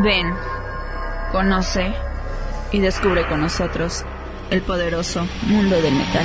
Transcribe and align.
Ven, 0.00 0.32
conoce 1.32 1.92
y 2.70 2.78
descubre 2.78 3.26
con 3.26 3.40
nosotros 3.40 4.04
el 4.48 4.62
poderoso 4.62 5.26
mundo 5.48 5.82
del 5.82 5.92
metal. 5.92 6.24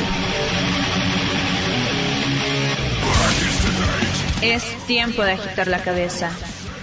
Es 4.43 4.63
tiempo 4.85 5.23
de 5.23 5.31
agitar 5.31 5.67
la 5.67 5.81
cabeza 5.81 6.29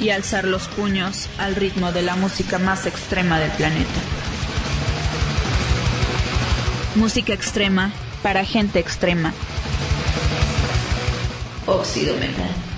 y 0.01 0.11
alzar 0.11 0.45
los 0.45 0.67
puños 0.67 1.29
al 1.39 1.55
ritmo 1.55 1.93
de 1.93 2.03
la 2.03 2.17
música 2.17 2.59
más 2.59 2.87
extrema 2.87 3.39
del 3.39 3.53
planeta. 3.53 4.01
Música 6.97 7.33
extrema 7.33 7.93
para 8.21 8.45
gente 8.45 8.81
extrema. 8.81 9.33
Óxido 11.67 12.17
Metal. 12.17 12.70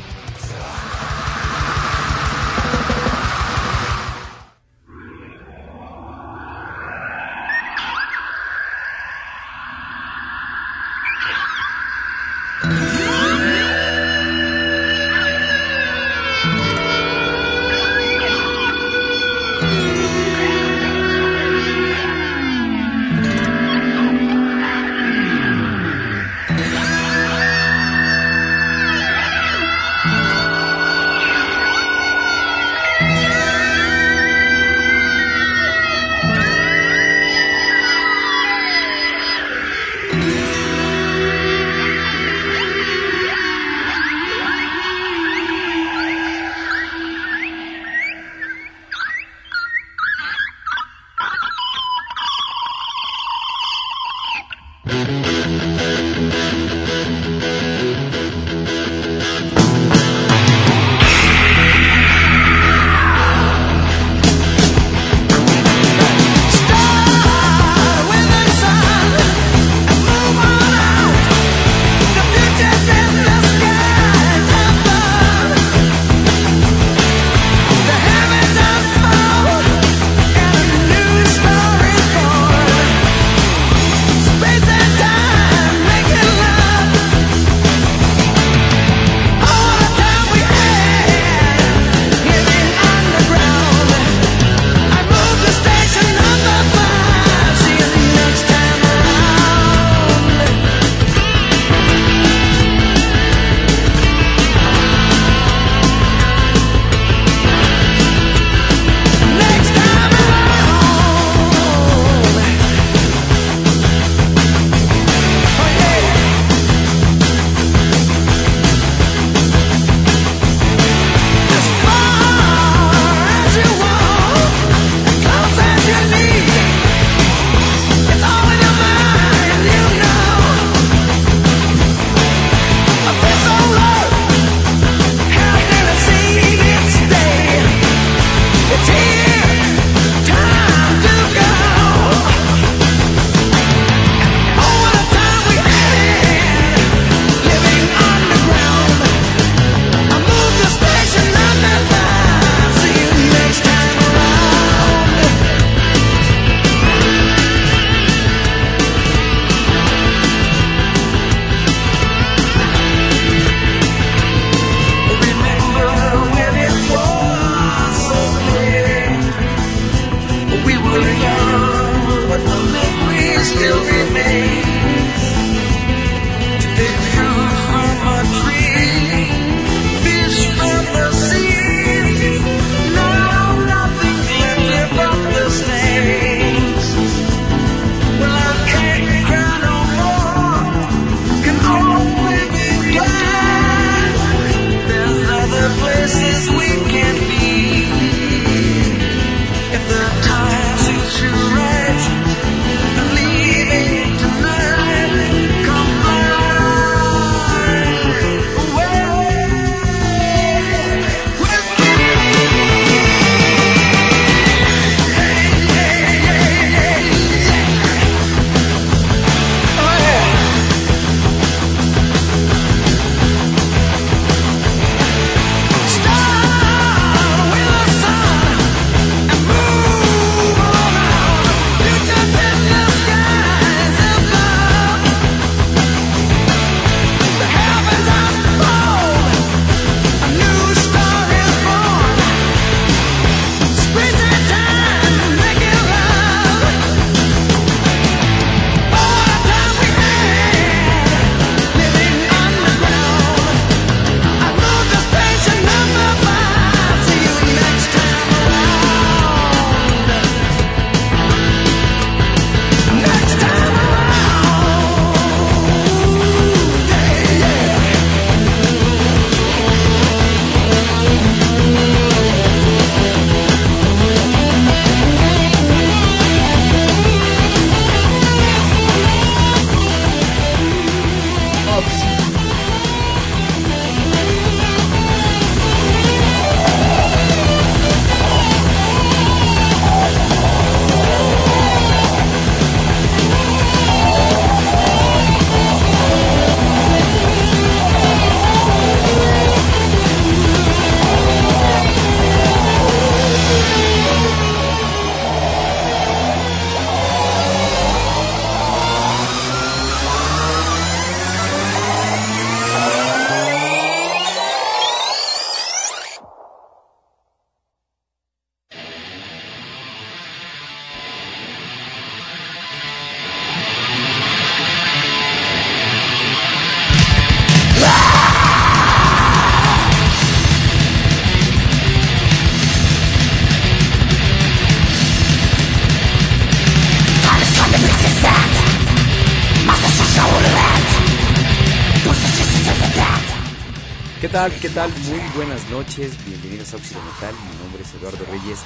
Tal? 344.48 344.60
¿Qué 344.60 344.68
tal? 344.70 344.90
Muy 345.08 345.20
buenas 345.36 345.70
noches. 345.70 346.18
Bienvenidos 346.26 346.74
a 346.74 346.76
Metal. 346.76 347.32
Mi 347.48 347.62
nombre 347.62 347.82
es 347.82 347.94
Eduardo 347.94 348.24
Reyes 348.28 348.58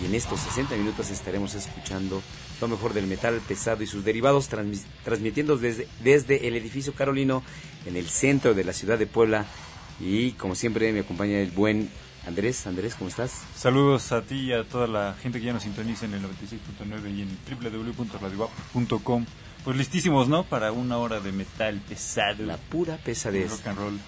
y 0.00 0.06
en 0.06 0.14
estos 0.14 0.38
60 0.38 0.76
minutos 0.76 1.10
estaremos 1.10 1.56
escuchando 1.56 2.22
lo 2.60 2.68
mejor 2.68 2.94
del 2.94 3.08
metal 3.08 3.40
pesado 3.40 3.82
y 3.82 3.88
sus 3.88 4.04
derivados, 4.04 4.48
transmitiendo 4.48 5.56
desde, 5.56 5.88
desde 6.04 6.46
el 6.46 6.54
edificio 6.54 6.94
Carolino 6.94 7.42
en 7.84 7.96
el 7.96 8.06
centro 8.06 8.54
de 8.54 8.62
la 8.62 8.72
ciudad 8.72 8.96
de 8.96 9.08
Puebla. 9.08 9.44
Y 9.98 10.32
como 10.32 10.54
siempre 10.54 10.92
me 10.92 11.00
acompaña 11.00 11.40
el 11.40 11.50
buen 11.50 11.90
Andrés. 12.28 12.64
Andrés, 12.68 12.94
¿cómo 12.94 13.10
estás? 13.10 13.42
Saludos 13.56 14.12
a 14.12 14.22
ti 14.22 14.36
y 14.36 14.52
a 14.52 14.62
toda 14.62 14.86
la 14.86 15.16
gente 15.20 15.40
que 15.40 15.46
ya 15.46 15.52
nos 15.52 15.64
sintoniza 15.64 16.04
en 16.04 16.14
el 16.14 16.22
96.9 16.22 17.12
y 17.12 17.22
en 17.22 17.38
www.radiowap.com. 17.50 19.26
Pues 19.64 19.76
listísimos, 19.76 20.28
¿no? 20.28 20.44
Para 20.44 20.70
una 20.70 20.98
hora 20.98 21.18
de 21.18 21.32
metal 21.32 21.80
pesado. 21.88 22.44
La 22.44 22.56
pura 22.56 22.98
pesadez. 22.98 23.50
Rock 23.50 23.66
and 23.66 23.78
roll. 23.78 24.00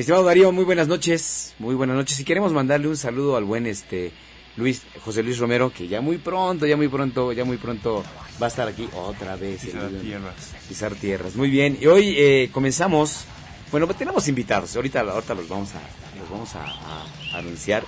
Estimado 0.00 0.24
Darío, 0.24 0.50
muy 0.50 0.64
buenas 0.64 0.88
noches, 0.88 1.54
muy 1.58 1.74
buenas 1.74 1.94
noches. 1.94 2.18
Y 2.18 2.24
queremos 2.24 2.54
mandarle 2.54 2.88
un 2.88 2.96
saludo 2.96 3.36
al 3.36 3.44
buen 3.44 3.66
este 3.66 4.12
Luis 4.56 4.80
José 5.04 5.22
Luis 5.22 5.36
Romero, 5.36 5.70
que 5.70 5.88
ya 5.88 6.00
muy 6.00 6.16
pronto, 6.16 6.66
ya 6.66 6.74
muy 6.74 6.88
pronto, 6.88 7.32
ya 7.32 7.44
muy 7.44 7.58
pronto 7.58 8.02
va 8.40 8.46
a 8.46 8.48
estar 8.48 8.66
aquí 8.66 8.88
otra 8.94 9.36
vez. 9.36 9.60
Pisar 9.60 9.90
tierras. 9.90 10.34
Pisar 10.66 10.94
tierras, 10.94 11.36
muy 11.36 11.50
bien. 11.50 11.76
Y 11.78 11.86
hoy 11.86 12.14
eh, 12.16 12.48
comenzamos, 12.50 13.26
bueno, 13.70 13.86
tenemos 13.88 14.26
invitados, 14.26 14.74
ahorita, 14.74 15.00
ahorita 15.00 15.34
los 15.34 15.46
vamos 15.50 15.68
a, 15.74 15.82
los 16.18 16.30
vamos 16.30 16.54
a, 16.54 17.36
anunciar, 17.36 17.84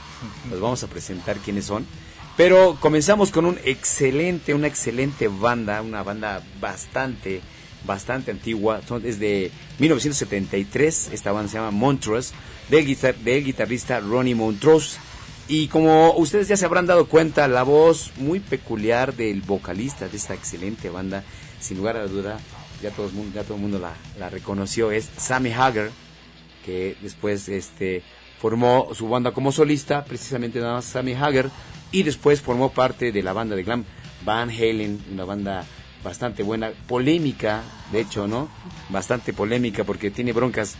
los 0.50 0.60
vamos 0.60 0.82
a 0.82 0.88
presentar 0.88 1.38
quiénes 1.38 1.64
son. 1.64 1.86
Pero 2.36 2.76
comenzamos 2.78 3.30
con 3.30 3.46
un 3.46 3.58
excelente, 3.64 4.52
una 4.52 4.66
excelente 4.66 5.28
banda, 5.28 5.80
una 5.80 6.02
banda 6.02 6.42
bastante 6.60 7.40
bastante 7.86 8.30
antigua, 8.30 8.80
son, 8.86 9.04
es 9.04 9.18
de 9.18 9.50
1973, 9.78 11.10
esta 11.12 11.32
banda 11.32 11.50
se 11.50 11.58
llama 11.58 11.70
Montrose, 11.70 12.34
del, 12.68 13.44
guitarrista 13.44 14.00
Ronnie 14.00 14.34
Montrose. 14.34 14.98
Y 15.48 15.68
como 15.68 16.14
ustedes 16.16 16.48
ya 16.48 16.56
se 16.56 16.64
habrán 16.64 16.86
dado 16.86 17.06
cuenta, 17.06 17.48
la 17.48 17.62
voz 17.62 18.12
muy 18.16 18.40
peculiar 18.40 19.14
del 19.14 19.42
vocalista 19.42 20.08
de 20.08 20.16
esta 20.16 20.34
excelente 20.34 20.88
banda, 20.88 21.24
sin 21.60 21.78
lugar 21.78 21.96
a 21.96 22.00
la 22.00 22.06
duda, 22.06 22.38
ya 22.80 22.90
todo 22.90 23.06
el 23.06 23.12
mundo, 23.12 23.32
ya 23.34 23.42
todo 23.42 23.56
el 23.56 23.60
mundo 23.60 23.78
la, 23.78 24.28
reconoció, 24.30 24.92
es 24.92 25.10
Sammy 25.16 25.52
Hagar, 25.52 25.90
que 26.64 26.96
después 27.02 27.48
este, 27.48 28.02
formó 28.40 28.90
su 28.94 29.08
banda 29.08 29.32
como 29.32 29.52
solista, 29.52 30.04
precisamente 30.04 30.60
nada 30.60 30.74
más 30.74 30.84
Sammy 30.84 31.12
Hagar, 31.14 31.50
y 31.90 32.04
después 32.04 32.40
formó 32.40 32.72
parte 32.72 33.12
de 33.12 33.22
la 33.22 33.32
banda 33.32 33.56
de 33.56 33.64
glam 33.64 33.84
Van 34.24 34.48
Halen, 34.48 35.04
una 35.12 35.24
banda 35.24 35.66
bastante 36.02 36.42
buena, 36.42 36.72
polémica, 36.86 37.62
de 37.92 38.00
hecho, 38.00 38.26
¿no? 38.26 38.48
Bastante 38.88 39.32
polémica 39.32 39.84
porque 39.84 40.10
tiene 40.10 40.32
broncas 40.32 40.76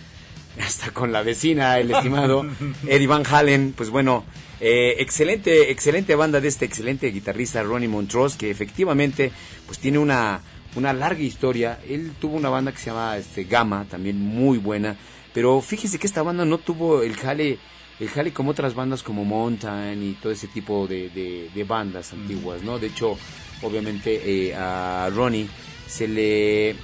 hasta 0.61 0.91
con 0.91 1.13
la 1.13 1.23
vecina, 1.23 1.79
el 1.79 1.91
estimado 1.91 2.45
Eddie 2.87 3.07
Van 3.07 3.25
Halen, 3.27 3.73
pues 3.77 3.91
bueno, 3.91 4.25
eh, 4.61 4.97
excelente, 4.99 5.71
excelente 5.71 6.15
banda 6.15 6.41
de 6.41 6.49
este 6.49 6.65
excelente 6.65 7.11
guitarrista 7.11 7.63
Ronnie 7.63 7.89
Montrose, 7.89 8.37
que 8.39 8.51
efectivamente, 8.51 9.33
pues 9.67 9.79
tiene 9.79 9.99
una, 9.99 10.41
una 10.77 10.93
larga 10.93 11.23
historia. 11.23 11.81
Él 11.89 12.13
tuvo 12.21 12.37
una 12.37 12.49
banda 12.49 12.73
que 12.73 12.79
se 12.79 12.87
llama 12.87 13.17
este, 13.17 13.45
Gamma, 13.45 13.87
también 13.89 14.21
muy 14.21 14.59
buena, 14.59 14.97
pero 15.33 15.61
fíjese 15.61 15.99
que 15.99 16.07
esta 16.07 16.23
banda 16.23 16.45
no 16.45 16.59
tuvo 16.59 17.03
el 17.03 17.17
jale, 17.17 17.59
el 17.99 18.09
jale 18.09 18.33
como 18.33 18.51
otras 18.51 18.75
bandas 18.75 19.03
como 19.03 19.25
Mountain 19.25 20.03
y 20.03 20.13
todo 20.15 20.33
ese 20.33 20.49
tipo 20.49 20.87
de, 20.87 21.09
de 21.53 21.65
bandas 21.65 22.13
antiguas, 22.13 22.63
¿no? 22.63 22.79
De 22.79 22.89
hecho, 22.89 23.17
obviamente 23.62 24.49
eh, 24.49 24.55
a 24.55 25.09
Ronnie 25.14 25.49
se 25.87 26.09
le 26.09 26.76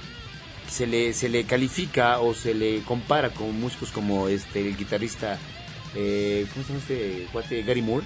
se 0.69 0.87
le 0.87 1.13
se 1.13 1.29
le 1.29 1.43
califica 1.45 2.19
o 2.19 2.33
se 2.33 2.53
le 2.53 2.81
compara 2.81 3.31
con 3.31 3.59
músicos 3.59 3.91
como 3.91 4.27
este 4.27 4.61
el 4.61 4.77
guitarrista 4.77 5.37
eh, 5.95 6.45
¿cómo 6.53 6.63
se 6.63 6.73
llama 6.73 6.81
este 6.81 7.27
cuate? 7.31 7.63
Gary 7.63 7.81
Moore 7.81 8.05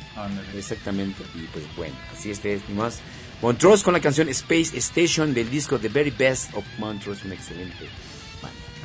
exactamente 0.55 1.23
y 1.35 1.41
pues 1.47 1.65
bueno 1.75 1.95
así 2.11 2.31
este 2.31 2.53
es 2.53 2.69
más 2.69 2.99
Montrose 3.41 3.83
con 3.83 3.93
la 3.93 3.99
canción 3.99 4.29
Space 4.29 4.77
Station 4.77 5.33
del 5.33 5.49
disco 5.49 5.77
The 5.77 5.89
Very 5.89 6.11
Best 6.11 6.53
of 6.55 6.63
Montrose 6.77 7.25
un 7.25 7.33
excelente 7.33 7.87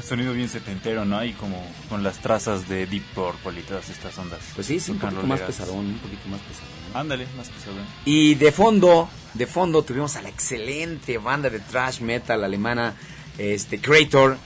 sonido 0.02 0.32
bien 0.32 0.48
setentero, 0.48 1.04
¿no? 1.04 1.24
Y 1.24 1.32
como 1.32 1.62
con 1.88 2.02
las 2.02 2.18
trazas 2.18 2.68
de 2.68 2.86
Deep 2.86 3.02
Purple 3.14 3.60
y 3.60 3.62
todas 3.62 3.88
estas 3.90 4.16
ondas. 4.18 4.40
Pues 4.54 4.66
sí, 4.66 4.80
sí, 4.80 4.92
un 4.92 4.98
poquito 4.98 5.22
más 5.24 5.40
pesadón, 5.40 5.86
un 5.86 5.98
poquito 5.98 6.28
más 6.28 6.40
pesadón. 6.40 6.77
Ándale, 6.94 7.26
más 7.36 7.48
pesadón. 7.48 7.86
Y 8.04 8.34
de 8.34 8.52
fondo, 8.52 9.08
de 9.34 9.46
fondo 9.46 9.82
tuvimos 9.82 10.16
a 10.16 10.22
la 10.22 10.28
excelente 10.28 11.18
banda 11.18 11.50
de 11.50 11.60
thrash 11.60 12.00
metal 12.00 12.42
alemana, 12.44 12.94
este 13.38 13.80
Creator, 13.80 14.36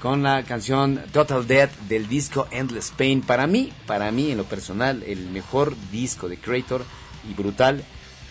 con 0.00 0.22
la 0.22 0.42
canción 0.44 1.02
Total 1.12 1.46
Death 1.46 1.72
del 1.88 2.08
disco 2.08 2.46
Endless 2.50 2.92
Pain. 2.96 3.22
Para 3.22 3.46
mí, 3.46 3.72
para 3.86 4.10
mí 4.10 4.30
en 4.30 4.38
lo 4.38 4.44
personal, 4.44 5.02
el 5.04 5.30
mejor 5.30 5.74
disco 5.90 6.28
de 6.28 6.38
Creator 6.38 6.84
y 7.28 7.34
brutal 7.34 7.82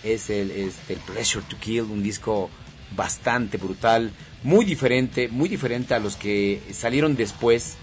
es 0.04 0.30
el, 0.30 0.52
es 0.52 0.76
el 0.90 1.00
Pleasure 1.00 1.44
to 1.50 1.58
Kill, 1.60 1.82
un 1.82 2.04
disco 2.04 2.50
bastante 2.96 3.58
brutal, 3.58 4.12
muy 4.44 4.64
diferente, 4.64 5.28
muy 5.28 5.50
diferente 5.50 5.94
a 5.94 6.00
los 6.00 6.16
que 6.16 6.62
salieron 6.72 7.16
después, 7.16 7.78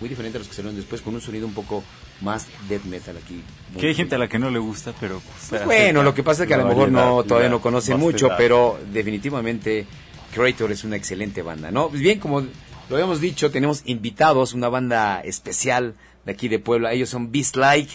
muy 0.00 0.08
diferente 0.08 0.38
a 0.38 0.40
los 0.40 0.48
que 0.48 0.54
salieron 0.54 0.76
después, 0.76 1.02
con 1.02 1.14
un 1.14 1.20
sonido 1.20 1.46
un 1.46 1.54
poco 1.54 1.84
más 2.20 2.46
death 2.68 2.84
metal 2.84 3.16
aquí. 3.16 3.42
Que 3.78 3.88
hay 3.88 3.94
gente 3.94 4.14
a 4.14 4.18
la 4.18 4.28
que 4.28 4.38
no 4.38 4.50
le 4.50 4.58
gusta, 4.58 4.92
pero... 4.98 5.20
Pues 5.48 5.64
bueno, 5.64 6.02
lo 6.02 6.14
que 6.14 6.22
pasa 6.22 6.42
es 6.42 6.48
que 6.48 6.54
a 6.54 6.58
lo 6.58 6.66
mejor 6.66 6.90
no 6.90 7.22
todavía 7.24 7.48
no 7.48 7.60
conocen 7.60 7.98
mucho, 7.98 8.30
pero 8.36 8.78
definitivamente 8.92 9.86
Creator 10.32 10.72
es 10.72 10.84
una 10.84 10.96
excelente 10.96 11.42
banda, 11.42 11.70
¿no? 11.70 11.88
Pues 11.88 12.00
bien, 12.00 12.18
como 12.18 12.40
lo 12.40 12.96
habíamos 12.96 13.20
dicho, 13.20 13.50
tenemos 13.50 13.82
invitados, 13.84 14.54
una 14.54 14.68
banda 14.68 15.20
especial 15.20 15.94
de 16.24 16.32
aquí 16.32 16.48
de 16.48 16.58
Puebla, 16.58 16.92
ellos 16.92 17.08
son 17.08 17.30
Beast 17.30 17.56
Like. 17.56 17.92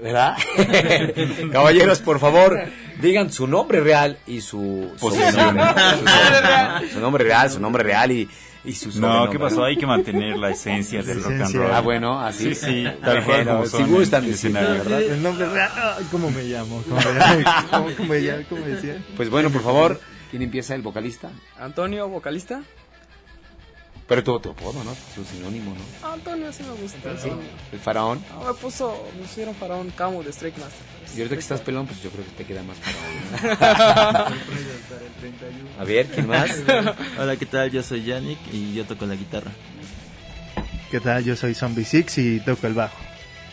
¿Verdad? 0.00 0.36
Caballeros, 1.52 1.98
por 1.98 2.20
favor, 2.20 2.56
digan 3.02 3.32
su 3.32 3.48
nombre 3.48 3.80
real 3.80 4.18
y 4.28 4.42
su, 4.42 4.92
su, 4.96 5.10
su 6.92 7.00
nombre 7.00 7.24
real, 7.24 7.50
su 7.50 7.58
nombre 7.58 7.82
real 7.82 8.12
y, 8.12 8.28
y 8.64 8.72
su 8.72 9.00
No, 9.00 9.30
¿qué 9.30 9.38
pasó? 9.38 9.64
Hay 9.64 9.76
que 9.76 9.86
mantener 9.86 10.36
la 10.36 10.50
esencia 10.50 11.02
del 11.02 11.22
rock 11.22 11.40
and 11.40 11.54
roll. 11.54 11.72
Ah, 11.72 11.80
bueno, 11.80 12.20
así. 12.20 12.54
Sí, 12.54 12.66
sí, 12.66 12.84
tal 13.02 13.24
cual 13.24 13.46
como 13.46 13.66
si 13.66 13.82
gustan 13.84 14.24
escenario, 14.24 14.70
¿verdad? 14.70 15.02
El 15.02 15.22
nombre 15.22 15.48
real, 15.48 15.70
¿cómo 16.10 16.30
me 16.30 16.42
llamo? 16.44 16.82
¿Cómo 16.88 17.00
me, 17.00 17.40
llamo? 17.40 17.88
¿Cómo, 17.96 18.08
me 18.08 18.20
llamo? 18.20 18.44
¿Cómo 18.48 18.64
decía? 18.66 19.02
Pues 19.16 19.30
bueno, 19.30 19.50
por 19.50 19.62
favor, 19.62 20.00
¿quién 20.30 20.42
empieza 20.42 20.74
el 20.74 20.82
vocalista? 20.82 21.30
Antonio, 21.58 22.08
vocalista. 22.08 22.62
Pero 24.08 24.24
tu, 24.24 24.40
tu 24.40 24.50
apodo, 24.50 24.82
¿no? 24.84 24.96
Tu 25.14 25.22
sinónimo, 25.22 25.74
¿no? 25.74 26.08
Antonio 26.08 26.50
sí 26.50 26.62
me 26.62 26.72
gusta. 26.80 27.16
¿Sí? 27.18 27.30
¿El 27.72 27.78
faraón? 27.78 28.24
No, 28.32 28.48
me 28.48 28.54
puso, 28.54 29.06
me 29.14 29.22
pusieron 29.22 29.54
faraón 29.54 29.90
Camu 29.90 30.22
de 30.22 30.30
Strike 30.30 30.56
Master. 30.58 30.97
Y 31.14 31.18
ahorita 31.18 31.36
que 31.36 31.40
estás 31.40 31.60
pelón, 31.60 31.86
pues 31.86 32.02
yo 32.02 32.10
creo 32.10 32.24
que 32.24 32.30
te 32.32 32.44
queda 32.44 32.62
más 32.62 32.76
faraón. 32.78 34.34
A 35.78 35.84
ver, 35.84 36.06
¿quién 36.06 36.26
más? 36.26 36.50
Hola, 37.18 37.36
¿qué 37.36 37.46
tal? 37.46 37.70
Yo 37.70 37.82
soy 37.82 38.04
Yannick 38.04 38.38
y 38.52 38.74
yo 38.74 38.84
toco 38.84 39.06
la 39.06 39.14
guitarra. 39.14 39.50
¿Qué 40.90 41.00
tal? 41.00 41.24
Yo 41.24 41.36
soy 41.36 41.54
Zombie 41.54 41.84
Six 41.84 42.18
y 42.18 42.40
toco 42.40 42.66
el 42.66 42.74
bajo. 42.74 42.96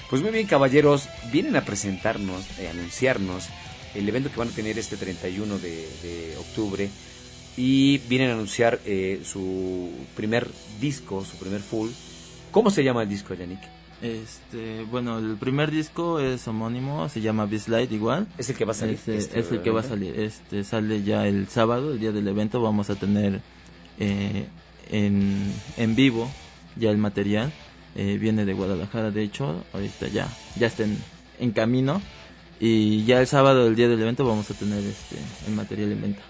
Pues 0.10 0.22
muy 0.22 0.32
bien, 0.32 0.48
caballeros, 0.48 1.10
vienen 1.32 1.56
a 1.56 1.66
presentarnos, 1.66 2.46
a 2.60 2.70
anunciarnos 2.70 3.50
el 3.96 4.08
evento 4.08 4.30
que 4.30 4.38
van 4.38 4.50
a 4.50 4.52
tener 4.52 4.78
este 4.78 4.98
31 4.98 5.58
de, 5.58 5.88
de 6.04 6.38
octubre 6.38 6.90
y 7.58 8.00
vienen 8.00 8.30
a 8.30 8.34
anunciar 8.34 8.80
eh, 8.86 9.22
su 9.24 9.90
primer 10.16 10.48
disco, 10.80 11.24
su 11.24 11.38
primer 11.38 11.62
full. 11.62 11.90
¿Cómo 12.52 12.70
se 12.70 12.84
llama 12.84 13.04
el 13.04 13.10
disco, 13.10 13.34
Yannick? 13.34 13.62
Este, 14.02 14.84
bueno, 14.92 15.18
el 15.20 15.38
primer 15.38 15.72
disco 15.72 16.20
es 16.20 16.48
homónimo, 16.48 17.10
se 17.10 17.22
llama 17.22 17.50
Light 17.68 17.92
igual. 17.92 18.28
Es 18.38 18.50
el 18.50 18.56
que 18.56 18.66
va 18.66 18.72
a 18.72 18.76
salir. 18.76 18.96
Este, 18.96 19.18
este 19.18 19.40
es 19.40 19.52
el 19.52 19.62
que 19.62 19.72
va 19.72 19.80
a 19.80 19.84
salir. 19.84 20.20
Este 20.20 20.64
sale 20.64 21.04
ya 21.04 21.28
el 21.28 21.48
sábado, 21.48 21.94
el 21.94 22.00
día 22.00 22.12
del 22.12 22.28
evento. 22.28 22.62
Vamos 22.62 22.90
a 22.90 22.96
tener 22.96 23.42
eh, 24.00 24.48
en, 24.92 25.52
en 25.78 25.96
vivo 25.96 26.30
ya 26.76 26.92
el 26.92 26.98
material. 26.98 27.52
Eh, 27.96 28.18
viene 28.20 28.44
de 28.44 28.54
Guadalajara, 28.54 29.10
de 29.10 29.24
hecho, 29.24 29.64
ahorita 29.74 30.10
ya, 30.10 30.28
ya 30.58 30.68
está 30.68 30.84
en, 30.84 30.98
en 31.40 31.52
camino. 31.52 32.02
Y 32.60 33.06
ya 33.06 33.22
el 33.22 33.28
sábado, 33.28 33.68
el 33.68 33.76
día 33.76 33.88
del 33.88 34.02
evento, 34.02 34.26
vamos 34.26 34.52
a 34.52 34.54
tener 34.54 34.84
este 34.84 35.18
el 35.48 35.56
material 35.56 35.92
en 35.94 36.02
venta. 36.02 36.22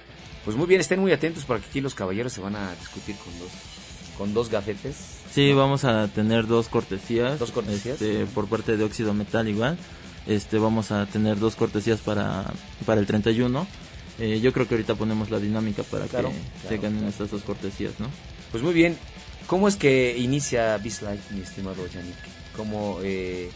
Pues 0.43 0.55
muy 0.55 0.67
bien, 0.67 0.79
estén 0.79 0.99
muy 0.99 1.11
atentos 1.11 1.43
porque 1.43 1.65
aquí 1.67 1.81
los 1.81 1.95
caballeros 1.95 2.33
se 2.33 2.41
van 2.41 2.55
a 2.55 2.73
discutir 2.75 3.15
con 3.15 3.37
dos, 3.39 3.49
con 4.17 4.33
dos 4.33 4.49
gafetes. 4.49 5.14
Sí, 5.35 5.51
vamos 5.51 5.83
a 5.83 6.07
tener 6.07 6.47
dos 6.47 6.69
cortesías. 6.69 7.37
Dos 7.37 7.51
cortesías. 7.51 8.01
Este, 8.01 8.25
por 8.25 8.47
parte 8.47 8.77
de 8.77 8.85
Óxido 8.85 9.13
Metal 9.13 9.45
igual. 9.49 9.77
Este, 10.27 10.57
vamos 10.57 10.93
a 10.93 11.05
tener 11.07 11.37
dos 11.39 11.57
cortesías 11.57 11.99
para, 11.99 12.45
para 12.85 13.01
el 13.01 13.05
31. 13.05 13.67
Eh, 14.17 14.39
yo 14.39 14.53
creo 14.53 14.65
que 14.65 14.75
ahorita 14.75 14.95
ponemos 14.95 15.29
la 15.29 15.39
dinámica 15.39 15.83
para 15.83 16.05
que 16.05 16.25
se 16.69 16.77
ganen 16.77 17.03
estas 17.03 17.31
dos 17.31 17.43
cortesías, 17.43 17.99
¿no? 17.99 18.07
Pues 18.51 18.63
muy 18.63 18.73
bien. 18.73 18.97
¿Cómo 19.45 19.67
es 19.67 19.75
que 19.75 20.17
inicia 20.17 20.77
Beast 20.77 21.01
Life, 21.01 21.35
mi 21.35 21.41
estimado 21.41 21.85
Yannick? 21.85 22.15
¿Cómo 22.55 22.99
eh, 23.03 23.49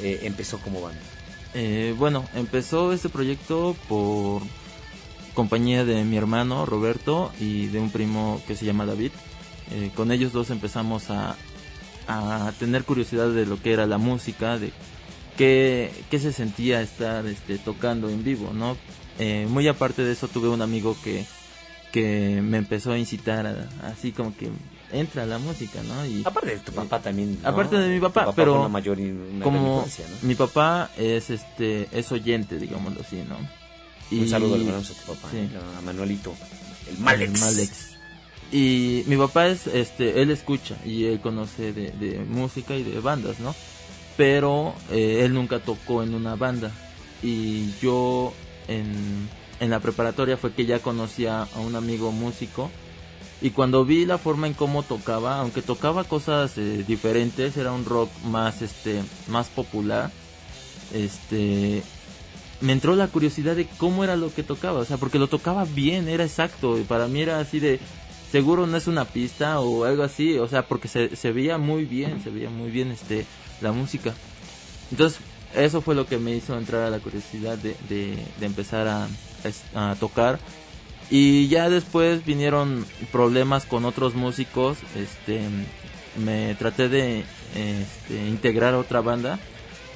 eh, 0.00 0.20
empezó 0.22 0.58
como 0.58 0.80
banda? 0.80 1.00
bueno, 1.96 2.24
empezó 2.36 2.92
este 2.92 3.08
proyecto 3.08 3.74
por 3.88 4.42
compañía 5.34 5.84
de 5.84 6.04
mi 6.04 6.16
hermano 6.16 6.64
Roberto 6.66 7.32
y 7.40 7.66
de 7.66 7.80
un 7.80 7.90
primo 7.90 8.40
que 8.46 8.54
se 8.54 8.64
llama 8.64 8.86
David. 8.86 9.10
Eh, 9.72 9.90
con 9.94 10.10
ellos 10.12 10.32
dos 10.32 10.50
empezamos 10.50 11.10
a, 11.10 11.36
a 12.06 12.52
tener 12.58 12.84
curiosidad 12.84 13.28
de 13.30 13.44
lo 13.46 13.60
que 13.60 13.72
era 13.72 13.86
la 13.86 13.98
música, 13.98 14.58
de 14.58 14.72
qué, 15.36 15.90
qué 16.10 16.18
se 16.18 16.32
sentía 16.32 16.80
estar 16.80 17.26
este, 17.26 17.58
tocando 17.58 18.08
en 18.08 18.24
vivo, 18.24 18.52
¿no? 18.54 18.76
Eh, 19.18 19.46
muy 19.48 19.66
aparte 19.68 20.04
de 20.04 20.12
eso 20.12 20.28
tuve 20.28 20.48
un 20.48 20.62
amigo 20.62 20.96
que, 21.02 21.24
que 21.92 22.40
me 22.42 22.56
empezó 22.58 22.92
a 22.92 22.98
incitar 22.98 23.46
a- 23.46 23.68
así 23.88 24.12
como 24.12 24.34
que 24.36 24.48
entra 24.92 25.26
la 25.26 25.38
música, 25.38 25.82
¿no? 25.82 26.06
Y 26.06 26.22
Aparte 26.24 26.50
de 26.50 26.58
tu 26.58 26.72
papá 26.72 27.00
también. 27.00 27.38
¿no? 27.42 27.48
Aparte 27.48 27.76
de 27.78 27.88
mi 27.94 28.00
papá, 28.00 28.32
pero 28.34 28.60
una 28.60 28.68
mayor 28.68 28.98
una 28.98 29.44
como 29.44 29.84
mi 30.22 30.34
papá 30.34 30.90
es 30.96 31.28
este 31.30 31.88
es 31.92 32.10
oyente, 32.12 32.58
digámoslo 32.58 33.00
así, 33.02 33.22
¿no? 33.28 33.36
Un 34.10 34.26
saludo 34.28 34.54
a 34.54 34.58
tu 34.80 35.12
papá, 35.12 35.28
sí. 35.30 35.36
¿eh? 35.38 35.50
a 35.76 35.80
Manuelito, 35.82 36.32
el 36.90 36.96
Malex. 36.98 37.34
El 37.34 37.40
Malex. 37.40 37.97
Y 38.50 39.04
mi 39.06 39.16
papá 39.16 39.48
es, 39.48 39.66
este, 39.66 40.22
él 40.22 40.30
escucha 40.30 40.76
y 40.84 41.04
él 41.04 41.20
conoce 41.20 41.72
de, 41.72 42.24
música 42.28 42.74
y 42.74 42.82
de 42.82 43.00
bandas, 43.00 43.40
¿no? 43.40 43.54
Pero 44.16 44.74
eh, 44.90 45.22
él 45.24 45.34
nunca 45.34 45.58
tocó 45.60 46.02
en 46.02 46.14
una 46.14 46.34
banda. 46.34 46.70
Y 47.22 47.72
yo 47.80 48.32
en, 48.68 49.28
en 49.60 49.70
la 49.70 49.80
preparatoria 49.80 50.36
fue 50.36 50.52
que 50.52 50.66
ya 50.66 50.78
conocía 50.80 51.42
a 51.42 51.60
un 51.60 51.76
amigo 51.76 52.10
músico. 52.10 52.70
Y 53.40 53.50
cuando 53.50 53.84
vi 53.84 54.04
la 54.04 54.18
forma 54.18 54.46
en 54.46 54.54
cómo 54.54 54.82
tocaba, 54.82 55.38
aunque 55.38 55.62
tocaba 55.62 56.04
cosas 56.04 56.58
eh, 56.58 56.84
diferentes, 56.86 57.56
era 57.56 57.72
un 57.72 57.84
rock 57.84 58.10
más, 58.24 58.62
este, 58.62 59.02
más 59.28 59.48
popular. 59.48 60.10
Este, 60.92 61.82
me 62.60 62.72
entró 62.72 62.96
la 62.96 63.08
curiosidad 63.08 63.54
de 63.54 63.66
cómo 63.78 64.02
era 64.02 64.16
lo 64.16 64.34
que 64.34 64.42
tocaba, 64.42 64.80
o 64.80 64.84
sea, 64.84 64.96
porque 64.96 65.18
lo 65.18 65.28
tocaba 65.28 65.64
bien, 65.64 66.08
era 66.08 66.24
exacto, 66.24 66.78
y 66.78 66.82
para 66.82 67.06
mí 67.06 67.20
era 67.20 67.38
así 67.38 67.60
de, 67.60 67.78
seguro 68.30 68.66
no 68.66 68.76
es 68.76 68.86
una 68.86 69.04
pista 69.04 69.60
o 69.60 69.84
algo 69.84 70.02
así, 70.02 70.38
o 70.38 70.48
sea, 70.48 70.66
porque 70.66 70.88
se, 70.88 71.16
se 71.16 71.32
veía 71.32 71.58
muy 71.58 71.84
bien, 71.84 72.22
se 72.22 72.30
veía 72.30 72.50
muy 72.50 72.70
bien 72.70 72.90
este 72.90 73.26
la 73.60 73.72
música. 73.72 74.14
Entonces, 74.90 75.20
eso 75.54 75.80
fue 75.80 75.94
lo 75.94 76.06
que 76.06 76.18
me 76.18 76.34
hizo 76.34 76.56
entrar 76.56 76.82
a 76.82 76.90
la 76.90 76.98
curiosidad 76.98 77.58
de, 77.58 77.76
de, 77.88 78.18
de 78.38 78.46
empezar 78.46 78.86
a, 78.86 79.08
a 79.74 79.94
tocar. 79.96 80.38
Y 81.10 81.48
ya 81.48 81.70
después 81.70 82.24
vinieron 82.24 82.84
problemas 83.10 83.64
con 83.64 83.84
otros 83.84 84.14
músicos, 84.14 84.78
este, 84.94 85.40
me 86.22 86.54
traté 86.56 86.88
de 86.88 87.24
este, 87.54 88.28
integrar 88.28 88.74
a 88.74 88.78
otra 88.78 89.00
banda 89.00 89.38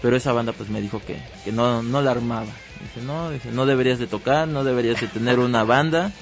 pero 0.02 0.16
esa 0.16 0.32
banda 0.32 0.52
pues 0.52 0.68
me 0.68 0.80
dijo 0.80 1.00
que, 1.00 1.16
que 1.44 1.52
no, 1.52 1.82
no 1.82 2.02
la 2.02 2.10
armaba. 2.10 2.50
Dice, 2.82 3.06
no, 3.06 3.30
dice, 3.30 3.52
no 3.52 3.64
deberías 3.64 4.00
de 4.00 4.08
tocar, 4.08 4.48
no 4.48 4.64
deberías 4.64 5.00
de 5.00 5.06
tener 5.06 5.38
una 5.38 5.62
banda. 5.62 6.12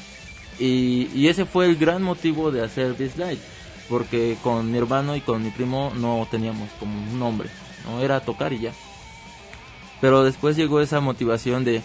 Y, 0.61 1.27
ese 1.27 1.47
fue 1.47 1.67
el 1.67 1.77
gran 1.77 2.03
motivo 2.03 2.51
de 2.51 2.63
hacer 2.63 2.95
This 2.95 3.17
Light. 3.17 3.41
Porque 3.89 4.37
con 4.43 4.71
mi 4.71 4.79
hermano 4.79 5.17
y 5.17 5.21
con 5.21 5.43
mi 5.43 5.51
primo 5.51 5.93
no 5.97 6.29
teníamos 6.31 6.69
como 6.79 6.97
un 6.97 7.19
nombre. 7.19 7.49
No 7.85 8.01
era 8.01 8.21
tocar 8.21 8.53
y 8.53 8.61
ya. 8.61 8.73
Pero 10.01 10.23
después 10.23 10.57
llegó 10.57 10.81
esa 10.81 11.01
motivación 11.01 11.65
de 11.65 11.83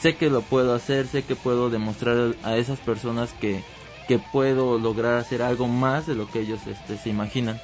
sé 0.00 0.16
que 0.16 0.30
lo 0.30 0.42
puedo 0.42 0.74
hacer, 0.74 1.06
sé 1.06 1.22
que 1.22 1.36
puedo 1.36 1.70
demostrar 1.70 2.34
a 2.42 2.56
esas 2.56 2.78
personas 2.78 3.32
que, 3.40 3.62
que 4.08 4.18
puedo 4.18 4.78
lograr 4.78 5.18
hacer 5.18 5.42
algo 5.42 5.66
más 5.66 6.06
de 6.06 6.14
lo 6.14 6.30
que 6.30 6.40
ellos 6.40 6.60
este, 6.66 6.96
se 6.96 7.10
imaginan. 7.10 7.60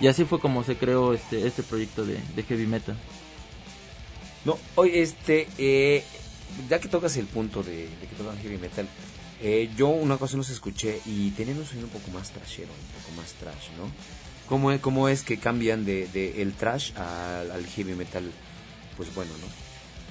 Y 0.00 0.06
así 0.06 0.24
fue 0.24 0.40
como 0.40 0.64
se 0.64 0.76
creó 0.76 1.12
este, 1.12 1.46
este 1.46 1.62
proyecto 1.62 2.04
de, 2.04 2.20
heavy 2.48 2.66
metal. 2.66 2.96
No, 4.44 4.58
oye, 4.76 5.02
este, 5.02 5.48
eh, 5.58 6.04
ya 6.68 6.78
que 6.78 6.88
tocas 6.88 7.16
el 7.16 7.26
punto 7.26 7.62
de, 7.62 7.88
de 7.88 8.06
que 8.08 8.16
tocan 8.16 8.38
heavy 8.38 8.58
metal, 8.58 8.88
eh, 9.40 9.70
yo 9.76 9.88
una 9.88 10.16
cosa 10.16 10.36
no 10.36 10.42
se 10.42 10.52
escuché 10.52 11.00
y 11.06 11.30
tenían 11.30 11.58
un 11.58 11.66
sonido 11.66 11.86
un 11.86 11.92
poco 11.92 12.10
más 12.10 12.30
trashero, 12.30 12.68
un 12.68 13.02
poco 13.02 13.16
más 13.16 13.32
trash, 13.34 13.70
¿no? 13.76 13.90
¿Cómo 14.48 14.72
es, 14.72 14.80
cómo 14.80 15.08
es 15.08 15.22
que 15.22 15.38
cambian 15.38 15.84
de, 15.84 16.42
el 16.42 16.54
trash 16.54 16.92
al, 16.96 17.64
heavy 17.66 17.94
metal? 17.94 18.24
Pues 18.96 19.14
bueno, 19.14 19.30
¿no? 19.32 19.46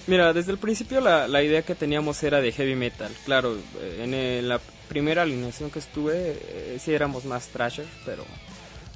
Mira, 0.06 0.32
desde 0.32 0.52
el 0.52 0.58
principio 0.58 1.02
la, 1.02 1.28
la 1.28 1.44
idea 1.44 1.64
que 1.64 1.76
teníamos 1.76 2.24
era 2.24 2.40
de 2.40 2.52
heavy 2.54 2.76
metal. 2.76 3.12
Claro, 3.26 3.58
eh, 3.82 4.40
en 4.40 4.48
la 4.48 4.62
primera 4.88 5.24
alineación 5.24 5.70
que 5.72 5.80
estuve, 5.80 6.40
eh, 6.42 6.78
sí 6.82 6.94
éramos 6.94 7.26
más 7.26 7.48
thrashers, 7.48 7.90
pero 8.06 8.24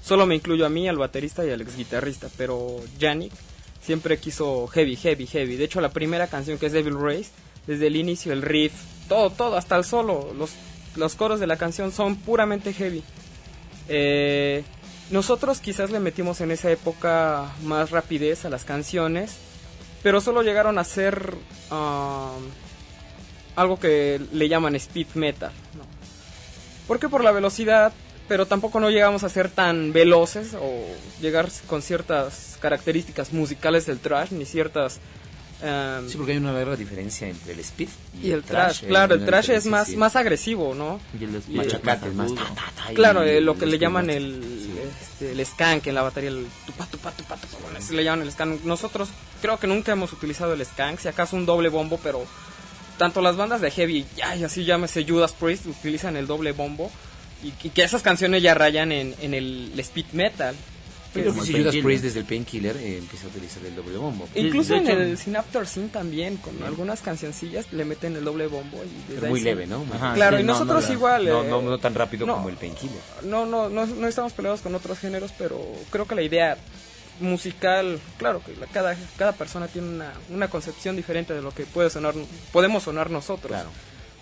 solo 0.02 0.26
me 0.26 0.36
incluyo 0.36 0.66
a 0.66 0.70
mí, 0.70 0.88
al 0.88 0.98
baterista 0.98 1.46
y 1.46 1.50
al 1.50 1.60
ex 1.60 1.76
guitarrista. 1.76 2.30
Pero 2.38 2.82
Yannick 2.98 3.34
siempre 3.82 4.18
quiso 4.18 4.68
heavy, 4.68 4.96
heavy, 4.96 5.28
heavy. 5.28 5.56
De 5.56 5.66
hecho, 5.66 5.82
la 5.82 5.90
primera 5.90 6.28
canción 6.28 6.58
que 6.58 6.68
es 6.68 6.74
Devil 6.74 7.00
Race, 7.00 7.30
desde 7.68 7.88
el 7.88 7.96
inicio, 7.96 8.34
el 8.34 8.42
riff, 8.42 8.74
todo, 9.08 9.30
todo, 9.30 9.58
hasta 9.58 9.76
el 9.76 9.84
solo, 9.84 10.34
los, 10.38 10.52
los 10.96 11.16
coros 11.16 11.40
de 11.40 11.48
la 11.48 11.58
canción 11.58 11.92
son 11.92 12.16
puramente 12.16 12.74
heavy. 12.74 13.04
Eh, 13.90 14.64
nosotros 15.10 15.60
quizás 15.60 15.92
le 15.92 16.00
metimos 16.00 16.40
en 16.42 16.52
esa 16.52 16.72
época 16.72 17.52
más 17.64 17.92
rapidez 17.92 18.46
a 18.46 18.50
las 18.50 18.64
canciones, 18.64 19.38
pero 20.04 20.22
solo 20.22 20.42
llegaron 20.42 20.80
a 20.80 20.84
ser 20.84 21.36
um, 21.70 22.42
algo 23.56 23.78
que 23.80 24.22
le 24.32 24.48
llaman 24.48 24.76
speed 24.76 25.08
metal. 25.16 25.52
¿no? 25.76 25.84
¿Por 26.88 27.00
qué? 27.00 27.10
Por 27.10 27.24
la 27.24 27.32
velocidad, 27.32 27.92
pero 28.32 28.46
tampoco 28.46 28.80
no 28.80 28.90
llegamos 28.90 29.26
a 29.26 29.30
ser 29.30 29.50
tan 29.50 29.92
veloces 29.92 30.54
o 30.54 30.86
llegar 31.20 31.50
con 31.68 31.82
ciertas 31.82 32.58
características 32.62 33.34
musicales 33.34 33.86
del 33.88 34.00
trash, 34.00 34.32
ni 34.32 34.46
ciertas... 34.46 35.02
um, 35.62 36.08
Sí, 36.08 36.16
porque 36.16 36.32
hay 36.32 36.38
una 36.38 36.54
gran 36.54 36.78
diferencia 36.78 37.28
entre 37.28 37.52
el 37.52 37.60
speed 37.60 37.90
y, 38.24 38.30
y 38.30 38.32
el 38.32 38.44
trash, 38.44 38.86
claro, 38.86 39.16
hay 39.16 39.20
el 39.20 39.26
trash 39.26 39.50
es 39.50 39.66
más, 39.66 39.90
sí. 39.90 39.98
más 39.98 40.16
agresivo, 40.16 40.74
¿no? 40.74 41.02
Y 41.20 41.26
el 41.26 41.36
speed 41.36 41.58
Machacate, 41.58 42.08
es 42.08 42.14
más 42.14 42.34
ta, 42.34 42.46
ta, 42.56 42.72
ta, 42.74 42.94
y 42.94 42.96
Claro, 42.96 43.22
eh, 43.24 43.42
lo 43.42 43.58
que 43.58 43.66
el 43.66 43.72
le 43.72 43.80
llaman 43.80 44.10
el, 44.10 44.42
sí. 44.42 44.80
este, 45.02 45.34
el 45.34 45.46
skank 45.46 45.88
en 45.88 45.96
la 45.96 46.04
batería, 46.04 46.30
el 46.30 46.48
tupa, 46.66 46.86
tupa, 46.86 47.12
tupa, 47.12 47.36
tupa, 47.36 47.58
bueno, 47.64 47.80
así 47.80 47.94
le 47.94 48.06
llaman 48.06 48.26
el 48.26 48.32
skank. 48.32 48.64
Nosotros 48.64 49.10
creo 49.42 49.60
que 49.60 49.68
nunca 49.68 49.92
hemos 49.92 50.14
utilizado 50.14 50.54
el 50.54 50.66
skank, 50.66 51.00
si 51.00 51.10
acaso 51.10 51.36
un 51.36 51.46
doble 51.46 51.68
bombo, 51.68 52.00
pero 52.02 52.24
tanto 52.98 53.22
las 53.22 53.36
bandas 53.36 53.60
de 53.60 53.72
heavy, 53.72 54.06
ya, 54.16 54.38
y 54.38 54.46
así 54.46 54.64
llámese 54.64 55.04
Judas 55.06 55.34
Priest, 55.34 55.66
utilizan 55.66 56.16
el 56.16 56.28
doble 56.28 56.54
bombo 56.54 56.90
y, 57.44 57.54
y 57.68 57.70
que 57.70 57.84
esas 57.84 58.02
canciones 58.02 58.42
ya 58.44 58.54
rayan 58.54 58.92
en, 58.92 59.16
en 59.22 59.34
el 59.34 59.74
speed 59.80 60.06
metal. 60.14 60.56
Que 61.14 61.26
Como 61.26 61.44
si 61.44 61.54
el 61.56 61.64
Judas. 61.66 61.76
Priest 61.84 62.04
desde 62.06 62.20
el 62.22 62.26
Painkiller 62.26 62.78
eh, 62.78 62.98
empieza 63.00 63.26
a 63.26 63.30
utilizar 63.32 63.62
el 63.66 63.76
doble 63.76 63.98
bombo. 63.98 64.30
Incluso 64.34 64.76
en 64.76 64.88
el 64.88 65.18
Synaptor 65.18 65.68
Sin 65.68 65.90
también, 65.90 66.38
con 66.38 66.64
algunas 66.64 67.02
cancioncillas 67.02 67.74
le 67.74 67.84
meten 67.84 68.16
el 68.16 68.24
doble 68.24 68.48
bombo. 68.48 68.78
Y 68.82 68.88
desde 68.88 69.16
Pero 69.16 69.26
ahí 69.26 69.30
muy 69.32 69.42
leve, 69.42 69.68
¿no? 69.68 69.80
Muy 69.84 69.98
Ajá, 69.98 70.14
Claro, 70.14 70.38
sí, 70.38 70.44
y 70.44 70.46
no, 70.46 70.54
nosotros 70.54 70.88
no 70.88 70.94
igual. 70.94 71.26
No, 71.28 71.44
eh, 71.44 71.48
no, 71.50 71.62
no 71.64 71.78
tan 71.80 71.96
rápido 71.96 72.26
no. 72.26 72.36
como 72.36 72.48
el 72.48 72.56
Painkiller. 72.56 72.96
No, 73.24 73.46
no, 73.46 73.68
no, 73.68 73.86
no 73.86 74.08
estamos 74.08 74.32
peleados 74.32 74.62
con 74.62 74.74
otros 74.74 75.00
géneros, 75.00 75.34
pero 75.38 75.62
creo 75.90 76.08
que 76.08 76.16
la 76.16 76.22
idea 76.22 76.58
musical, 77.20 78.00
claro 78.18 78.42
que 78.46 78.56
la- 78.56 78.68
cada, 78.68 78.96
cada 79.18 79.34
persona 79.34 79.68
tiene 79.68 79.90
una, 79.90 80.14
una 80.30 80.48
concepción 80.50 80.96
diferente 80.96 81.34
de 81.34 81.42
lo 81.42 81.52
que 81.54 81.66
puede 81.66 81.90
sonar, 81.90 82.14
podemos 82.54 82.84
sonar 82.84 83.10
nosotros. 83.10 83.52
Claro. 83.52 83.70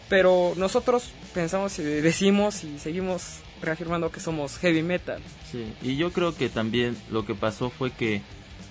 Pero 0.10 0.54
nosotros 0.58 1.12
pensamos 1.34 1.78
y 1.80 1.84
decimos 1.84 2.63
y 2.63 2.80
seguimos 2.80 3.39
reafirmando 3.62 4.12
que 4.12 4.20
somos 4.20 4.58
heavy 4.58 4.82
metal. 4.82 5.22
Sí, 5.51 5.72
y 5.84 5.96
yo 5.98 6.12
creo 6.12 6.36
que 6.36 6.50
también 6.50 6.98
lo 7.12 7.25
que 7.25 7.36
pasó 7.36 7.70
fue 7.70 7.92
que 7.92 8.22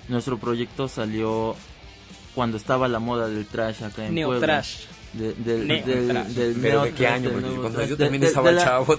nuestro 0.09 0.39
proyecto 0.39 0.89
salió 0.89 1.55
cuando 2.35 2.57
estaba 2.57 2.89
la 2.89 2.99
moda 2.99 3.29
del 3.29 3.47
trash 3.47 3.83
acá 3.85 4.07
en 4.07 4.15
Neo 4.15 4.29
Puebla. 4.29 4.47
trash. 4.47 4.77
De- 5.13 5.33
del, 5.35 5.67
Neo 5.67 5.85
del- 5.87 6.09
trash. 6.09 6.27
del 6.29 6.53
¿Pero 6.61 6.75
neo 6.75 6.83
de 6.85 6.91
qué 6.91 6.97
trash, 7.05 7.13
año? 7.13 7.23
del 7.23 7.33
Porque 7.33 7.47
nuevo 7.49 7.63
cuando 7.63 7.85
yo 7.87 7.97
también 7.97 8.23
estaba 8.25 8.57
chavo. 8.57 8.99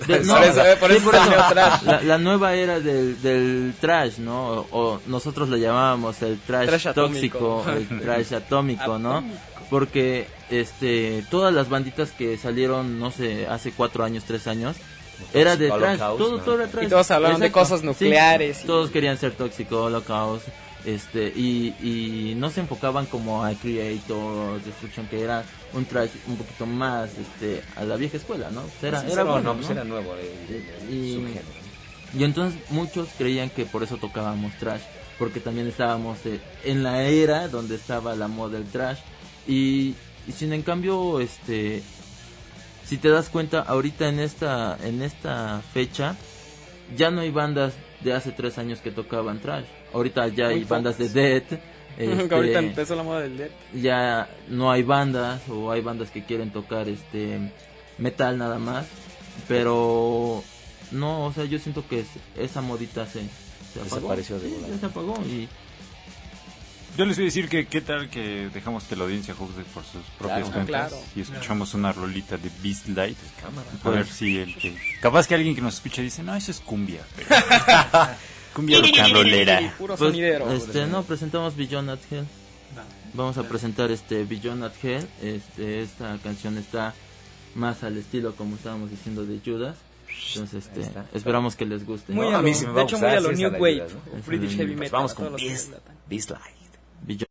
La, 1.85 2.01
la 2.03 2.17
nueva 2.17 2.55
era 2.55 2.79
del, 2.79 3.21
del 3.21 3.73
trash, 3.79 4.17
¿no? 4.17 4.47
O, 4.51 4.67
o 4.71 5.01
nosotros 5.07 5.49
le 5.49 5.59
llamábamos 5.59 6.21
el 6.21 6.39
trash, 6.39 6.67
Trash 6.67 6.93
tóxico, 6.93 7.61
atómico. 7.61 7.93
el 7.93 8.01
trash 8.01 8.33
atómico, 8.33 8.97
¿no? 8.99 9.23
Porque 9.69 10.27
este 10.49 11.23
todas 11.29 11.53
las 11.53 11.69
banditas 11.69 12.11
que 12.11 12.37
salieron, 12.37 12.99
no 12.99 13.11
sé, 13.11 13.45
hace 13.47 13.71
cuatro 13.71 14.03
años, 14.03 14.23
tres 14.25 14.47
años, 14.47 14.75
era 15.33 15.55
de 15.57 15.69
Holocaust, 15.69 16.17
todo, 16.17 16.37
¿no? 16.37 16.43
todo 16.43 16.61
era. 16.61 16.83
Y 16.83 16.87
todos 16.87 17.11
hablaban 17.11 17.39
de 17.39 17.51
cosas 17.51 17.81
Sí, 17.81 17.85
nucleares 17.85 18.63
y- 18.63 18.67
todos 18.67 18.89
querían 18.89 19.17
ser 19.17 19.33
tóxico, 19.33 19.83
holocaust, 19.83 20.47
este, 20.85 21.27
y, 21.35 21.75
y 21.81 22.33
no 22.35 22.49
se 22.49 22.61
enfocaban 22.61 23.05
como 23.05 23.43
a 23.43 23.51
Creator, 23.53 24.61
Destruction, 24.63 25.07
que 25.07 25.21
era 25.21 25.43
un 25.73 25.85
trash 25.85 26.09
un 26.27 26.37
poquito 26.37 26.65
más, 26.65 27.09
este, 27.17 27.61
a 27.75 27.83
la 27.83 27.95
vieja 27.97 28.17
escuela, 28.17 28.49
¿no? 28.49 28.61
Pues 28.61 28.83
era, 28.83 29.03
era 29.07 29.23
no, 29.23 29.31
bueno, 29.33 29.49
no, 29.49 29.55
pues 29.55 29.67
¿no? 29.67 29.71
era 29.73 29.83
nuevo 29.83 30.15
el, 30.15 30.87
el 30.87 30.93
Y- 30.95 31.13
subgénero. 31.15 31.59
Y 32.17 32.23
entonces 32.23 32.59
muchos 32.71 33.09
creían 33.19 33.51
que 33.51 33.65
por 33.65 33.83
eso 33.83 33.97
tocábamos 33.97 34.53
trash, 34.53 34.81
porque 35.19 35.39
también 35.39 35.67
estábamos 35.67 36.17
eh, 36.25 36.39
en 36.63 36.81
la 36.81 37.03
era 37.03 37.49
donde 37.49 37.75
estaba 37.75 38.15
la 38.15 38.27
moda 38.27 38.57
del 38.57 38.67
trash. 38.67 38.97
Y, 39.47 39.95
y 40.27 40.31
sin 40.35 40.53
en 40.53 40.61
cambio, 40.61 41.19
este, 41.19 41.81
si 42.85 42.97
te 42.97 43.09
das 43.09 43.29
cuenta, 43.29 43.61
ahorita 43.61 44.07
en 44.09 44.19
esta, 44.19 44.77
en 44.83 45.01
esta 45.01 45.61
fecha, 45.73 46.15
ya 46.95 47.11
no 47.11 47.21
hay 47.21 47.31
bandas 47.31 47.73
de 48.01 48.13
hace 48.13 48.31
tres 48.31 48.57
años 48.57 48.79
que 48.81 48.91
tocaban 48.91 49.39
trash. 49.39 49.65
Ahorita 49.93 50.27
ya 50.29 50.47
hay 50.47 50.63
bandas 50.63 50.97
de 50.97 51.09
death. 51.09 51.53
Este, 51.97 52.33
ahorita 52.33 52.59
empezó 52.59 52.95
la 52.95 53.03
moda 53.03 53.19
del 53.21 53.35
death. 53.35 53.51
ya 53.73 54.29
no 54.47 54.71
hay 54.71 54.83
bandas 54.83 55.41
o 55.49 55.69
hay 55.69 55.81
bandas 55.81 56.11
que 56.11 56.23
quieren 56.23 56.49
tocar 56.49 56.87
este 56.87 57.51
metal 57.97 58.37
nada 58.37 58.57
más 58.57 58.85
pero 59.49 60.41
no 60.91 61.25
o 61.25 61.33
sea 61.33 61.43
yo 61.43 61.59
siento 61.59 61.85
que 61.89 62.01
es- 62.01 62.07
esa 62.37 62.61
modita 62.61 63.05
se 63.05 63.23
se 63.73 63.81
apagó. 63.81 63.95
Desapareció 63.95 64.39
de 64.39 64.47
Sí, 64.49 64.55
se 64.79 64.85
apagó 64.85 65.15
y 65.25 65.49
Yo 66.99 67.05
les 67.05 67.15
voy 67.15 67.23
a 67.23 67.27
decir 67.27 67.47
que 67.47 67.65
qué 67.65 67.79
tal 67.79 68.09
que 68.09 68.49
dejamos 68.53 68.83
que 68.83 68.97
la 68.97 69.05
audiencia 69.05 69.33
juzgue 69.33 69.63
por 69.73 69.85
sus 69.85 70.01
propias 70.17 70.39
Claro. 70.49 70.51
cuentas 70.53 70.89
Claro. 70.89 71.03
y 71.15 71.21
escuchamos 71.21 71.73
una 71.73 71.93
rolita 71.93 72.35
de 72.35 72.51
Beast 72.61 72.89
Light. 72.89 73.17
Cámara. 73.41 73.69
A 73.85 73.89
ver 73.89 74.05
si 74.05 74.37
el 74.37 74.53
que... 74.57 74.75
Capaz 75.01 75.25
que 75.25 75.33
alguien 75.35 75.55
que 75.55 75.61
nos 75.61 75.75
escuche 75.75 76.01
dice, 76.01 76.23
no, 76.23 76.35
eso 76.35 76.51
es 76.51 76.59
cumbia. 76.59 77.01
pero- 77.15 77.29
cumbia 78.53 78.81
rollera. 79.13 79.73
Puro 79.77 79.95
Pues, 79.95 80.09
sonidero. 80.11 80.51
este, 80.51 80.87
no, 80.87 81.03
presentamos 81.03 81.55
Beyond 81.55 81.89
at 81.91 81.99
Hell. 82.11 82.25
Vamos 83.13 83.37
a 83.37 83.43
presentar 83.43 83.89
este 83.91 84.25
Beyond 84.25 84.65
at 84.65 84.73
Hell. 84.83 85.07
Este, 85.21 85.81
esta 85.81 86.17
canción 86.21 86.57
está 86.57 86.93
más 87.55 87.81
al 87.83 87.97
estilo 87.97 88.35
como 88.35 88.57
estábamos 88.57 88.91
diciendo 88.91 89.25
de 89.25 89.39
Judas. 89.39 89.77
Entonces, 90.33 90.65
este, 90.65 90.81
está. 90.81 91.05
esperamos 91.13 91.55
que 91.55 91.65
les 91.65 91.85
guste. 91.85 92.11
Muy 92.11 92.25
No, 92.29 92.35
a 92.35 92.39
a 92.39 92.41
mí 92.41 92.51
lo- 92.51 92.57
sí 92.57 92.65
me 92.65 92.71
va 92.73 92.79
de 92.79 92.83
hecho, 92.83 92.97
muy 92.97 93.07
a 93.07 93.19
lo 93.21 93.31
New 93.31 93.51
Wave, 93.53 93.69
ayuda, 93.83 93.87
¿no? 93.87 94.19
o 94.19 94.23
British 94.27 94.57
Heavy 94.57 94.71
Pues 94.73 94.79
Metal. 94.79 94.91
vamos 94.91 95.13
con 95.13 95.35
Beast. 95.37 95.71
Beast 96.09 96.31
Light. 96.31 96.58
Beyond- 97.05 97.28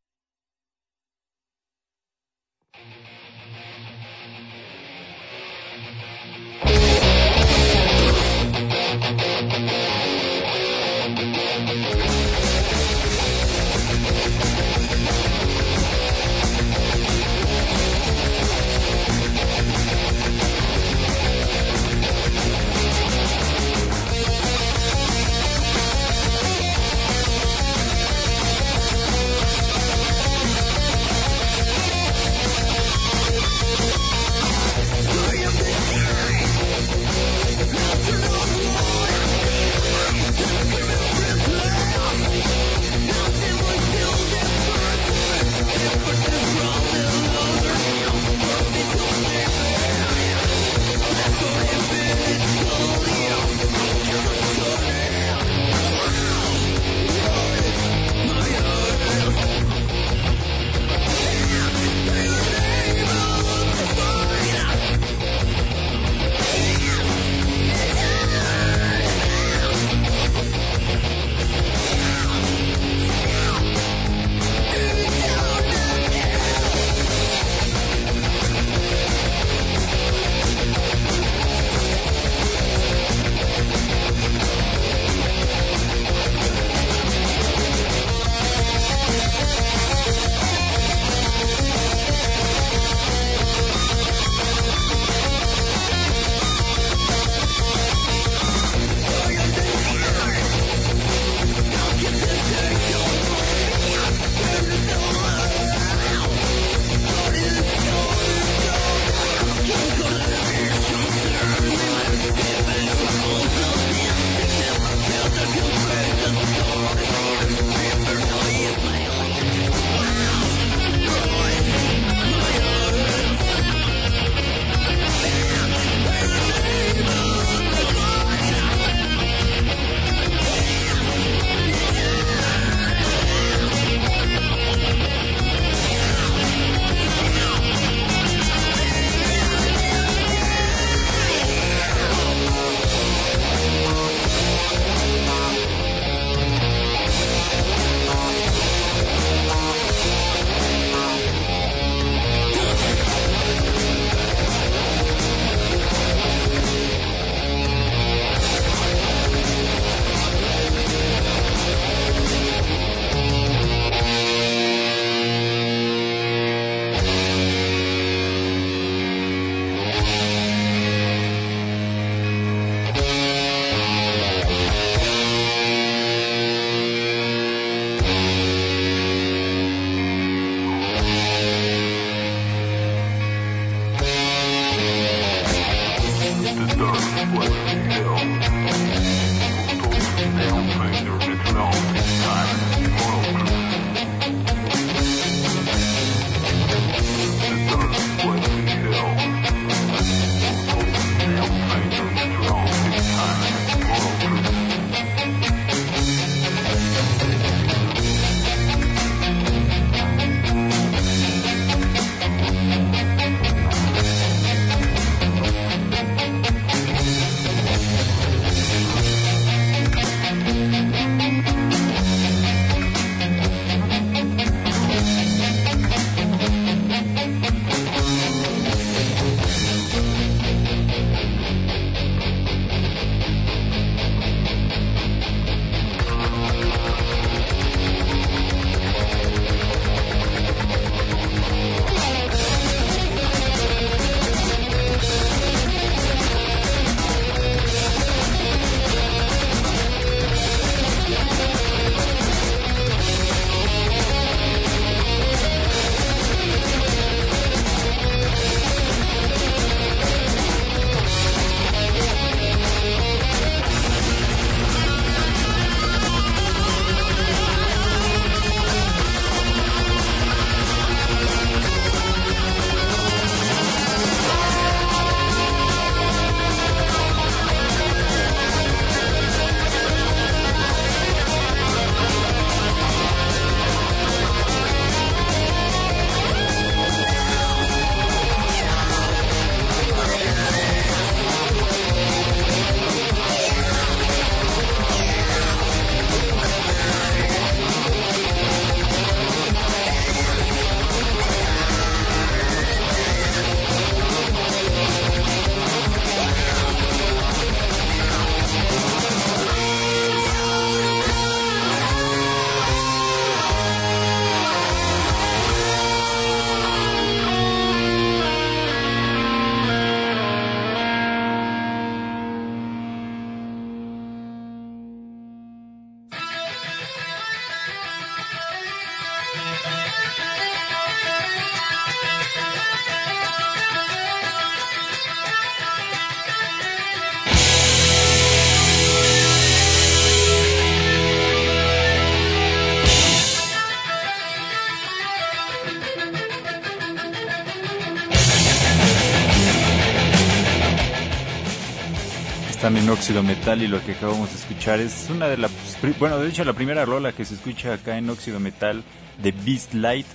están 352.59 352.77
en 352.77 352.90
Óxido 352.90 353.23
Metal 353.23 353.62
y 353.62 353.68
lo 353.68 353.81
que 353.85 353.92
acabamos 353.92 354.31
de 354.31 354.37
escuchar 354.37 354.81
es 354.81 355.07
una 355.11 355.29
de 355.29 355.37
las, 355.37 355.53
bueno, 356.01 356.18
de 356.18 356.29
hecho 356.29 356.42
la 356.42 356.55
primera 356.55 356.85
rola 356.85 357.12
que 357.12 357.25
se 357.25 357.35
escucha 357.35 357.75
acá 357.75 357.99
en 357.99 358.11
Óxido 358.11 358.40
Metal 358.40 358.83
de 359.23 359.31
Beast 359.31 359.75
Light, 359.75 360.09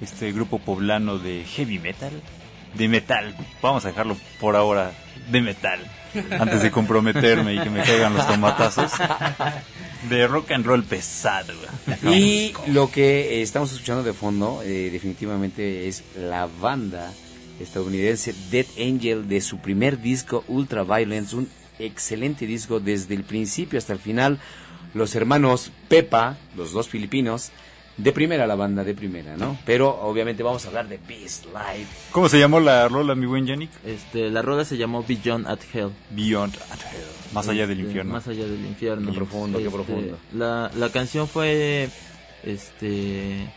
este 0.00 0.30
grupo 0.30 0.60
poblano 0.60 1.18
de 1.18 1.42
heavy 1.42 1.80
metal, 1.80 2.12
de 2.74 2.86
metal, 2.86 3.34
vamos 3.60 3.84
a 3.84 3.88
dejarlo 3.88 4.16
por 4.38 4.54
ahora 4.54 4.92
de 5.32 5.40
metal, 5.40 5.80
antes 6.38 6.62
de 6.62 6.70
comprometerme 6.70 7.54
y 7.54 7.58
que 7.58 7.68
me 7.68 7.82
caigan 7.82 8.14
los 8.14 8.28
tomatazos, 8.28 8.92
de 10.08 10.28
rock 10.28 10.52
and 10.52 10.66
roll 10.66 10.84
pesado. 10.84 11.52
Y 12.04 12.52
lo 12.68 12.92
que 12.92 13.42
estamos 13.42 13.72
escuchando 13.72 14.04
de 14.04 14.12
fondo 14.12 14.62
eh, 14.62 14.90
definitivamente 14.92 15.88
es 15.88 16.04
la 16.16 16.46
banda 16.46 17.12
estadounidense 17.58 18.36
Dead 18.52 18.66
Angel 18.78 19.26
de 19.26 19.40
su 19.40 19.58
primer 19.58 20.00
disco 20.00 20.44
Ultra 20.46 20.84
Violence, 20.84 21.34
un 21.34 21.48
excelente 21.78 22.46
disco 22.46 22.80
desde 22.80 23.14
el 23.14 23.24
principio 23.24 23.78
hasta 23.78 23.92
el 23.92 23.98
final. 23.98 24.38
Los 24.94 25.14
hermanos 25.14 25.70
Pepa, 25.88 26.36
los 26.56 26.72
dos 26.72 26.88
filipinos, 26.88 27.50
de 27.98 28.12
primera 28.12 28.46
la 28.46 28.54
banda, 28.54 28.84
de 28.84 28.94
primera, 28.94 29.36
¿no? 29.36 29.58
Pero 29.66 29.90
obviamente 30.02 30.42
vamos 30.42 30.64
a 30.64 30.68
hablar 30.68 30.88
de 30.88 30.98
Beast 31.08 31.46
Live. 31.46 31.86
¿Cómo 32.12 32.28
se 32.28 32.38
llamó 32.38 32.60
la 32.60 32.86
rola, 32.88 33.14
mi 33.14 33.26
buen 33.26 33.44
Yannick? 33.44 33.70
Este, 33.84 34.30
la 34.30 34.40
rola 34.40 34.64
se 34.64 34.76
llamó 34.76 35.02
Beyond 35.06 35.46
at 35.48 35.58
Hell. 35.74 35.90
Beyond 36.10 36.54
at 36.70 36.78
Hell. 36.92 37.04
Más 37.34 37.48
allá 37.48 37.66
del 37.66 37.78
Este, 37.78 37.88
infierno. 37.88 38.12
Más 38.12 38.28
allá 38.28 38.44
del 38.46 38.64
infierno. 38.64 39.10
Qué 39.10 39.16
profundo, 39.16 39.58
qué 39.58 39.64
Este, 39.64 39.74
profundo. 39.76 40.18
La, 40.32 40.70
la 40.76 40.90
canción 40.90 41.26
fue, 41.28 41.88
este, 42.44 43.50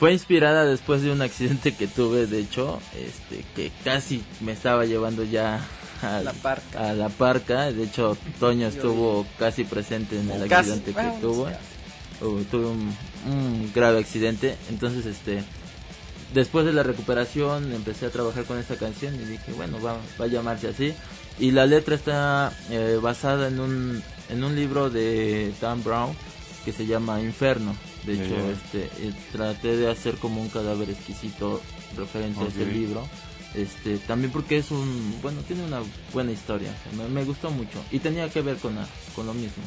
fue 0.00 0.12
inspirada 0.12 0.64
después 0.64 1.02
de 1.02 1.12
un 1.12 1.20
accidente 1.22 1.74
que 1.74 1.86
tuve, 1.86 2.26
de 2.26 2.40
hecho, 2.40 2.80
este, 2.96 3.44
que 3.54 3.70
casi 3.84 4.22
me 4.40 4.52
estaba 4.52 4.86
llevando 4.86 5.24
ya 5.24 5.60
a 6.02 6.20
La 6.22 6.32
parca. 6.32 6.90
A 6.90 6.92
la 6.94 7.08
parca. 7.08 7.72
De 7.72 7.84
hecho, 7.84 8.16
Toño 8.40 8.66
estuvo 8.68 9.26
casi 9.38 9.64
presente 9.64 10.18
en 10.18 10.30
el 10.30 10.48
Casi. 10.48 10.70
accidente 10.70 10.92
que 10.92 11.00
Bueno, 11.02 11.18
tuvo. 11.20 11.48
sí. 11.48 11.54
Uh, 12.24 12.44
tuve 12.44 12.66
un, 12.66 12.94
un 13.26 13.72
grave 13.74 13.98
accidente. 13.98 14.56
Entonces, 14.70 15.06
este, 15.06 15.42
después 16.34 16.64
de 16.64 16.72
la 16.72 16.82
recuperación 16.82 17.72
empecé 17.72 18.06
a 18.06 18.10
trabajar 18.10 18.44
con 18.44 18.58
esta 18.58 18.76
canción 18.76 19.14
y 19.16 19.18
dije, 19.24 19.52
bueno, 19.56 19.80
va, 19.80 19.96
va 20.20 20.24
a 20.24 20.28
llamarse 20.28 20.68
así. 20.68 20.94
Y 21.38 21.50
la 21.50 21.66
letra 21.66 21.94
está 21.94 22.52
eh, 22.70 22.98
basada 23.02 23.48
en 23.48 23.58
un, 23.58 24.02
en 24.28 24.44
un 24.44 24.54
libro 24.54 24.90
de 24.90 25.52
Dan 25.60 25.82
Brown 25.82 26.14
que 26.64 26.72
se 26.72 26.86
llama 26.86 27.20
Inferno. 27.20 27.74
De 28.06 28.12
hecho, 28.14 28.34
este, 28.50 28.84
eh, 29.04 29.12
traté 29.32 29.76
de 29.76 29.90
hacer 29.90 30.14
como 30.16 30.40
un 30.42 30.48
cadáver 30.48 30.90
exquisito 30.90 31.60
referente 31.96 32.40
a 32.44 32.48
ese 32.48 32.66
libro. 32.66 33.08
Este, 33.54 33.98
también 33.98 34.32
porque 34.32 34.56
es 34.58 34.70
un, 34.70 35.18
bueno, 35.20 35.40
tiene 35.42 35.62
una 35.64 35.80
buena 36.12 36.32
historia, 36.32 36.70
o 36.70 36.82
sea, 36.96 37.02
me, 37.02 37.08
me 37.12 37.22
gustó 37.24 37.50
mucho 37.50 37.84
y 37.90 37.98
tenía 37.98 38.28
que 38.30 38.40
ver 38.40 38.56
con, 38.56 38.74
la- 38.76 38.86
con 39.14 39.26
lo 39.26 39.34
mismo. 39.34 39.62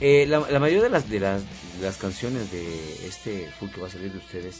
Eh, 0.00 0.26
la, 0.28 0.40
la 0.40 0.58
mayoría 0.58 0.82
de 0.82 0.90
las, 0.90 1.08
de 1.08 1.20
las 1.20 1.40
de 1.80 1.86
las 1.86 1.96
canciones 1.96 2.50
de 2.52 3.06
este 3.06 3.48
full 3.58 3.70
que 3.70 3.80
va 3.80 3.86
a 3.86 3.90
salir 3.90 4.12
de 4.12 4.18
ustedes, 4.18 4.56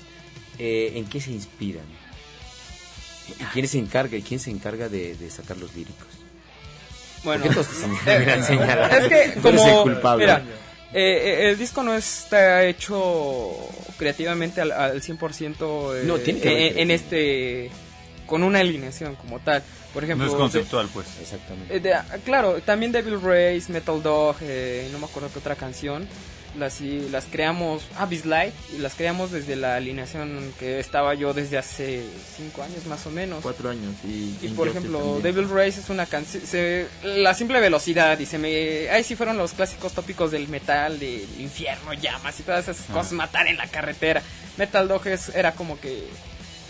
eh, 0.58 0.92
¿en 0.94 1.04
qué 1.06 1.20
se 1.20 1.30
inspiran? 1.32 1.84
¿Y 3.38 3.44
quién 3.52 3.68
se 3.68 3.78
encarga, 3.78 4.16
y 4.16 4.22
quién 4.22 4.40
se 4.40 4.50
encarga 4.50 4.88
de, 4.88 5.14
de 5.14 5.30
sacar 5.30 5.56
los 5.58 5.74
líricos? 5.74 6.08
Bueno, 7.24 7.44
es 7.46 9.08
que 9.08 9.40
como 9.40 9.64
el 9.68 9.82
culpable. 9.94 10.24
mira, 10.24 10.42
eh, 10.94 11.22
eh, 11.44 11.50
el 11.50 11.58
disco 11.58 11.82
no 11.82 11.94
está 11.94 12.64
hecho 12.64 13.52
creativamente 13.98 14.60
al, 14.60 14.72
al 14.72 15.00
100% 15.02 15.96
eh, 15.96 16.04
No, 16.06 16.18
tiene 16.18 16.40
que 16.40 16.48
haber 16.48 16.78
en, 16.78 16.90
este 16.90 17.70
con 18.26 18.42
una 18.42 18.60
alineación 18.60 19.14
como 19.16 19.38
tal. 19.40 19.62
Por 19.92 20.04
ejemplo, 20.04 20.26
No 20.26 20.32
es 20.32 20.38
conceptual, 20.38 20.88
pues. 20.92 21.06
Exactamente. 21.20 21.76
Eh, 21.76 21.80
de- 21.80 22.20
claro, 22.24 22.60
también 22.62 22.92
Devil 22.92 23.20
Race, 23.20 23.64
Metal 23.70 24.02
Dog, 24.02 24.36
eh, 24.40 24.88
no 24.92 24.98
me 24.98 25.04
acuerdo 25.06 25.30
qué 25.32 25.38
otra 25.38 25.54
canción. 25.56 26.06
Las, 26.58 26.82
y 26.82 27.08
las 27.08 27.24
creamos, 27.24 27.82
ah, 27.96 28.06
Light, 28.26 28.52
y 28.76 28.78
las 28.80 28.92
creamos 28.94 29.30
desde 29.32 29.56
la 29.56 29.76
alineación 29.76 30.52
que 30.60 30.80
estaba 30.80 31.14
yo 31.14 31.32
desde 31.32 31.56
hace 31.56 32.04
cinco 32.36 32.62
años 32.62 32.84
más 32.84 33.06
o 33.06 33.10
menos. 33.10 33.40
Cuatro 33.42 33.70
años 33.70 33.94
y... 34.04 34.36
Y 34.42 34.48
por 34.54 34.68
ejemplo, 34.68 34.98
también. 34.98 35.22
Devil 35.22 35.48
Race 35.48 35.80
es 35.80 35.88
una 35.88 36.04
canción, 36.04 36.42
la 37.04 37.32
simple 37.32 37.58
velocidad 37.58 38.18
y 38.18 38.26
se 38.26 38.36
me, 38.36 38.90
ahí 38.90 39.02
sí 39.02 39.16
fueron 39.16 39.38
los 39.38 39.52
clásicos 39.54 39.94
tópicos 39.94 40.30
del 40.30 40.46
metal, 40.48 40.98
del 40.98 41.26
infierno, 41.38 41.94
llamas 41.94 42.38
y 42.38 42.42
todas 42.42 42.68
esas 42.68 42.84
cosas, 42.86 43.12
matar 43.12 43.46
en 43.46 43.56
la 43.56 43.66
carretera. 43.68 44.20
Metal 44.58 44.86
Dog 44.86 45.06
es- 45.06 45.30
era 45.34 45.52
como 45.52 45.80
que 45.80 46.04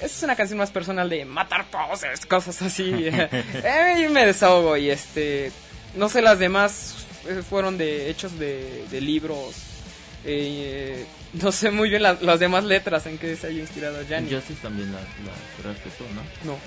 es 0.03 0.23
una 0.23 0.37
canción 0.37 0.59
más 0.59 0.71
personal 0.71 1.09
de 1.09 1.25
matar 1.25 1.67
poses, 1.71 2.25
cosas 2.27 2.61
así. 2.62 2.93
Eh, 3.12 4.05
y 4.05 4.09
me 4.09 4.27
desahogo 4.27 4.77
y 4.77 4.91
este, 4.91 5.53
no 5.97 6.09
sé, 6.09 6.23
las 6.23 6.38
demás 6.38 7.07
eh, 7.29 7.43
fueron 7.49 7.79
de 7.79 8.11
hechos 8.11 8.38
de, 8.38 8.85
de 8.91 9.01
libros. 9.01 9.55
eh, 10.25 11.07
no 11.33 11.51
sé 11.51 11.71
muy 11.71 11.88
bien 11.88 12.03
la- 12.03 12.19
las 12.21 12.38
demás 12.41 12.62
letras 12.65 13.07
en 13.07 13.17
que 13.19 13.37
se 13.37 13.47
haya 13.47 13.61
inspirado 13.61 14.03
Gianni. 14.07 14.29
Injustice 14.31 14.61
también 14.62 14.93
la, 14.93 14.99
la 15.01 15.75
tú, 15.97 16.05
¿no? 16.15 16.53
No. 16.53 16.59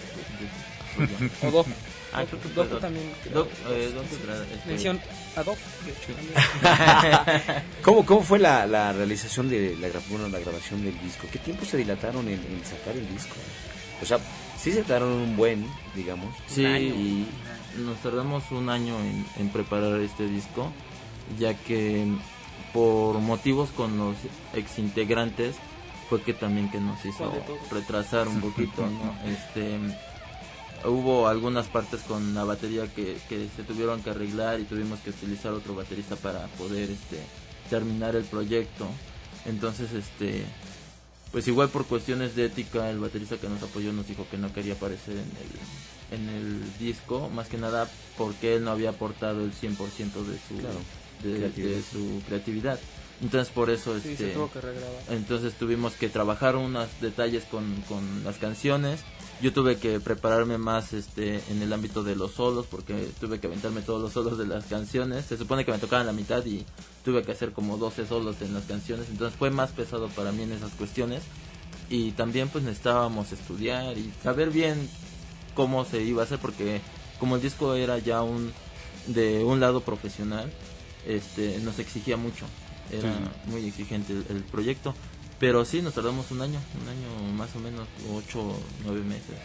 Ah, 2.21 2.79
también. 2.79 3.11
Doc, 3.33 3.49
eh, 3.69 3.91
tra- 3.93 4.43
este, 4.53 4.69
Mención 4.69 4.99
a 5.35 5.43
Doc, 5.43 5.57
de 5.85 5.91
hecho, 5.91 6.13
también. 6.13 7.63
¿Cómo, 7.81 8.05
¿Cómo 8.05 8.21
fue 8.21 8.39
la, 8.39 8.65
la 8.67 8.93
realización 8.93 9.49
de 9.49 9.75
la, 9.79 9.87
bueno, 10.09 10.27
la 10.29 10.39
grabación 10.39 10.83
del 10.83 10.99
disco? 11.01 11.27
¿Qué 11.31 11.39
tiempo 11.39 11.65
se 11.65 11.77
dilataron 11.77 12.27
en, 12.27 12.33
en 12.35 12.61
sacar 12.65 12.95
el 12.95 13.07
disco? 13.09 13.35
O 14.01 14.05
sea, 14.05 14.17
sí 14.59 14.71
se 14.71 14.83
tardaron 14.83 15.13
un 15.13 15.35
buen, 15.37 15.65
digamos. 15.95 16.33
Sí, 16.47 16.61
un 16.65 16.67
año. 16.73 16.85
y 16.95 17.25
nos 17.79 17.97
tardamos 17.99 18.43
un 18.51 18.69
año 18.69 18.97
en, 18.99 19.25
en 19.37 19.49
preparar 19.49 19.99
este 20.01 20.27
disco, 20.27 20.71
ya 21.39 21.53
que 21.53 22.05
por 22.73 23.19
motivos 23.19 23.69
con 23.71 23.97
los 23.97 24.15
exintegrantes 24.53 25.55
fue 26.09 26.21
que 26.21 26.33
también 26.33 26.69
que 26.69 26.79
nos 26.79 27.03
hizo 27.05 27.33
retrasar 27.71 28.27
un 28.27 28.41
poquito, 28.41 28.81
¿no? 28.87 29.15
Este 29.29 29.77
hubo 30.87 31.27
algunas 31.27 31.67
partes 31.67 32.01
con 32.01 32.33
la 32.33 32.43
batería 32.43 32.87
que, 32.93 33.17
que 33.29 33.47
se 33.55 33.63
tuvieron 33.63 34.01
que 34.01 34.11
arreglar 34.11 34.59
y 34.59 34.63
tuvimos 34.63 34.99
que 34.99 35.09
utilizar 35.09 35.53
otro 35.53 35.75
baterista 35.75 36.15
para 36.15 36.47
poder 36.57 36.89
este 36.89 37.19
terminar 37.69 38.15
el 38.15 38.23
proyecto. 38.25 38.87
Entonces, 39.45 39.91
este 39.93 40.43
pues 41.31 41.47
igual 41.49 41.67
por 41.67 41.85
cuestiones 41.85 42.35
de 42.35 42.45
ética 42.45 42.89
el 42.89 42.99
baterista 42.99 43.37
que 43.37 43.49
nos 43.49 43.61
apoyó 43.61 43.91
nos 43.91 44.07
dijo 44.07 44.25
que 44.31 44.37
no 44.37 44.53
quería 44.53 44.73
aparecer 44.73 45.15
en 45.15 45.19
el 45.19 45.49
en 46.11 46.29
el 46.29 46.77
disco, 46.79 47.29
más 47.29 47.47
que 47.47 47.57
nada 47.57 47.89
porque 48.17 48.55
él 48.55 48.63
no 48.63 48.71
había 48.71 48.91
aportado 48.91 49.43
el 49.43 49.51
100% 49.51 49.77
de 49.77 50.37
su 50.47 50.55
Claro, 50.59 50.79
de, 51.23 51.81
su 51.81 52.21
creatividad. 52.27 52.79
Entonces 53.21 53.53
por 53.53 53.69
eso 53.69 53.97
Sí, 53.99 54.09
este 54.11 54.27
se 54.27 54.33
tuvo 54.33 54.51
que 54.51 54.59
regrabar. 54.61 54.91
entonces 55.09 55.53
tuvimos 55.53 55.93
que 55.93 56.09
trabajar 56.09 56.55
unos 56.57 56.87
detalles 57.01 57.43
con, 57.45 57.75
con 57.87 58.23
las 58.23 58.37
canciones. 58.37 59.01
Yo 59.41 59.51
tuve 59.51 59.77
que 59.77 59.99
prepararme 59.99 60.57
más 60.57 60.93
este 60.93 61.41
en 61.49 61.61
el 61.61 61.71
ámbito 61.73 62.03
de 62.03 62.15
los 62.15 62.31
solos 62.33 62.65
porque 62.69 63.09
tuve 63.19 63.39
que 63.39 63.47
aventarme 63.47 63.81
todos 63.81 64.01
los 64.01 64.13
solos 64.13 64.37
de 64.37 64.45
las 64.47 64.65
canciones. 64.65 65.25
Se 65.25 65.37
supone 65.37 65.65
que 65.65 65.71
me 65.71 65.77
tocaban 65.77 66.05
la 66.05 66.13
mitad 66.13 66.45
y 66.45 66.65
tuve 67.03 67.23
que 67.23 67.31
hacer 67.33 67.51
como 67.51 67.77
12 67.77 68.05
solos 68.07 68.37
en 68.41 68.53
las 68.53 68.63
canciones. 68.65 69.07
Entonces 69.09 69.37
fue 69.37 69.49
más 69.49 69.71
pesado 69.71 70.07
para 70.09 70.31
mí 70.31 70.43
en 70.43 70.53
esas 70.53 70.71
cuestiones. 70.73 71.21
Y 71.89 72.11
también 72.11 72.47
pues 72.49 72.63
necesitábamos 72.63 73.31
estudiar 73.31 73.97
y 73.97 74.11
saber 74.23 74.49
bien 74.51 74.89
cómo 75.53 75.85
se 75.85 76.01
iba 76.01 76.21
a 76.21 76.25
hacer 76.25 76.39
porque 76.39 76.81
como 77.19 77.35
el 77.35 77.41
disco 77.41 77.75
era 77.75 77.97
ya 77.97 78.21
un 78.23 78.51
de 79.07 79.43
un 79.43 79.59
lado 79.59 79.81
profesional, 79.81 80.51
este 81.05 81.59
nos 81.59 81.77
exigía 81.79 82.17
mucho. 82.17 82.45
Era 82.91 83.01
Sí. 83.13 83.49
muy 83.51 83.65
exigente 83.67 84.13
el, 84.13 84.25
el 84.29 84.43
proyecto. 84.43 84.93
Pero 85.39 85.65
sí, 85.65 85.81
nos 85.81 85.93
tardamos 85.93 86.31
un 86.31 86.41
año, 86.41 86.59
un 86.81 86.87
año 86.89 87.33
más 87.33 87.53
o 87.55 87.59
menos, 87.59 87.87
ocho, 88.13 88.57
nueve 88.85 89.01
meses. 89.01 89.35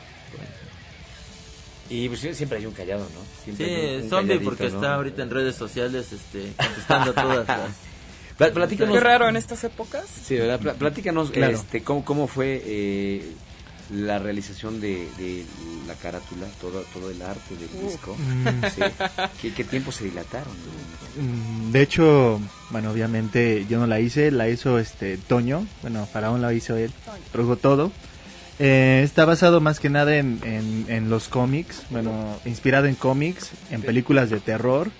Y 1.88 2.08
pues 2.08 2.20
siempre 2.36 2.58
hay 2.58 2.66
un 2.66 2.72
callado, 2.72 3.00
¿no? 3.02 3.42
Siempre 3.44 3.66
hay 3.66 3.94
un- 3.96 3.98
Sí, 4.00 4.04
un 4.04 4.10
zombie 4.10 4.38
porque 4.38 4.68
¿no? 4.70 4.76
está 4.76 4.94
ahorita 4.94 5.22
en 5.22 5.30
redes 5.30 5.56
sociales 5.56 6.12
este, 6.12 6.52
contestando 6.56 7.12
todas 7.12 7.48
las... 7.48 7.70
Pla- 8.38 8.52
Platícanos. 8.52 8.94
Qué 8.94 9.00
raro 9.00 9.28
en 9.28 9.36
estas 9.36 9.64
épocas. 9.64 10.04
Sí, 10.24 10.36
¿verdad? 10.36 10.60
Pla- 10.60 10.74
platícanos 10.74 11.30
Claro. 11.32 11.56
este, 11.56 11.82
cómo, 11.82 12.04
cómo 12.04 12.28
fue 12.28 12.62
eh, 12.64 13.32
la 13.92 14.18
realización 14.18 14.80
de, 14.80 15.08
de 15.18 15.44
la 15.86 15.94
carátula, 15.94 16.46
todo, 16.60 16.82
todo 16.92 17.10
el 17.10 17.20
arte 17.22 17.56
del 17.56 17.88
disco. 17.88 18.16
Mm. 18.16 18.64
Sí. 18.74 18.82
¿Qué, 19.42 19.52
qué 19.54 19.64
tiempo 19.64 19.90
se 19.92 20.04
dilataron? 20.04 20.52
Mm, 21.18 21.72
De 21.72 21.82
hecho, 21.82 22.40
bueno, 22.70 22.90
obviamente 22.90 23.66
yo 23.68 23.78
no 23.80 23.86
la 23.86 23.98
hice, 24.00 24.30
la 24.30 24.48
hizo 24.48 24.78
este 24.78 25.16
Toño, 25.18 25.66
bueno, 25.82 26.06
Faraón 26.06 26.40
la 26.40 26.52
hizo 26.52 26.76
él, 26.76 26.92
produjo 27.32 27.56
todo. 27.56 27.90
Eh, 28.58 29.00
está 29.04 29.24
basado 29.24 29.60
más 29.60 29.80
que 29.80 29.88
nada 29.88 30.16
en, 30.16 30.38
en, 30.44 30.84
en 30.88 31.08
los 31.10 31.28
cómics, 31.28 31.82
bueno, 31.90 32.38
inspirado 32.44 32.86
en 32.86 32.94
cómics, 32.94 33.50
en 33.70 33.80
películas 33.82 34.28
de 34.30 34.38
terror. 34.38 34.90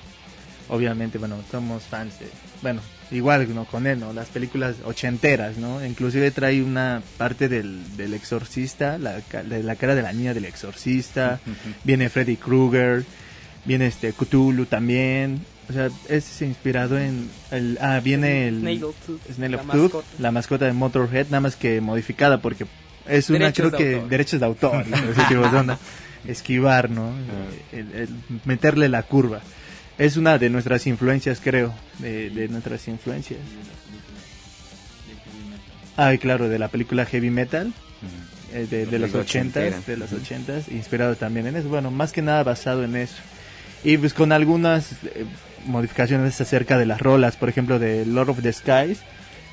Obviamente, 0.69 1.19
bueno, 1.19 1.37
somos 1.51 1.83
fans 1.83 2.19
de, 2.21 2.29
bueno, 2.63 2.81
igual 3.11 3.53
no 3.55 3.65
con 3.65 3.87
él, 3.87 4.01
¿no? 4.01 4.13
Las 4.13 4.29
películas 4.29 4.77
ochenteras, 4.85 5.57
¿no? 5.57 5.85
Inclusive 5.85 6.31
trae 6.31 6.63
una 6.63 7.03
parte 7.19 7.49
del, 7.49 7.97
del 7.97 8.15
exorcista, 8.15 8.99
la, 8.99 9.21
ca- 9.29 9.43
de 9.43 9.63
la 9.63 9.77
cara 9.77 9.95
de 9.95 10.03
la 10.03 10.13
niña 10.13 10.33
del 10.35 10.45
exorcista, 10.45 11.41
viene 11.85 12.09
Freddy 12.09 12.37
Krueger. 12.37 13.05
Viene 13.67 13.89
este 13.89 14.15
Cthulhu 14.15 14.65
también. 14.65 15.45
O 15.69 15.73
sea, 15.75 15.91
es 16.09 16.41
inspirado 16.41 16.99
en 16.99 17.29
el 17.51 17.77
ah 17.81 18.01
viene 18.03 18.49
el 18.49 18.61
Snaggletooth, 18.61 18.95
Snaggletooth, 19.35 19.39
la 19.39 19.57
la, 19.57 19.63
mascota. 19.63 20.33
mascota 20.33 20.65
de 20.65 20.73
Motorhead, 20.73 21.27
nada 21.27 21.41
más 21.41 21.57
que 21.57 21.81
modificada 21.83 22.41
porque 22.41 22.65
es 23.07 23.29
una 23.29 23.39
Derechos 23.41 23.69
creo 23.69 23.79
que 23.79 23.95
autor. 23.97 24.09
derechos 24.09 24.41
de 24.41 24.47
autor, 24.47 24.85
y 24.89 24.93
ese 25.11 25.23
tipo 25.29 25.47
de 25.49 25.57
onda. 25.59 25.79
esquivar, 26.27 26.91
¿no? 26.91 27.13
El- 27.73 27.93
el 27.95 28.09
meterle 28.47 28.89
la 28.89 29.03
curva. 29.03 29.41
Es 30.01 30.17
una 30.17 30.39
de 30.39 30.49
nuestras 30.49 30.87
influencias, 30.87 31.43
creo, 31.45 31.75
de, 31.99 32.31
de 32.31 32.49
nuestras 32.49 32.89
influencias. 32.89 33.39
Ah, 35.99 36.15
claro, 36.19 36.49
de 36.49 36.59
la 36.59 36.69
película 36.69 37.05
Heavy 37.05 37.29
Metal, 37.29 37.71
eh, 38.55 38.67
de, 38.71 38.87
de 38.87 38.99
los 38.99 39.15
ochentas, 39.15 39.87
de 39.87 39.99
los 39.99 40.11
ochentas, 40.15 40.69
inspirado 40.69 41.17
también 41.17 41.49
en 41.49 41.57
eso. 41.57 41.69
Bueno, 41.69 41.91
más 41.91 42.13
que 42.13 42.23
nada 42.23 42.43
basado 42.45 42.83
en 42.83 42.97
eso. 42.97 43.17
Y 43.85 43.99
pues 43.99 44.15
con 44.15 44.33
algunas 44.33 44.93
eh, 45.05 45.27
modificaciones 45.67 46.41
acerca 46.41 46.79
de 46.79 46.87
las 46.87 47.03
rolas, 47.03 47.37
por 47.37 47.51
ejemplo, 47.51 47.79
de 47.79 48.07
Lord 48.07 48.31
of 48.31 48.41
the 48.41 48.55
Skies, 48.55 49.01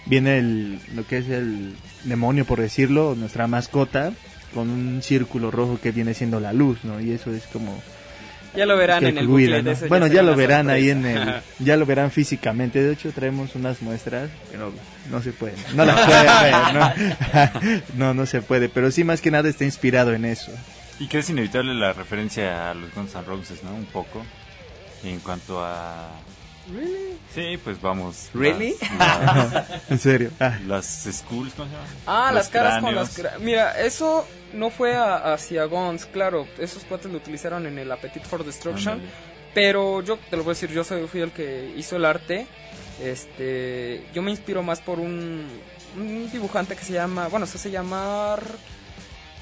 viene 0.06 0.38
el, 0.38 0.80
lo 0.96 1.06
que 1.06 1.18
es 1.18 1.28
el 1.28 1.74
demonio, 2.06 2.46
por 2.46 2.62
decirlo, 2.62 3.16
nuestra 3.16 3.48
mascota, 3.48 4.14
con 4.54 4.70
un 4.70 5.02
círculo 5.02 5.52
rojo 5.52 5.78
que 5.84 5.92
viene 5.92 6.14
siendo 6.14 6.40
la 6.40 6.54
luz, 6.54 6.86
¿no? 6.86 7.02
Y 7.02 7.12
eso 7.12 7.34
es 7.34 7.44
como... 7.52 7.84
Ya 8.58 8.66
lo 8.66 8.76
verán 8.76 9.02
que 9.02 9.10
en 9.10 9.18
el 9.20 9.28
cuida, 9.28 9.58
booklet. 9.58 9.66
¿no? 9.66 9.72
ese 9.72 9.88
Bueno, 9.88 10.08
ya 10.08 10.24
lo 10.24 10.36
verán 10.36 10.70
ahí 10.70 10.90
en 10.90 11.06
el... 11.06 11.42
Ya 11.60 11.78
lo 11.78 11.86
verán 11.86 12.10
físicamente. 12.10 12.82
De 12.82 12.92
hecho, 12.92 13.12
traemos 13.12 13.54
unas 13.54 13.84
muestras, 13.84 14.32
pero 14.52 14.74
no 15.12 15.22
se 15.22 15.32
puede. 15.32 15.54
No 15.76 15.86
las 15.86 16.06
puede 16.06 16.24
ver, 16.24 16.54
¿no? 16.74 17.82
no, 18.08 18.14
no 18.16 18.26
se 18.26 18.42
puede. 18.42 18.68
Pero 18.68 18.90
sí, 18.90 19.04
más 19.04 19.22
que 19.22 19.30
nada 19.30 19.48
está 19.48 19.64
inspirado 19.64 20.14
en 20.14 20.26
eso. 20.26 20.52
Y 21.00 21.08
que 21.08 21.20
es 21.20 21.30
inevitable 21.30 21.76
la 21.76 21.94
referencia 21.94 22.72
a 22.72 22.74
los 22.74 22.92
Guns 22.96 23.14
N' 23.14 23.24
Roses, 23.26 23.64
¿no? 23.64 23.76
Un 23.76 23.86
poco. 23.86 24.26
En 25.04 25.20
cuanto 25.20 25.64
a... 25.64 26.10
Sí, 27.34 27.60
pues 27.64 27.80
vamos. 27.80 28.30
¿Really? 28.34 28.74
Las, 28.98 29.54
las, 29.54 29.66
En 29.92 30.00
serio. 30.00 30.32
Ah, 30.40 30.58
las 30.66 31.08
schools, 31.12 31.54
¿cómo 31.54 31.70
se 31.70 31.76
llama? 31.76 31.88
Ah, 32.08 32.32
las 32.34 32.50
caras 32.50 32.82
con 32.82 32.96
las... 32.96 33.22
Mira, 33.40 33.80
eso 33.80 34.28
no 34.54 34.70
fue 34.70 34.96
a- 34.96 35.34
hacia 35.34 35.66
Guns, 35.66 36.06
claro. 36.06 36.48
Esos 36.60 36.84
cuates 36.84 37.12
lo 37.12 37.18
utilizaron 37.18 37.66
en 37.68 37.78
el 37.80 37.92
Appetite 37.92 38.26
for 38.26 38.44
Destruction. 38.46 39.02
Pero 39.54 40.02
yo 40.04 40.18
te 40.30 40.38
lo 40.38 40.44
voy 40.44 40.52
a 40.52 40.54
decir, 40.54 40.70
yo 40.72 40.84
soy, 40.84 41.08
fui 41.08 41.22
el 41.22 41.32
que 41.32 41.74
hizo 41.76 41.96
el 41.96 42.06
arte. 42.06 42.46
Este, 43.04 44.04
yo 44.14 44.22
me 44.22 44.32
inspiro 44.32 44.62
más 44.64 44.82
por 44.82 45.00
un, 45.00 45.48
un 45.96 46.32
dibujante 46.32 46.76
que 46.76 46.84
se 46.84 46.94
llama, 46.94 47.28
bueno, 47.28 47.46
se 47.46 47.58
hace 47.58 47.72
llamar... 47.72 48.42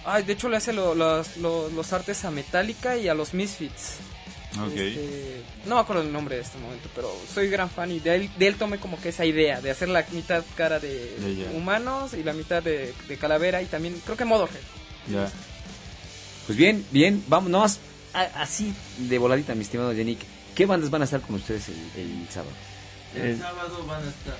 Ay, 0.08 0.22
de 0.24 0.34
hecho 0.34 0.50
le 0.50 0.58
hace 0.58 0.72
lo- 0.72 0.94
los, 0.94 1.38
los- 1.38 1.74
los 1.74 1.94
artes 1.94 2.24
a 2.26 2.32
Metallica 2.32 2.96
y 2.96 3.08
a 3.10 3.14
los 3.16 3.34
Misfits. 3.34 3.98
Este, 4.92 5.42
no 5.66 5.76
me 5.76 5.82
acuerdo 5.82 6.04
el 6.04 6.14
nombre 6.14 6.36
de 6.38 6.44
este 6.44 6.58
momento, 6.60 6.88
pero 6.96 7.12
soy 7.34 7.50
gran 7.50 7.70
fan 7.70 7.92
y 7.92 8.00
de 8.00 8.16
él, 8.16 8.30
de 8.38 8.48
él 8.48 8.56
tomé 8.56 8.78
como 8.78 9.02
que 9.02 9.10
esa 9.10 9.26
idea 9.26 9.60
de 9.60 9.72
hacer 9.72 9.90
la 9.90 10.06
mitad 10.12 10.46
cara 10.56 10.80
de 10.80 11.14
humanos 11.58 12.14
y 12.14 12.24
la 12.24 12.32
mitad 12.34 12.64
de, 12.64 12.94
de 13.08 13.18
calavera 13.18 13.62
y 13.62 13.66
también 13.66 14.00
creo 14.06 14.16
que 14.16 14.24
Motorhead. 14.26 14.62
Ya. 15.12 15.30
Pues 16.46 16.58
bien, 16.58 16.86
bien, 16.92 17.24
vamos, 17.28 17.50
nomás 17.50 17.80
a- 18.14 18.42
así 18.42 18.74
de 18.98 19.18
voladita, 19.18 19.56
mi 19.56 19.62
estimado 19.62 19.92
Yannick. 19.94 20.20
¿Qué 20.54 20.66
bandas 20.66 20.90
van 20.90 21.02
a 21.02 21.06
estar 21.06 21.22
con 21.22 21.36
ustedes 21.36 21.70
el, 21.70 22.02
el 22.02 22.28
sábado? 22.30 22.52
el, 23.16 23.38
sábado 23.40 23.86
van 23.88 24.04
a 24.04 24.08
estar. 24.10 24.36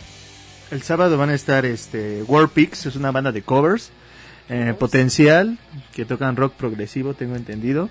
el 0.72 0.82
sábado 0.84 1.18
van 1.18 1.30
a 1.30 1.34
estar 1.36 1.66
este 1.66 2.24
War 2.24 2.50
Pigs, 2.50 2.86
es 2.86 2.96
una 2.96 3.12
banda 3.12 3.32
de 3.32 3.42
covers. 3.42 3.92
eh, 4.50 4.74
Potencial, 4.78 5.58
que 5.94 6.06
tocan 6.06 6.36
rock 6.36 6.54
progresivo, 6.54 7.14
tengo 7.16 7.36
entendido. 7.36 7.90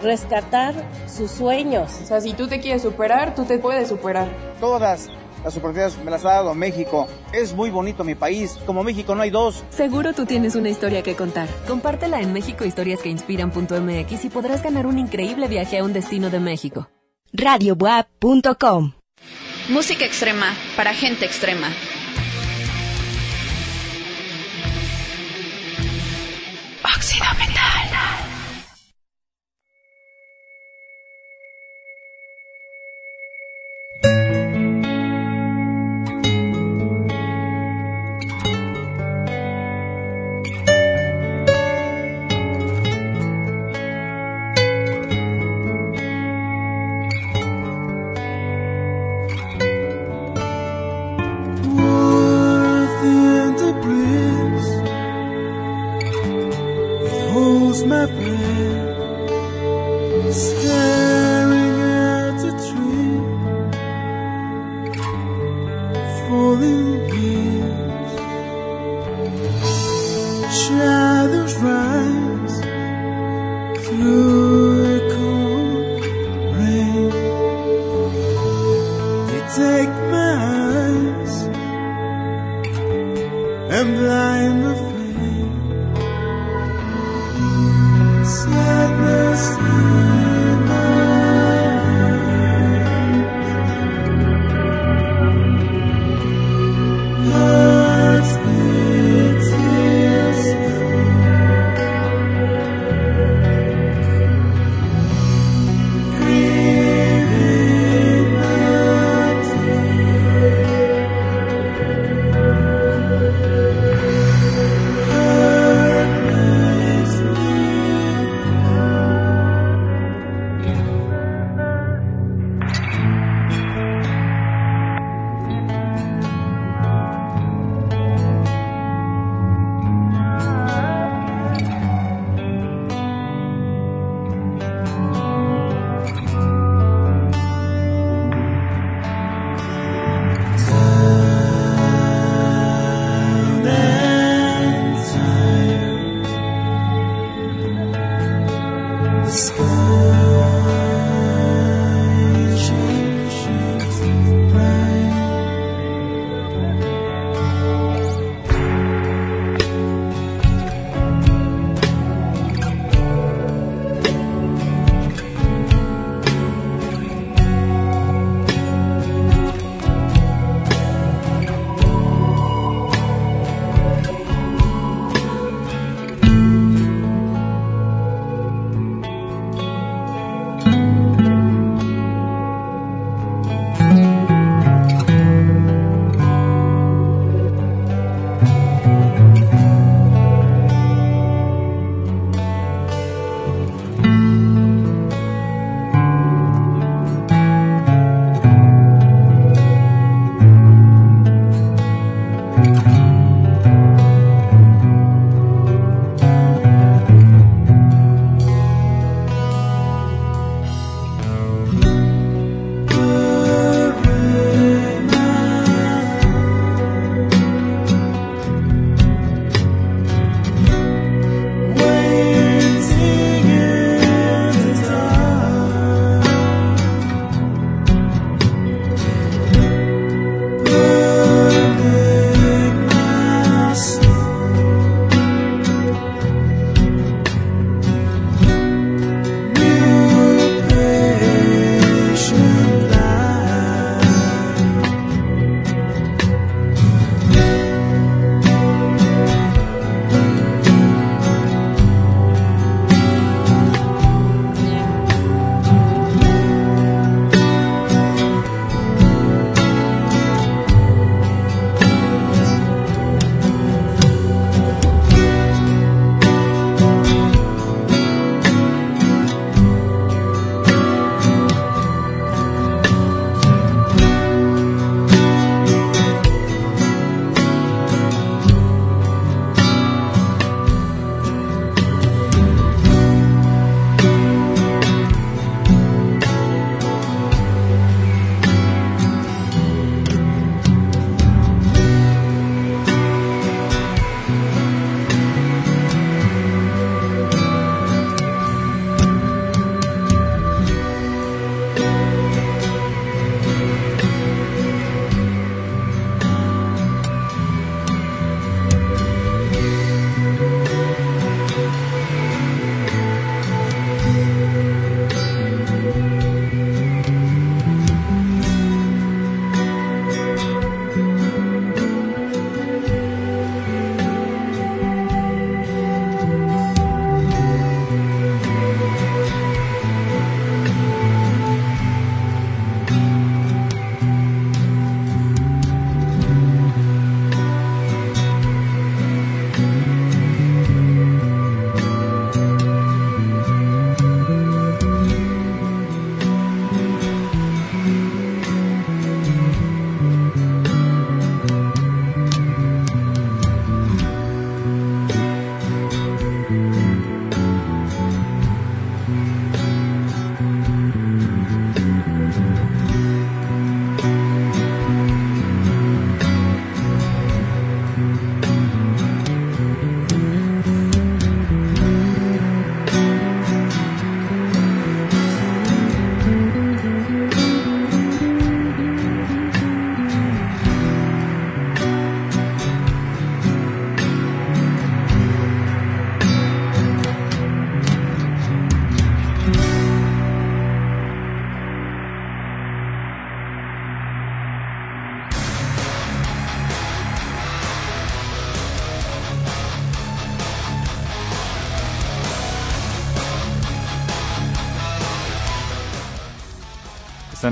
rescatar 0.00 0.72
sus 1.08 1.32
sueños. 1.32 1.98
O 2.00 2.06
sea, 2.06 2.20
si 2.20 2.32
tú 2.32 2.46
te 2.46 2.60
quieres 2.60 2.82
superar, 2.82 3.34
tú 3.34 3.44
te 3.44 3.58
puedes 3.58 3.88
superar. 3.88 4.28
Todas 4.60 5.08
las 5.42 5.56
oportunidades 5.56 5.98
me 6.04 6.12
las 6.12 6.24
ha 6.24 6.34
dado 6.34 6.54
México. 6.54 7.08
Es 7.32 7.52
muy 7.52 7.70
bonito 7.70 8.04
mi 8.04 8.14
país. 8.14 8.56
Como 8.66 8.84
México 8.84 9.16
no 9.16 9.22
hay 9.22 9.30
dos. 9.30 9.64
Seguro 9.70 10.12
tú 10.12 10.26
tienes 10.26 10.54
una 10.54 10.68
historia 10.68 11.02
que 11.02 11.16
contar. 11.16 11.48
Compártela 11.66 12.20
en 12.20 12.32
mexicohistoriasqueinspiran.mx 12.32 14.24
y 14.24 14.30
podrás 14.30 14.62
ganar 14.62 14.86
un 14.86 15.00
increíble 15.00 15.48
viaje 15.48 15.78
a 15.78 15.82
un 15.82 15.92
destino 15.92 16.30
de 16.30 16.38
México. 16.38 16.88
Radiobuap.com 17.34 18.92
Música 19.68 20.06
extrema 20.06 20.46
para 20.76 20.92
gente 20.94 21.24
extrema. 21.26 21.68
Óxido 26.82 27.24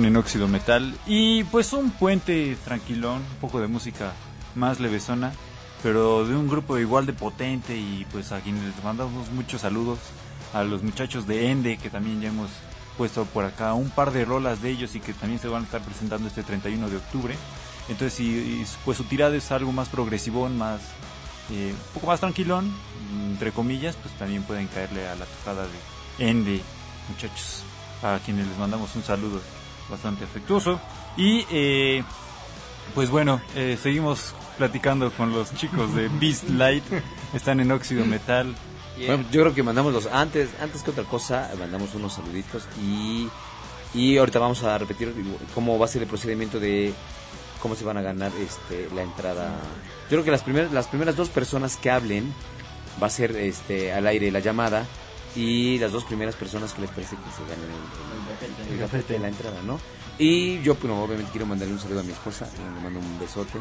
En 0.04 0.14
óxido 0.14 0.46
metal. 0.46 0.94
Y 1.06 1.44
pues 1.44 1.72
un 1.72 1.90
puente 1.90 2.54
tranquilón, 2.66 3.16
un 3.16 3.40
poco 3.40 3.60
de 3.60 3.66
música 3.66 4.12
más 4.54 4.78
levesona, 4.78 5.32
pero 5.82 6.26
de 6.26 6.36
un 6.36 6.48
grupo 6.48 6.76
igual 6.76 7.06
de 7.06 7.14
potente 7.14 7.74
y 7.78 8.06
pues 8.12 8.30
a 8.30 8.40
quienes 8.40 8.62
les 8.62 8.84
mandamos 8.84 9.30
muchos 9.30 9.62
saludos. 9.62 9.98
A 10.52 10.64
los 10.64 10.82
muchachos 10.82 11.26
de 11.26 11.50
Ende, 11.50 11.78
que 11.78 11.88
también 11.88 12.20
ya 12.20 12.28
hemos 12.28 12.50
puesto 12.98 13.24
por 13.24 13.46
acá 13.46 13.72
un 13.72 13.88
par 13.88 14.10
de 14.10 14.26
rolas 14.26 14.60
de 14.60 14.68
ellos 14.68 14.94
y 14.96 15.00
que 15.00 15.14
también 15.14 15.40
se 15.40 15.48
van 15.48 15.62
a 15.62 15.64
estar 15.64 15.80
presentando 15.80 16.28
este 16.28 16.42
31 16.42 16.90
de 16.90 16.96
octubre. 16.98 17.34
Entonces, 17.88 18.12
si 18.12 18.64
pues 18.84 18.98
su 18.98 19.04
tirada 19.04 19.34
es 19.34 19.50
algo 19.50 19.72
más 19.72 19.88
progresivón, 19.88 20.58
más 20.58 20.82
eh, 21.50 21.72
un 21.72 21.94
poco 21.94 22.08
más 22.08 22.20
tranquilón, 22.20 22.70
entre 23.30 23.50
comillas, 23.50 23.96
pues 23.96 24.14
también 24.18 24.42
pueden 24.42 24.66
caerle 24.66 25.08
a 25.08 25.14
la 25.14 25.24
tocada 25.24 25.62
de 25.62 26.28
Ende, 26.28 26.60
muchachos, 27.08 27.62
a 28.02 28.18
quienes 28.22 28.46
les 28.46 28.58
mandamos 28.58 28.94
un 28.94 29.02
saludo 29.02 29.40
bastante 29.90 30.24
afectuoso. 30.24 30.80
Y 31.16 31.46
eh, 31.50 32.02
pues 32.94 33.10
bueno, 33.10 33.40
eh, 33.54 33.78
seguimos 33.80 34.34
platicando 34.58 35.10
con 35.12 35.32
los 35.32 35.54
chicos 35.54 35.94
de 35.94 36.08
Beast 36.20 36.48
Light, 36.50 36.84
están 37.34 37.60
en 37.60 37.72
óxido 37.72 38.04
metal. 38.04 38.54
Bueno, 38.96 39.24
yo 39.30 39.42
creo 39.42 39.54
que 39.54 39.62
mandamos 39.62 39.92
los 39.92 40.06
antes 40.06 40.48
antes 40.62 40.82
que 40.82 40.90
otra 40.90 41.04
cosa 41.04 41.50
mandamos 41.58 41.94
unos 41.94 42.14
saluditos 42.14 42.66
y 42.82 43.28
y 43.92 44.16
ahorita 44.16 44.38
vamos 44.38 44.62
a 44.62 44.78
repetir 44.78 45.12
cómo 45.54 45.78
va 45.78 45.84
a 45.84 45.88
ser 45.88 46.02
el 46.02 46.08
procedimiento 46.08 46.58
de 46.58 46.94
cómo 47.60 47.74
se 47.74 47.84
van 47.84 47.98
a 47.98 48.02
ganar 48.02 48.32
este 48.40 48.88
la 48.94 49.02
entrada. 49.02 49.50
Yo 50.04 50.10
creo 50.10 50.24
que 50.24 50.30
las 50.30 50.42
primeras 50.42 50.72
las 50.72 50.86
primeras 50.86 51.14
dos 51.14 51.28
personas 51.28 51.76
que 51.76 51.90
hablen 51.90 52.32
va 53.02 53.08
a 53.08 53.10
ser 53.10 53.36
este 53.36 53.92
al 53.92 54.06
aire 54.06 54.30
la 54.30 54.40
llamada 54.40 54.86
y 55.36 55.78
las 55.78 55.92
dos 55.92 56.04
primeras 56.04 56.34
personas 56.34 56.72
que 56.72 56.80
les 56.80 56.90
parece 56.90 57.16
que 57.16 57.30
se 57.30 57.42
ganen 57.42 57.70
el, 57.70 58.66
el, 58.66 58.72
el 58.72 58.78
gafete 58.80 59.12
de 59.14 59.18
la 59.18 59.28
entrada, 59.28 59.60
¿no? 59.62 59.78
Y 60.18 60.60
yo, 60.62 60.74
bueno, 60.76 61.02
obviamente 61.02 61.30
quiero 61.30 61.46
mandarle 61.46 61.74
un 61.74 61.80
saludo 61.80 62.00
a 62.00 62.02
mi 62.02 62.12
esposa, 62.12 62.48
le 62.56 62.80
mando 62.82 62.98
un 62.98 63.18
besote, 63.20 63.60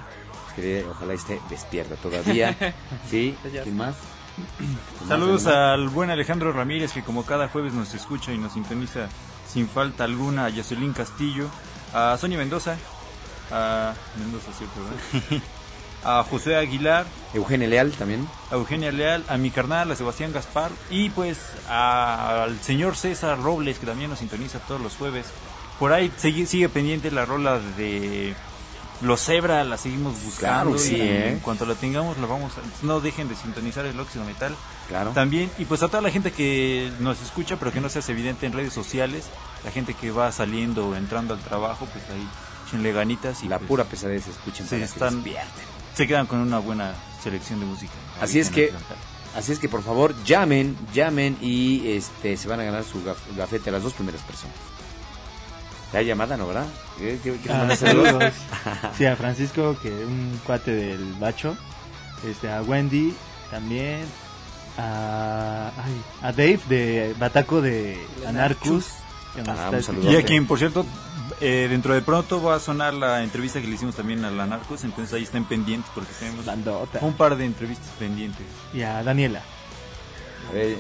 que 0.56 0.86
ojalá 0.90 1.14
esté 1.14 1.42
despierta 1.50 1.96
todavía, 1.96 2.56
¿sí? 3.10 3.36
¿Quién 3.64 3.76
más? 3.76 3.96
Saludos 5.08 5.48
al 5.48 5.90
buen 5.90 6.10
Alejandro 6.10 6.52
Ramírez 6.52 6.92
que 6.92 7.04
como 7.04 7.26
cada 7.26 7.48
jueves 7.48 7.74
nos 7.74 7.94
escucha 7.94 8.34
y 8.34 8.38
nos 8.38 8.54
sintoniza 8.54 9.08
sin 9.48 9.68
falta 9.68 10.04
alguna, 10.04 10.46
a 10.46 10.52
Jocelyn 10.52 10.94
Castillo, 10.94 11.48
a 11.94 12.18
Sonia 12.18 12.38
Mendoza, 12.38 12.78
a 13.52 13.94
Mendoza, 14.18 14.52
¿cierto? 14.54 14.82
¿verdad? 14.82 15.44
a 16.06 16.24
José 16.24 16.56
Aguilar, 16.56 17.06
Eugenia 17.34 17.68
Leal 17.68 17.92
también, 17.92 18.28
a 18.52 18.56
Eugenia 18.56 18.92
Leal, 18.92 19.24
a 19.28 19.38
mi 19.38 19.50
carnal, 19.52 19.92
a 19.92 19.96
Sebastián 19.96 20.32
Gaspar 20.32 20.72
y 20.90 21.10
pues 21.10 21.40
a- 21.68 22.44
al 22.44 22.62
señor 22.62 22.96
César 22.96 23.42
Robles 23.42 23.80
que 23.80 23.86
también 23.86 24.10
nos 24.12 24.20
sintoniza 24.20 24.60
todos 24.60 24.80
los 24.80 24.96
jueves. 24.96 25.26
Por 25.80 25.92
ahí 25.92 26.12
sigue, 26.18 26.46
sigue 26.46 26.70
pendiente 26.70 27.12
la 27.12 27.26
rola 27.26 27.60
de 27.78 28.34
Los 29.02 29.26
Zebra, 29.26 29.64
la 29.66 29.78
seguimos 29.78 30.14
buscando. 30.24 30.72
Claro, 30.72 30.78
sí, 30.78 30.96
y 30.96 31.02
¿eh? 31.02 31.30
En 31.34 31.40
cuanto 31.40 31.66
la 31.66 31.76
tengamos, 31.76 32.18
la 32.18 32.28
vamos 32.28 32.54
a- 32.58 32.86
no 32.86 33.02
dejen 33.02 33.28
de 33.28 33.36
sintonizar 33.36 33.86
el 33.86 34.00
óxido 34.00 34.24
metal. 34.24 34.56
Claro. 34.88 35.12
También, 35.12 35.52
y 35.58 35.66
pues 35.66 35.84
a 35.84 35.88
toda 35.90 36.02
la 36.02 36.12
gente 36.12 36.32
que 36.32 36.92
nos 37.00 37.22
escucha, 37.22 37.58
pero 37.58 37.74
que 37.74 37.82
no 37.82 37.90
se 37.90 38.00
hace 38.00 38.14
evidente 38.14 38.46
en 38.46 38.54
redes 38.54 38.72
sociales, 38.74 39.26
la 39.66 39.72
gente 39.72 39.96
que 39.96 40.12
va 40.12 40.32
saliendo 40.32 40.88
o 40.90 40.96
entrando 40.96 41.34
al 41.34 41.42
trabajo, 41.42 41.88
pues 41.92 42.06
ahí 42.10 42.26
ganitas 42.94 43.42
y 43.44 43.48
la 43.48 43.58
pues, 43.58 43.68
pura 43.70 43.84
pesadez 43.86 44.28
escuchen 44.28 44.68
se 44.68 44.76
para 44.76 44.86
están. 44.86 45.24
Se 45.96 46.08
quedan 46.08 46.26
con 46.28 46.40
una 46.40 46.60
buena 46.60 46.94
selección 47.24 47.60
de 47.60 47.66
música. 47.66 47.94
Así 48.22 48.40
es 48.40 48.50
que 48.50 48.72
así 49.36 49.52
es 49.52 49.60
que 49.60 49.68
por 49.70 49.84
favor 49.84 50.14
llamen, 50.24 50.78
llamen 50.94 51.38
y 51.42 51.90
este 51.92 52.38
se 52.38 52.48
van 52.48 52.60
a 52.60 52.64
ganar 52.64 52.84
su 52.84 53.04
gaf- 53.04 53.36
gafete 53.36 53.70
a 53.70 53.74
las 53.74 53.84
dos 53.84 53.94
primeras 53.94 54.22
personas. 54.22 54.56
¿Ya 55.94 56.00
hay 56.00 56.06
llamada, 56.06 56.36
no, 56.38 56.48
verdad? 56.48 56.66
¿Qué- 56.98 57.20
qué- 57.24 57.38
qué 57.42 57.52
Ah, 57.52 57.74
saludos? 57.76 58.34
Sí, 58.98 59.06
a 59.06 59.16
Francisco, 59.16 59.78
que 59.82 59.90
un 59.90 60.40
cuate 60.46 60.72
del 60.72 61.14
Bacho. 61.14 61.56
Este, 62.28 62.52
a 62.52 62.62
Wendy 62.62 63.14
también. 63.52 64.06
A, 64.78 65.72
ay, 65.78 66.02
a 66.22 66.32
Dave 66.34 66.60
de 66.68 67.16
Bataco 67.18 67.62
de 67.62 67.98
nos 69.46 69.58
Ah. 69.58 69.70
Y 70.12 70.16
a 70.18 70.24
quien, 70.26 70.46
por 70.48 70.58
cierto, 70.60 70.86
eh, 71.42 71.68
dentro 71.70 71.94
de 71.94 72.02
pronto 72.02 72.42
va 72.42 72.56
a 72.56 72.60
sonar 72.60 72.94
la 72.94 73.24
entrevista 73.24 73.60
que 73.62 73.68
le 73.68 73.76
hicimos 73.76 73.96
también 73.96 74.24
a 74.26 74.32
la 74.32 74.46
Narcos, 74.46 74.84
entonces 74.84 75.14
ahí 75.14 75.24
estén 75.24 75.46
pendientes 75.46 75.90
porque 75.94 76.12
tenemos 76.20 76.46
Bandota. 76.46 77.00
un 77.02 77.14
par 77.14 77.36
de 77.36 77.46
entrevistas 77.46 77.90
pendientes. 78.00 78.46
Y 78.74 78.82
a 78.82 79.04
Daniela. 79.04 79.42
A 80.50 80.54
ver. 80.54 80.78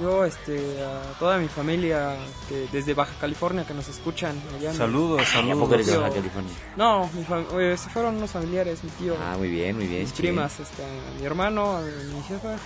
Yo, 0.00 0.24
este, 0.24 0.80
a 0.84 1.18
toda 1.18 1.38
mi 1.38 1.48
familia 1.48 2.14
que 2.48 2.68
desde 2.70 2.94
Baja 2.94 3.12
California 3.20 3.66
que 3.66 3.74
nos 3.74 3.88
escuchan. 3.88 4.40
allá 4.56 4.70
en- 4.70 4.76
Saludos, 4.76 5.22
¿A 5.22 5.24
saludos. 5.24 5.58
poco 5.58 5.74
eres 5.74 5.86
de. 5.88 5.96
Baja 5.96 6.14
California? 6.14 6.52
No, 6.76 7.10
mi 7.14 7.24
fam- 7.24 7.46
eh, 7.60 7.76
se 7.76 7.90
fueron 7.90 8.16
unos 8.16 8.30
familiares, 8.30 8.84
mi 8.84 8.90
tío. 8.90 9.16
Ah, 9.20 9.34
muy 9.36 9.48
bien, 9.50 9.74
muy 9.76 9.86
bien. 9.88 10.02
mis 10.02 10.12
bien. 10.16 10.34
primas, 10.34 10.60
este, 10.60 10.84
a 10.84 11.18
mi 11.20 11.26
hermano, 11.26 11.78
a 11.78 11.80
mi 11.80 12.22
jefa, 12.28 12.56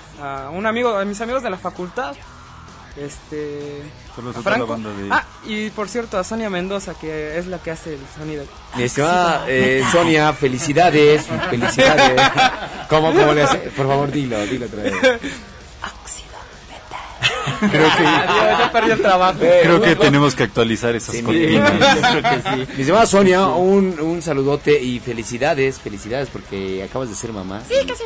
a 0.47 0.51
un 0.51 0.67
amigo, 0.67 0.95
a 0.95 1.05
mis 1.07 1.21
amigos 1.23 1.43
de 1.43 1.51
la 1.51 1.57
facultad, 1.59 2.15
este, 3.01 3.83
Saludos 4.15 4.37
a 4.39 4.43
Franco. 4.43 4.67
banda 4.67 4.91
de- 4.91 5.09
Ah, 5.11 5.25
y 5.47 5.71
por 5.71 5.89
cierto 5.89 6.19
a 6.19 6.25
Sonia 6.25 6.51
Mendoza 6.51 6.95
que 6.99 7.39
es 7.39 7.47
la 7.47 7.59
que 7.59 7.71
hace 7.71 7.95
el 7.95 8.01
sonido. 8.17 8.45
Mi 8.77 8.83
estimada 8.85 9.45
eh, 9.49 9.83
Sonia, 9.93 10.33
felicidades, 10.33 11.27
felicidades. 11.51 12.21
¿Cómo, 12.89 13.13
cómo 13.13 13.33
le 13.35 13.43
hace? 13.43 13.59
Por 13.59 13.87
favor, 13.87 14.11
dilo, 14.11 14.39
dilo 14.47 14.67
otra 14.67 14.83
vez. 14.83 14.95
Creo 17.71 17.89
que, 17.97 18.07
Adiós, 18.07 18.59
ya 18.59 18.73
perdí 18.73 18.91
el 18.93 19.03
trabajo. 19.03 19.39
creo 19.41 19.81
que 19.81 19.97
tenemos 19.97 20.35
que 20.35 20.45
actualizar 20.45 20.95
esas 20.95 21.15
Sí, 21.17 21.23
cortinas. 21.23 21.73
mi- 21.73 21.79
creo 21.81 22.23
que 22.23 22.43
sí. 22.43 22.73
Mi 22.77 22.81
estimada 22.83 23.07
Sonia, 23.07 23.47
un, 23.47 23.99
un 24.01 24.23
saludote 24.23 24.81
y 24.81 25.01
felicidades, 25.01 25.79
felicidades 25.81 26.29
porque 26.33 26.83
acabas 26.83 27.09
de 27.09 27.15
ser 27.15 27.33
mamá. 27.33 27.63
Sí, 27.69 27.75
que 27.87 27.95
sí. 27.95 28.05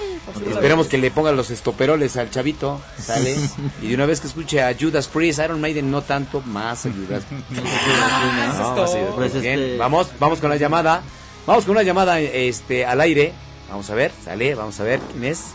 Esperamos 0.51 0.87
que 0.87 0.99
le 0.99 1.11
pongan 1.11 1.37
los 1.37 1.51
estoperoles 1.51 2.17
al 2.17 2.31
chavito, 2.31 2.81
¿sale? 2.99 3.37
Y 3.83 3.89
de 3.89 3.95
una 3.95 4.07
vez 4.07 4.21
que 4.21 4.27
escuche 4.29 4.63
a 4.63 4.75
Judas 4.79 5.07
Priest, 5.09 5.41
Iron 5.45 5.61
Maiden 5.61 5.91
no 5.91 6.03
tanto, 6.03 6.41
más 6.43 6.87
a 6.87 6.91
Judas. 6.91 7.23
No, 7.51 9.15
Pues. 9.17 9.41
Bien, 9.41 9.59
este- 9.59 9.77
vamos, 9.77 10.09
vamos 10.19 10.39
con 10.41 10.51
la 10.51 10.57
llamada. 10.57 11.03
Vamos 11.47 11.65
con 11.65 11.73
una 11.73 11.83
llamada 11.83 12.21
este, 12.21 12.87
al 12.87 13.01
aire. 13.01 13.33
Vamos 13.69 13.89
a 13.91 13.95
ver, 13.95 14.13
sale, 14.25 14.55
vamos 14.55 14.79
a 14.81 14.85
ver 14.85 15.01
quién 15.13 15.25
es. 15.25 15.47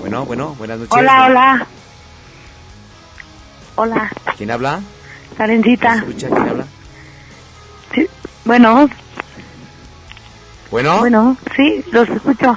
Bueno, 0.00 0.24
bueno, 0.26 0.54
buenas 0.58 0.78
noches. 0.78 0.92
Hola, 0.96 1.26
hola. 1.26 1.66
Hola, 3.76 4.10
¿Quién 4.36 4.50
habla? 4.50 4.80
Karencita. 5.36 5.94
¿Escucha 5.96 6.28
quién 6.28 6.48
habla? 6.48 6.64
Sí, 7.94 8.08
bueno, 8.44 8.88
Bueno, 10.70 10.98
bueno, 10.98 11.36
sí, 11.56 11.84
los 11.92 12.08
escucho. 12.08 12.56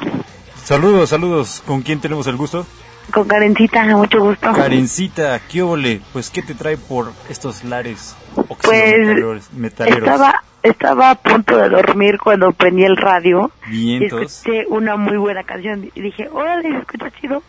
Saludos, 0.64 1.10
saludos. 1.10 1.62
¿Con 1.66 1.82
quién 1.84 2.00
tenemos 2.02 2.26
el 2.28 2.38
gusto? 2.38 2.66
Con 3.14 3.28
Karencita, 3.28 3.84
mucho 3.98 4.20
gusto. 4.22 4.52
Karencita, 4.54 5.40
¿qué 5.48 5.62
óvole? 5.62 6.02
Pues, 6.14 6.30
¿qué 6.30 6.42
te 6.42 6.56
trae 6.56 6.78
por 6.78 7.12
estos 7.30 7.64
lares 7.64 8.16
Pues, 8.64 9.52
metaleros? 9.54 10.04
Estaba, 10.10 10.41
estaba 10.64 11.10
a 11.12 11.16
punto 11.16 11.58
de 11.58 11.70
dormir 11.70 12.18
cuando 12.18 12.52
prendí 12.52 12.84
el 12.84 12.98
radio 12.98 13.52
y 13.72 14.04
escuché 14.04 14.66
una 14.68 14.96
muy 14.98 15.18
buena 15.18 15.44
canción 15.44 15.90
y 15.94 16.02
dije, 16.02 16.30
órale, 16.30 16.70
se 16.70 16.78
escucha 16.80 17.12
chido. 17.20 17.44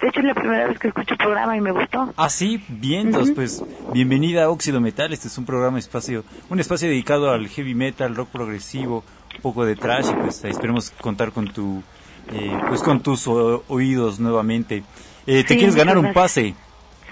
De 0.00 0.08
hecho, 0.08 0.20
es 0.20 0.26
la 0.26 0.34
primera 0.34 0.66
vez 0.66 0.78
que 0.78 0.88
escucho 0.88 1.12
el 1.14 1.18
programa 1.18 1.56
y 1.56 1.60
me 1.60 1.70
gustó. 1.70 2.12
Ah, 2.16 2.28
sí, 2.28 2.62
vientos, 2.68 3.30
pues 3.30 3.62
bienvenida 3.92 4.44
a 4.44 4.50
Óxido 4.50 4.80
Metal, 4.80 5.12
este 5.12 5.28
es 5.28 5.38
un 5.38 5.44
programa 5.46 5.78
espacio, 5.78 6.24
un 6.50 6.58
espacio 6.58 6.88
dedicado 6.88 7.30
al 7.30 7.48
heavy 7.48 7.74
metal, 7.74 8.14
rock 8.16 8.28
progresivo, 8.30 9.04
un 9.36 9.40
poco 9.40 9.64
de 9.64 9.76
trash 9.76 10.10
y 10.10 10.14
pues 10.14 10.44
esperemos 10.44 10.90
contar 11.00 11.30
con 11.32 11.46
tu, 11.52 11.82
eh, 12.32 12.60
pues 12.68 12.82
con 12.82 13.00
tus 13.00 13.26
o- 13.28 13.62
oídos 13.68 14.18
nuevamente. 14.18 14.82
Eh, 15.26 15.42
¿Te 15.44 15.54
Sí, 15.54 15.56
quieres 15.58 15.76
ganar 15.76 15.96
un 15.96 16.12
pase? 16.12 16.54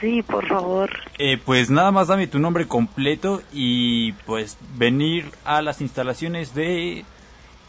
Sí, 0.03 0.21
por 0.23 0.47
favor. 0.49 0.91
Eh, 1.17 1.39
pues 1.43 1.71
nada 1.71 1.93
más 1.93 2.09
dame 2.09 2.27
tu 2.27 2.41
nombre 2.41 2.67
completo 2.67 3.41
y 3.53 4.13
pues 4.27 4.59
venir 4.77 5.31
a 5.45 5.63
las 5.63 5.81
instalaciones 5.81 6.57
de 6.57 7.05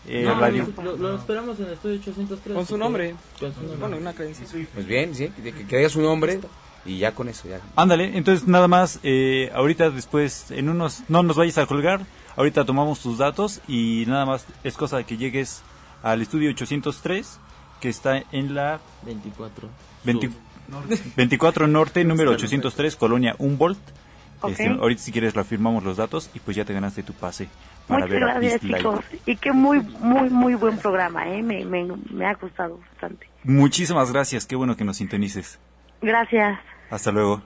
eh, 0.07 0.23
No, 0.25 0.39
Radio. 0.39 0.67
Lo, 0.83 0.97
lo 0.97 1.15
esperamos 1.15 1.59
en 1.59 1.67
el 1.67 1.73
estudio 1.73 1.99
803. 1.99 2.55
Con 2.55 2.65
su 2.65 2.75
nombre. 2.75 3.13
Con 3.39 3.53
su 3.53 3.61
nombre. 3.61 3.77
Bueno, 3.77 3.97
una 3.97 4.13
creencia. 4.13 4.47
pues 4.73 4.85
bien, 4.87 5.13
sí, 5.13 5.29
que, 5.29 5.53
que 5.53 5.77
diga 5.77 5.89
su 5.89 6.01
nombre 6.01 6.39
y 6.85 6.97
ya 6.97 7.13
con 7.13 7.29
eso, 7.29 7.47
ya. 7.47 7.61
Ándale, 7.75 8.17
entonces 8.17 8.47
nada 8.47 8.67
más, 8.67 8.99
eh, 9.03 9.51
ahorita 9.53 9.91
después, 9.91 10.49
en 10.49 10.69
unos, 10.69 11.03
no 11.09 11.21
nos 11.21 11.37
vayas 11.37 11.59
a 11.59 11.67
colgar, 11.67 12.01
ahorita 12.35 12.65
tomamos 12.65 12.99
tus 12.99 13.19
datos 13.19 13.61
y 13.67 14.05
nada 14.07 14.25
más 14.25 14.47
es 14.63 14.75
cosa 14.75 14.97
de 14.97 15.03
que 15.03 15.17
llegues 15.17 15.61
al 16.01 16.23
estudio 16.23 16.49
803, 16.49 17.39
que 17.79 17.89
está 17.89 18.23
en 18.31 18.55
la 18.55 18.79
24. 19.05 19.69
20 20.03 20.31
24 21.15 21.67
Norte, 21.67 22.03
número 22.03 22.31
803, 22.31 22.95
Colonia 22.95 23.35
Humboldt. 23.37 23.79
Este, 24.47 24.67
ahorita 24.67 25.01
si 25.01 25.11
quieres 25.13 25.33
reafirmamos 25.35 25.83
los 25.85 25.95
datos 25.95 26.29
y 26.33 26.39
pues 26.39 26.57
ya 26.57 26.65
te 26.65 26.73
ganaste 26.73 27.01
tu 27.01 27.13
pase 27.13 27.47
para 27.87 28.01
Muchas 28.05 28.11
ver 28.11 28.23
a 28.23 28.33
gracias, 28.39 28.61
Beast 28.61 28.63
Light. 28.65 28.77
chicos. 28.83 29.05
Y 29.25 29.35
qué 29.37 29.53
muy, 29.53 29.79
muy, 29.79 30.29
muy 30.29 30.55
buen 30.55 30.77
programa, 30.77 31.29
¿eh? 31.29 31.41
Me, 31.41 31.63
me, 31.63 31.85
me 32.11 32.25
ha 32.25 32.33
gustado 32.33 32.77
bastante. 32.91 33.25
Muchísimas 33.45 34.11
gracias, 34.11 34.45
qué 34.45 34.57
bueno 34.57 34.75
que 34.75 34.83
nos 34.83 34.97
sintonices. 34.97 35.59
Gracias. 36.01 36.59
Hasta 36.89 37.11
luego. 37.13 37.41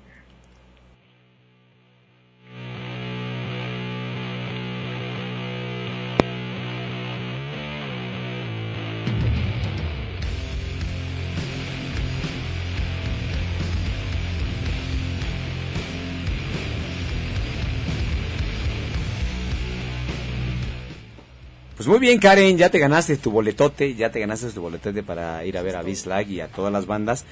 Pues 21.87 22.01
muy 22.01 22.05
bien, 22.05 22.19
Karen, 22.19 22.57
ya 22.57 22.69
te 22.69 22.79
ganaste 22.79 23.15
tu 23.15 23.31
boletote, 23.31 23.95
ya 23.95 24.11
te 24.11 24.19
ganaste 24.19 24.49
tu 24.49 24.59
boletote 24.59 25.03
para 25.03 25.45
ir 25.45 25.57
a 25.57 25.61
ver 25.61 25.77
a 25.77 25.83
Bislag 25.83 26.29
y 26.29 26.41
a 26.41 26.49
todas 26.49 26.69
las 26.69 26.85
bandas. 26.85 27.23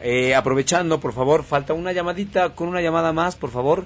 Eh, 0.00 0.34
aprovechando, 0.34 0.98
por 0.98 1.12
favor, 1.12 1.44
falta 1.44 1.74
una 1.74 1.92
llamadita, 1.92 2.54
con 2.54 2.68
una 2.68 2.80
llamada 2.80 3.12
más, 3.12 3.36
por 3.36 3.50
favor. 3.50 3.84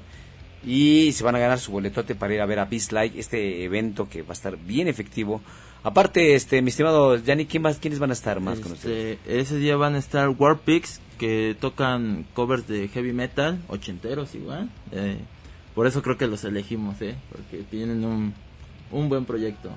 Y 0.65 1.11
se 1.11 1.25
van 1.25 1.35
a 1.35 1.41
ganar 1.41 1.59
su 1.59 1.73
boletote 1.73 2.15
para 2.15 2.33
ir 2.35 2.41
a 2.41 2.47
ver 2.47 2.61
a 2.61 2.67
Bislag, 2.67 3.11
este 3.17 3.65
evento 3.65 4.09
que 4.09 4.23
va 4.23 4.29
a 4.31 4.33
estar 4.35 4.57
bien 4.57 4.87
efectivo. 4.87 5.41
Aparte, 5.83 6.37
este, 6.37 6.63
mi 6.63 6.69
estimado 6.69 7.17
Yanni, 7.17 7.47
¿quién 7.47 7.65
más, 7.65 7.79
¿quiénes 7.79 7.99
van 7.99 8.11
a 8.11 8.13
estar 8.13 8.39
más 8.39 8.61
con 8.61 8.71
ustedes? 8.71 9.19
Este, 9.25 9.41
ese 9.41 9.57
día 9.59 9.75
van 9.75 9.97
a 9.97 9.99
estar 9.99 10.29
Warpix, 10.29 11.01
que 11.19 11.57
tocan 11.59 12.27
covers 12.33 12.69
de 12.69 12.87
heavy 12.87 13.13
metal, 13.13 13.61
ochenteros 13.67 14.37
igual. 14.37 14.71
Eh, 14.93 15.17
por 15.75 15.89
eso 15.89 16.01
creo 16.01 16.17
que 16.17 16.29
los 16.29 16.45
elegimos, 16.45 17.03
¿eh? 17.03 17.17
Porque 17.29 17.65
tienen 17.69 18.05
un, 18.05 18.35
un 18.93 19.09
buen 19.09 19.25
proyecto. 19.25 19.71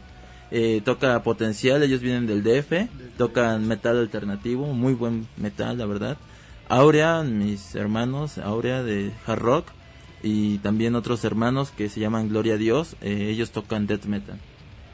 Eh, 0.52 0.82
toca 0.86 1.22
Potencial, 1.24 1.82
ellos 1.82 2.02
vienen 2.02 2.28
del 2.28 2.44
DF, 2.44 2.88
tocan 3.18 3.68
metal 3.68 3.98
alternativo, 3.98 4.68
muy 4.68 4.94
buen 4.94 5.28
metal, 5.38 5.78
la 5.78 5.86
verdad. 5.86 6.18
Aurea, 6.70 7.24
mis 7.24 7.76
hermanos, 7.76 8.38
Aurea 8.38 8.84
de 8.84 9.12
hard 9.26 9.40
rock, 9.40 9.68
y 10.22 10.60
también 10.60 10.96
otros 10.96 11.24
hermanos 11.24 11.72
que 11.72 11.90
se 11.90 12.00
llaman 12.00 12.30
Gloria 12.30 12.56
a 12.56 12.58
Dios, 12.58 12.96
eh, 13.02 13.28
ellos 13.30 13.52
tocan 13.52 13.88
death 13.88 14.06
metal. 14.06 14.40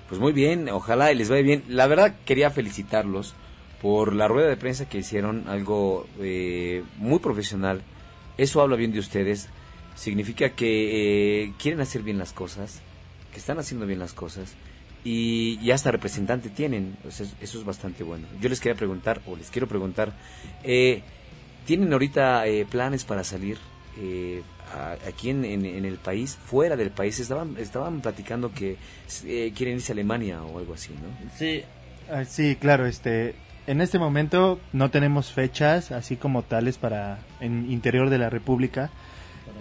Pues 0.09 0.19
muy 0.19 0.33
bien, 0.33 0.69
ojalá 0.69 1.13
les 1.13 1.29
vaya 1.29 1.41
bien. 1.41 1.63
La 1.69 1.87
verdad 1.87 2.15
quería 2.25 2.49
felicitarlos 2.49 3.33
por 3.81 4.13
la 4.13 4.27
rueda 4.27 4.49
de 4.49 4.57
prensa 4.57 4.89
que 4.89 4.99
hicieron, 4.99 5.47
algo 5.47 6.05
eh, 6.19 6.83
muy 6.97 7.19
profesional. 7.19 7.81
Eso 8.37 8.61
habla 8.61 8.75
bien 8.75 8.91
de 8.91 8.99
ustedes. 8.99 9.47
Significa 9.95 10.49
que 10.49 11.43
eh, 11.43 11.53
quieren 11.57 11.81
hacer 11.81 12.03
bien 12.03 12.17
las 12.17 12.33
cosas, 12.33 12.81
que 13.31 13.39
están 13.39 13.59
haciendo 13.59 13.85
bien 13.85 13.99
las 13.99 14.13
cosas 14.13 14.55
y, 15.03 15.59
y 15.61 15.71
hasta 15.71 15.91
representante 15.91 16.49
tienen. 16.49 16.95
Eso 17.07 17.23
es 17.41 17.63
bastante 17.65 18.03
bueno. 18.03 18.27
Yo 18.39 18.49
les 18.49 18.59
quería 18.59 18.75
preguntar, 18.77 19.21
o 19.25 19.35
les 19.35 19.49
quiero 19.49 19.67
preguntar, 19.67 20.13
eh, 20.63 21.01
¿tienen 21.65 21.91
ahorita 21.93 22.45
eh, 22.47 22.65
planes 22.69 23.03
para 23.05 23.23
salir 23.23 23.57
eh, 23.99 24.41
a- 24.73 24.95
aquí 25.07 25.29
en, 25.29 25.43
en- 25.45 25.65
en 25.65 25.85
el 25.85 25.95
país, 25.97 26.37
fuera 26.45 26.75
del 26.75 26.91
país? 26.91 27.19
Estaban, 27.19 27.55
estaban 27.57 28.01
platicando 28.01 28.51
que 28.53 28.77
eh, 29.25 29.51
quieren 29.55 29.75
irse 29.75 29.91
a 29.91 29.93
Alemania 29.93 30.43
o 30.43 30.59
algo 30.59 30.73
así, 30.73 30.89
¿no? 30.93 31.29
Sí. 31.37 31.63
Ah, 32.09 32.25
sí, 32.25 32.55
claro, 32.59 32.85
este, 32.85 33.35
en 33.67 33.79
este 33.81 33.97
momento 33.99 34.59
no 34.73 34.89
tenemos 34.91 35.31
fechas 35.31 35.91
así 35.91 36.15
como 36.17 36.43
tales 36.43 36.77
para 36.77 37.19
en 37.39 37.71
interior 37.71 38.09
de 38.09 38.17
la 38.17 38.29
República. 38.29 38.89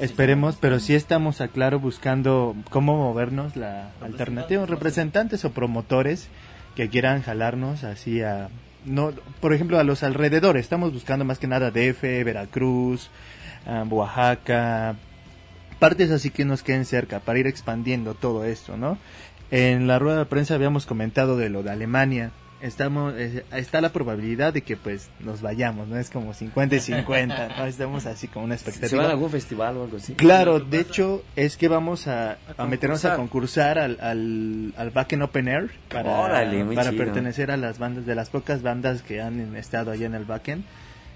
Esperemos, 0.01 0.57
pero 0.61 0.81
sí 0.81 0.95
estamos 0.95 1.41
a 1.41 1.49
claro 1.49 1.79
buscando 1.79 2.57
cómo 2.71 2.97
movernos 2.97 3.55
la 3.55 3.91
alternativa, 4.01 4.65
representantes 4.67 5.45
o 5.45 5.53
promotores 5.53 6.29
que 6.75 6.89
quieran 6.89 7.23
jalarnos 7.23 7.85
así 7.85 8.23
a 8.23 8.49
no, 8.85 9.13
por 9.41 9.53
ejemplo, 9.53 9.79
a 9.79 9.85
los 9.85 10.03
alrededores. 10.03 10.65
Estamos 10.65 10.93
buscando 10.93 11.25
más 11.25 11.39
que 11.39 11.47
nada 11.47 11.71
DF, 11.71 12.03
Veracruz, 12.25 13.11
ah, 13.67 13.85
Oaxaca, 13.89 14.97
partes 15.79 16.11
así 16.11 16.31
que 16.31 16.45
nos 16.45 16.63
queden 16.63 16.85
cerca 16.85 17.21
para 17.21 17.39
ir 17.39 17.47
expandiendo 17.47 18.15
todo 18.15 18.45
esto, 18.45 18.77
¿no? 18.77 18.99
En 19.51 19.87
la 19.87 19.99
rueda 19.99 20.21
de 20.21 20.27
prensa 20.27 20.55
habíamos 20.55 20.87
comentado 20.87 21.37
de 21.37 21.51
lo 21.51 21.63
de 21.63 21.71
Alemania. 21.71 22.31
Estamos, 22.63 23.15
eh, 23.17 23.43
está 23.53 23.81
la 23.81 23.89
probabilidad 23.91 24.53
de 24.53 24.61
que 24.61 24.77
pues 24.77 25.09
nos 25.21 25.41
vayamos, 25.41 25.89
¿no? 25.89 25.97
Es 25.97 26.11
como 26.11 26.35
50 26.35 26.77
y 26.77 26.81
50, 26.81 27.49
¿no? 27.57 27.65
Estamos 27.67 28.05
así 28.05 28.29
como 28.29 28.45
una 28.45 28.55
expectativa. 28.55 28.89
¿Se 28.91 28.97
van 28.97 29.07
a 29.07 29.11
algún 29.11 29.31
festival 29.31 29.79
o 29.79 29.85
algo 29.85 29.97
así? 29.97 30.15
Claro, 30.15 30.61
de 30.61 30.81
hecho 30.81 31.25
es 31.37 31.57
que 31.57 31.69
vamos 31.69 32.07
a, 32.07 32.37
a 32.59 32.67
meternos 32.67 33.05
a 33.07 33.17
concursar. 33.17 33.79
al, 33.79 33.99
al, 34.01 34.75
al 34.77 34.91
Backen 34.91 35.23
Open 35.23 35.49
Air 35.49 35.71
para, 35.89 36.11
Órale, 36.11 36.65
para 36.75 36.91
chido. 36.91 37.03
pertenecer 37.05 37.51
a 37.51 37.57
las 37.57 37.79
bandas, 37.79 38.05
de 38.05 38.15
las 38.15 38.29
pocas 38.29 38.61
bandas 38.63 39.01
que 39.03 39.23
han 39.23 39.57
estado 39.57 39.91
allá 39.91 40.05
en 40.07 40.15
el 40.15 40.27
Backen. 40.27 40.65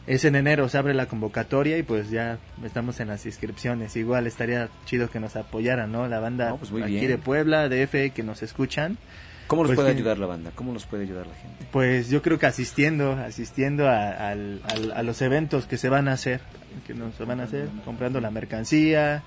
Es 0.06 0.24
en 0.26 0.36
enero, 0.36 0.68
se 0.68 0.76
abre 0.78 0.92
la 0.94 1.06
convocatoria 1.06 1.78
y 1.78 1.82
pues 1.82 2.10
ya 2.10 2.38
estamos 2.64 3.00
en 3.00 3.08
las 3.08 3.24
inscripciones. 3.26 3.96
Igual 3.96 4.26
estaría 4.26 4.68
chido 4.86 5.08
que 5.10 5.18
nos 5.20 5.34
apoyaran, 5.36 5.92
¿no? 5.92 6.06
La 6.08 6.20
banda 6.20 6.50
No, 6.50 6.56
pues 6.58 6.70
aquí 6.82 6.92
bien. 6.92 7.08
de 7.08 7.18
Puebla, 7.18 7.68
DF, 7.68 8.12
que 8.14 8.22
nos 8.22 8.42
escuchan. 8.42 8.98
¿Cómo 9.46 9.62
nos 9.62 9.70
Pues 9.70 9.76
puede 9.76 9.90
ayudar 9.90 10.18
la 10.18 10.26
banda? 10.26 10.50
¿Cómo 10.54 10.72
nos 10.72 10.86
puede 10.86 11.04
ayudar 11.04 11.26
la 11.26 11.34
gente? 11.34 11.66
Pues 11.70 12.08
yo 12.08 12.22
creo 12.22 12.38
que 12.38 12.46
asistiendo, 12.46 13.12
asistiendo 13.12 13.88
a, 13.88 14.30
al- 14.30 14.60
a 14.94 15.02
los 15.02 15.20
eventos 15.22 15.66
que 15.66 15.76
se 15.76 15.88
van 15.88 16.08
a 16.08 16.12
hacer, 16.12 16.40
que 16.86 16.94
nos 16.94 17.16
van 17.18 17.40
a 17.40 17.44
hacer, 17.44 17.68
comprando 17.84 18.20
la 18.20 18.30
mercancía, 18.30 19.22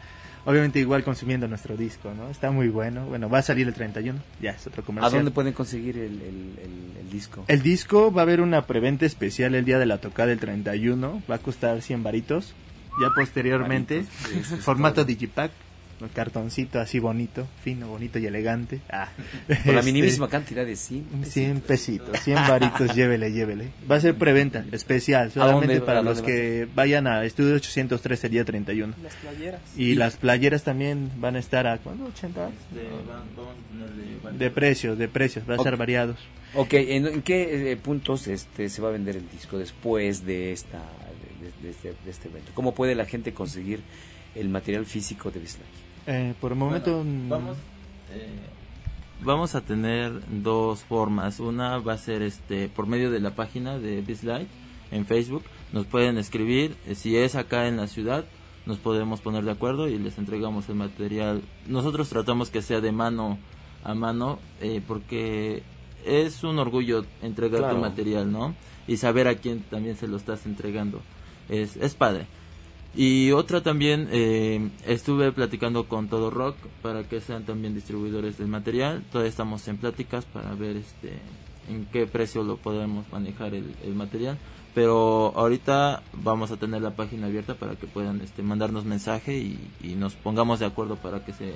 obviamente 0.45 0.79
igual 0.79 1.03
consumiendo 1.03 1.47
nuestro 1.47 1.77
disco, 1.77 2.13
¿no? 2.15 2.29
Está 2.29 2.51
muy 2.51 2.69
bueno. 2.69 3.05
Bueno, 3.05 3.29
va 3.29 3.39
a 3.39 3.41
salir 3.41 3.67
el 3.67 3.73
31, 3.73 4.19
ya 4.41 4.51
es 4.51 4.65
otro 4.65 4.81
¿A 4.81 4.85
comercial. 4.85 5.11
dónde 5.13 5.31
pueden 5.31 5.53
conseguir 5.53 5.97
el, 5.97 6.13
el- 6.21 6.59
el- 6.63 6.97
el 7.01 7.09
disco? 7.11 7.45
El 7.47 7.61
disco 7.61 8.11
va 8.11 8.21
a 8.21 8.23
haber 8.23 8.41
una 8.41 8.65
preventa 8.65 9.05
especial 9.05 9.55
el 9.55 9.65
día 9.65 9.77
de 9.79 9.85
la 9.85 9.99
tocada 9.99 10.31
el 10.31 10.39
31, 10.39 11.21
va 11.29 11.35
a 11.35 11.39
costar 11.39 11.81
100 11.81 12.03
varitos. 12.03 12.53
Ya 12.99 13.09
posteriormente, 13.15 14.05
Varitos, 14.23 14.47
sí, 14.49 14.55
sí, 14.55 14.61
formato 14.61 15.05
digipack, 15.05 15.51
un 15.99 16.09
cartoncito 16.09 16.79
así 16.79 16.99
bonito, 16.99 17.47
fino, 17.63 17.87
bonito 17.87 18.19
y 18.19 18.25
elegante. 18.27 18.79
Ah, 18.89 19.09
Por 19.47 19.73
la 19.73 19.79
este, 19.79 19.83
minimísima 19.91 20.29
cantidad 20.29 20.65
de 20.65 20.75
100 20.75 21.25
100 21.25 21.61
pesitos, 21.61 22.19
100 22.19 22.35
varitos, 22.47 22.93
llévele, 22.95 23.31
llévele. 23.31 23.69
Va 23.89 23.95
a 23.95 23.99
ser 24.01 24.15
preventa 24.15 24.63
especial, 24.71 25.31
solamente 25.31 25.73
dónde- 25.75 25.85
para 25.85 26.01
los 26.01 26.21
que 26.21 26.67
vayan 26.75 27.07
a 27.07 27.23
Estudio 27.25 27.55
803 27.55 28.23
el 28.25 28.31
día 28.31 28.45
31. 28.45 28.93
Las 29.01 29.15
playeras. 29.15 29.61
Y 29.75 29.95
las 29.95 30.15
playeras 30.17 30.63
también 30.63 31.09
van 31.17 31.35
a 31.35 31.39
estar 31.39 31.65
a 31.67 31.77
¿cuándo? 31.79 32.05
80 32.05 32.49
de 34.37 34.51
precios, 34.51 34.97
de 34.97 35.07
precios, 35.07 35.49
va 35.49 35.55
a 35.55 35.57
Ok. 35.57 35.63
ser 35.63 35.77
variados. 35.77 36.17
Ok, 36.53 36.73
¿en, 36.73 37.07
en 37.07 37.21
qué 37.21 37.71
eh, 37.71 37.77
puntos 37.77 38.27
este 38.27 38.69
se 38.69 38.81
va 38.81 38.89
a 38.89 38.91
vender 38.91 39.15
el 39.17 39.29
disco 39.29 39.57
después 39.57 40.25
de 40.25 40.51
esta 40.53 40.79
de, 41.41 41.63
de 41.65 41.71
este, 41.71 41.93
de 42.05 42.11
este 42.11 42.27
evento? 42.29 42.51
¿Cómo 42.53 42.73
puede 42.73 42.95
la 42.95 43.05
gente 43.05 43.33
conseguir 43.33 43.81
el 44.35 44.49
material 44.49 44.85
físico 44.85 45.29
de 45.31 45.39
Bislay? 45.39 45.67
Eh, 46.07 46.33
por 46.39 46.51
el 46.53 46.57
momento 46.57 46.97
Bueno, 46.97 47.11
mm, 47.25 47.29
vamos, 47.29 47.57
eh, 48.13 48.29
vamos 49.21 49.55
a 49.55 49.61
tener 49.61 50.13
dos 50.41 50.81
formas. 50.83 51.39
Una 51.39 51.77
va 51.79 51.93
a 51.93 51.97
ser 51.97 52.21
este 52.21 52.69
por 52.69 52.87
medio 52.87 53.11
de 53.11 53.19
la 53.19 53.31
página 53.35 53.77
de 53.77 54.01
Bizlight 54.01 54.47
en 54.91 55.05
Facebook. 55.05 55.43
Nos 55.73 55.85
pueden 55.85 56.17
escribir. 56.17 56.75
eh, 56.87 56.95
Si 56.95 57.17
es 57.17 57.35
acá 57.35 57.67
en 57.67 57.77
la 57.77 57.87
ciudad, 57.87 58.25
nos 58.65 58.77
podemos 58.77 59.19
poner 59.21 59.43
de 59.43 59.51
acuerdo 59.51 59.87
y 59.89 59.97
les 59.99 60.17
entregamos 60.17 60.69
el 60.69 60.75
material. 60.75 61.41
Nosotros 61.67 62.09
tratamos 62.09 62.49
que 62.49 62.61
sea 62.61 62.79
de 62.81 62.91
mano 62.91 63.37
a 63.83 63.93
mano 63.93 64.39
eh, 64.61 64.81
porque 64.87 65.61
es 66.05 66.43
un 66.43 66.57
orgullo 66.59 67.05
entregar 67.21 67.59
Claro. 67.61 67.75
tu 67.75 67.81
material, 67.81 68.31
¿no? 68.31 68.55
Y 68.87 68.95
saber 68.97 69.27
a 69.27 69.35
quién 69.35 69.59
también 69.69 69.97
se 69.97 70.07
lo 70.07 70.15
estás 70.15 70.45
entregando. 70.45 71.01
Es, 71.49 71.75
es 71.77 71.95
padre. 71.95 72.27
Y 72.99 73.31
otra 73.31 73.61
también, 73.61 74.09
eh, 74.11 74.71
estuve 74.87 75.31
platicando 75.31 75.87
con 75.87 76.07
Todo 76.07 76.31
Rock 76.31 76.57
para 76.81 77.03
que 77.03 77.21
sean 77.21 77.45
también 77.45 77.75
distribuidores 77.75 78.39
del 78.39 78.47
material. 78.47 79.03
Todavía 79.11 79.29
estamos 79.29 79.67
en 79.67 79.77
pláticas 79.77 80.25
para 80.25 80.55
ver 80.55 80.77
este 80.77 81.13
en 81.69 81.85
qué 81.85 82.07
precio 82.07 82.43
lo 82.43 82.57
podemos 82.57 83.05
manejar 83.11 83.53
el, 83.53 83.75
el 83.83 83.93
material. 83.93 84.39
Pero 84.73 85.31
ahorita 85.35 86.01
vamos 86.13 86.49
a 86.49 86.57
tener 86.57 86.81
la 86.81 86.95
página 86.95 87.27
abierta 87.27 87.53
para 87.53 87.75
que 87.75 87.85
puedan 87.85 88.19
este, 88.21 88.41
mandarnos 88.41 88.83
mensaje 88.83 89.37
y, 89.37 89.59
y 89.83 89.93
nos 89.93 90.15
pongamos 90.15 90.57
de 90.57 90.65
acuerdo 90.65 90.95
para 90.95 91.23
que 91.23 91.33
se, 91.33 91.53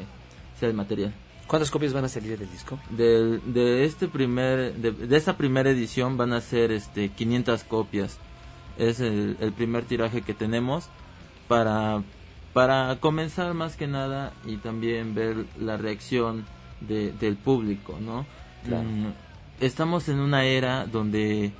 sea 0.60 0.70
el 0.70 0.76
material. 0.76 1.12
¿Cuántas 1.48 1.72
copias 1.72 1.92
van 1.92 2.06
a 2.06 2.10
salir 2.10 2.38
del 2.38 2.52
disco? 2.52 2.78
Del, 2.92 3.42
de 3.52 3.86
este 3.86 4.08
primer 4.08 4.76
de, 4.76 4.92
de 4.92 5.18
esta 5.18 5.38
primera 5.38 5.72
edición 5.72 6.18
van 6.18 6.34
a 6.34 6.42
ser 6.42 6.72
este 6.72 7.10
500 7.10 7.64
copias 7.64 8.20
es 8.78 9.00
el, 9.00 9.38
el 9.40 9.52
primer 9.54 9.86
tiraje 9.86 10.22
que 10.22 10.36
tenemos 10.36 10.90
para 11.52 12.02
para 12.54 12.98
comenzar 13.02 13.54
más 13.54 13.76
que 13.76 13.88
nada 13.88 14.32
y 14.46 14.56
también 14.58 15.14
ver 15.16 15.36
la 15.60 15.76
reacción 15.78 16.46
de, 16.80 17.12
del 17.12 17.36
público 17.36 17.98
no 18.00 18.26
Claro. 18.66 18.84
Mm, 18.84 19.14
estamos 19.60 20.08
en 20.08 20.20
una 20.20 20.46
era 20.46 20.86
donde 20.86 21.52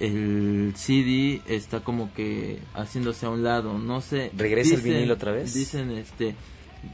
el 0.00 0.72
CD 0.76 1.42
está 1.46 1.80
como 1.80 2.12
que 2.14 2.58
haciéndose 2.74 3.26
a 3.26 3.30
un 3.30 3.42
lado 3.44 3.78
no 3.78 4.00
sé 4.00 4.30
¿Regresa 4.36 4.74
el 4.76 4.80
vinil 4.80 5.10
otra 5.10 5.32
vez? 5.32 5.52
dicen 5.54 5.90
este 5.90 6.34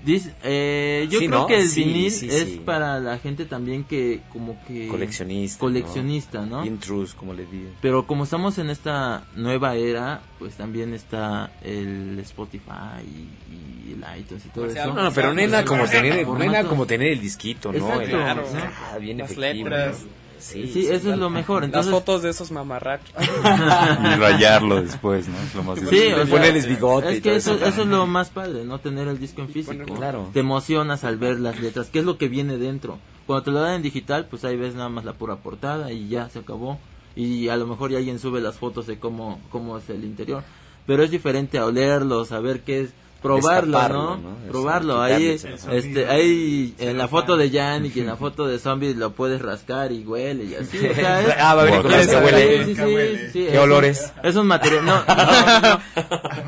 dice- 0.05 0.35
eh, 0.43 1.07
yo 1.11 1.19
Sí, 1.19 1.27
creo 1.29 1.41
¿no? 1.41 1.47
que 1.47 1.57
el 1.61 1.69
Sí, 1.69 1.85
vinil 1.85 2.11
sí, 2.11 2.29
es 2.31 2.45
sí. 2.45 2.63
para 2.65 3.01
la 3.01 3.19
gente 3.19 3.45
también 3.45 3.85
que 3.85 4.21
como 4.33 4.59
que 4.67 4.89
Coleccionista. 4.89 5.59
coleccionista 5.59 6.47
no, 6.47 6.65
Intrus, 6.65 7.15
como 7.15 7.35
le 7.35 7.45
digo. 7.47 7.71
pero 7.81 8.07
como 8.07 8.25
estamos 8.25 8.59
en 8.59 8.71
esta 8.71 9.25
nueva 9.37 9.75
era 9.77 10.23
pues 10.39 10.55
también 10.57 10.93
está 10.95 11.53
el 11.63 12.19
Spotify 12.21 13.03
y, 13.05 13.89
y 13.89 13.93
el 13.93 14.21
iTunes 14.21 14.45
y 14.47 14.49
todo 14.49 14.67
eso 14.67 14.95
No, 14.95 15.03
no, 15.05 15.13
pero 15.13 15.33
nena 15.35 15.65
como 15.65 15.85
tener, 15.87 16.25
Formatos- 16.27 16.39
nena 16.39 16.65
como 16.69 16.87
tener 16.87 17.13
el 17.13 17.21
disquito, 17.21 17.73
¿no? 17.73 17.79
Exacto, 17.79 18.03
El- 18.03 18.11
Claro, 18.11 18.45
ah, 18.93 18.99
bien 18.99 19.19
Las 19.19 19.31
efectivo, 19.31 19.69
letras. 19.69 20.03
¿no? 20.03 20.24
Sí, 20.45 20.69
Sí, 20.73 20.87
eso 20.87 21.13
es 21.13 21.19
lo 21.19 21.31
mejor. 21.31 21.65
Entonces, 21.65 21.91
Las 21.91 22.01
fotos 22.01 22.23
de 22.23 22.31
esos 22.31 22.51
mamarrachos. 22.51 23.15
Y 23.19 24.17
rayarlo 24.19 24.83
después, 24.83 25.27
¿no? 25.29 25.39
Es 25.39 25.55
lo 25.55 25.63
más 25.65 25.79
Sí, 25.79 25.85
divertido. 25.87 26.17
o 26.23 26.27
sea, 26.27 26.37
Ponerles 26.37 26.67
bigote 26.69 27.13
es 27.17 27.23
que 27.23 27.37
eso. 27.37 27.55
eso 27.55 27.83
es 27.83 27.87
lo 27.89 28.07
más 28.07 28.29
padre, 28.31 28.65
¿no? 28.65 28.79
Tener 28.79 29.09
el 29.09 29.19
disco 29.19 29.41
en 29.43 29.49
físico. 29.49 29.95
Claro. 29.95 30.29
Te 30.33 30.41
emocionas 30.41 31.05
al 31.05 31.17
ver 31.17 31.41
las 31.41 31.59
letras, 31.61 31.89
qué 31.91 32.01
es 32.01 32.05
lo 32.05 32.19
que 32.19 32.29
viene 32.29 32.59
dentro. 32.59 32.99
Cuando 33.27 33.43
te 33.45 33.51
lo 33.53 33.61
dan 33.61 33.75
en 33.77 33.83
digital, 33.83 34.27
pues 34.29 34.45
ahí 34.45 34.57
ves 34.57 34.75
nada 34.75 34.89
más 34.91 35.05
la 35.05 35.15
pura 35.15 35.37
portada 35.37 35.91
y 35.93 36.09
ya 36.09 36.29
se 36.29 36.41
acabó. 36.41 36.79
Y 37.17 37.49
a 37.49 37.57
lo 37.57 37.67
mejor 37.67 37.91
ya 37.91 37.99
alguien 37.99 38.19
sube 38.19 38.41
las 38.41 38.57
fotos 38.57 38.87
de 38.87 38.99
cómo, 38.99 39.41
cómo 39.51 39.79
es 39.79 39.89
el 39.89 40.05
interior. 40.05 40.43
Pero 40.87 41.03
es 41.03 41.11
diferente 41.11 41.57
a 41.59 41.65
olerlo, 41.65 42.25
saber 42.27 42.61
qué 42.61 42.81
es 42.83 42.91
probarlo, 43.25 43.89
¿no? 43.89 44.17
¿no? 44.19 44.37
Eso, 44.45 44.53
Probarlo. 44.53 45.03
Ahí, 45.03 45.27
este, 45.73 46.07
ahí 46.09 46.75
en 46.79 46.97
la 46.99 47.09
foto 47.09 47.37
de 47.37 47.51
Jan 47.51 47.87
y 47.87 47.99
en 47.99 48.07
la 48.07 48.17
foto 48.25 48.47
de 48.47 48.59
Zombie 48.59 48.95
lo 48.95 49.13
puedes 49.13 49.41
rascar 49.43 49.91
y 49.91 50.05
huele 50.05 50.45
y 50.45 50.55
así. 50.55 50.79
O 50.87 50.95
sea, 50.95 51.21
es- 51.23 51.35
Ah, 51.41 51.55
va 51.55 51.63
a 51.63 51.65
venir 51.65 51.83
con 51.83 51.91
los 51.91 52.07
que 52.07 52.17
huele. 52.17 52.65
Sí, 52.67 52.75
sí, 52.75 52.83
sí, 52.83 53.27
sí, 53.33 53.47
¿Qué 53.47 53.55
es 53.55 53.59
olores? 53.59 54.13
Es 54.23 54.37
un 54.37 54.47
material. 54.47 54.85
No, 54.85 55.03
no, 55.05 55.81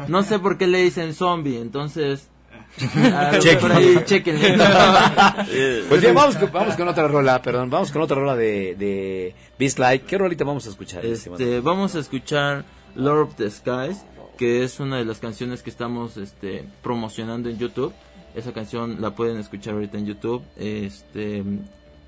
no 0.08 0.22
sé 0.22 0.38
por 0.38 0.56
qué 0.58 0.66
le 0.66 0.78
dicen 0.82 1.14
zombie, 1.14 1.58
entonces. 1.60 2.28
a 2.94 3.32
lo 3.32 3.38
Chequen. 3.38 3.68
mejor 3.68 3.72
ahí, 3.72 3.98
chequenle. 4.04 4.58
Pues 5.88 6.00
bien, 6.02 6.14
vamos, 6.14 6.36
con- 6.36 6.52
vamos 6.52 6.74
con 6.76 6.88
otra 6.88 7.08
rola, 7.08 7.40
perdón, 7.40 7.70
vamos 7.70 7.90
con 7.90 8.02
otra 8.02 8.16
rola 8.16 8.36
de, 8.36 8.74
de 8.76 9.34
Beast 9.58 9.78
Like. 9.78 10.04
¿Qué 10.06 10.18
rolita 10.18 10.44
vamos 10.44 10.66
a 10.66 10.70
escuchar? 10.70 11.04
Este, 11.06 11.60
vamos 11.60 11.94
a 11.94 12.00
escuchar 12.00 12.64
Lord 12.94 13.20
of 13.28 13.34
the 13.36 13.50
Skies, 13.50 14.04
que 14.36 14.62
es 14.64 14.80
una 14.80 14.98
de 14.98 15.04
las 15.04 15.18
canciones 15.18 15.62
que 15.62 15.70
estamos 15.70 16.16
este, 16.16 16.68
promocionando 16.82 17.48
en 17.48 17.58
YouTube. 17.58 17.92
Esa 18.34 18.52
canción 18.52 19.00
la 19.00 19.14
pueden 19.14 19.38
escuchar 19.38 19.74
ahorita 19.74 19.98
en 19.98 20.06
YouTube. 20.06 20.42
Este, 20.56 21.42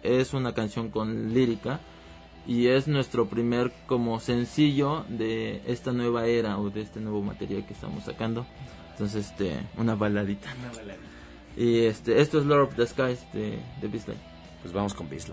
es 0.02 0.34
una 0.34 0.54
canción 0.54 0.90
con 0.90 1.32
lírica 1.32 1.80
y 2.46 2.68
es 2.68 2.88
nuestro 2.88 3.28
primer 3.28 3.72
como 3.86 4.20
sencillo 4.20 5.04
de 5.08 5.62
esta 5.66 5.92
nueva 5.92 6.26
era 6.26 6.58
o 6.58 6.70
de 6.70 6.82
este 6.82 7.00
nuevo 7.00 7.22
material 7.22 7.66
que 7.66 7.74
estamos 7.74 8.04
sacando. 8.04 8.46
Entonces, 8.92 9.30
este, 9.30 9.60
una 9.76 9.94
baladita. 9.94 10.48
Y 11.56 11.80
este, 11.80 12.20
esto 12.20 12.38
es 12.38 12.46
Lord 12.46 12.68
of 12.68 12.76
the 12.76 12.86
Skies 12.86 13.20
de, 13.32 13.58
de 13.80 13.88
Beastline. 13.88 14.20
Pues 14.62 14.72
vamos 14.72 14.94
con 14.94 15.08
Beast 15.08 15.28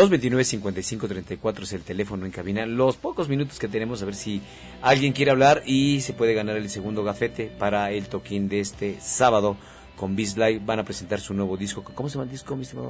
229-5534 0.00 1.62
es 1.62 1.72
el 1.74 1.82
teléfono 1.82 2.24
en 2.24 2.32
cabina. 2.32 2.64
Los 2.64 2.96
pocos 2.96 3.28
minutos 3.28 3.58
que 3.58 3.68
tenemos, 3.68 4.02
a 4.02 4.06
ver 4.06 4.14
si 4.14 4.40
alguien 4.80 5.12
quiere 5.12 5.30
hablar 5.30 5.62
y 5.66 6.00
se 6.00 6.14
puede 6.14 6.32
ganar 6.32 6.56
el 6.56 6.70
segundo 6.70 7.04
gafete 7.04 7.52
para 7.58 7.90
el 7.90 8.08
toquín 8.08 8.48
de 8.48 8.60
este 8.60 8.98
sábado 9.00 9.56
con 9.96 10.16
Beast 10.16 10.38
van 10.64 10.78
a 10.78 10.84
presentar 10.84 11.20
su 11.20 11.34
nuevo 11.34 11.58
disco. 11.58 11.84
¿Cómo 11.84 12.08
se 12.08 12.14
llama 12.14 12.24
el 12.24 12.30
disco, 12.30 12.56
mi 12.56 12.62
estimado? 12.62 12.88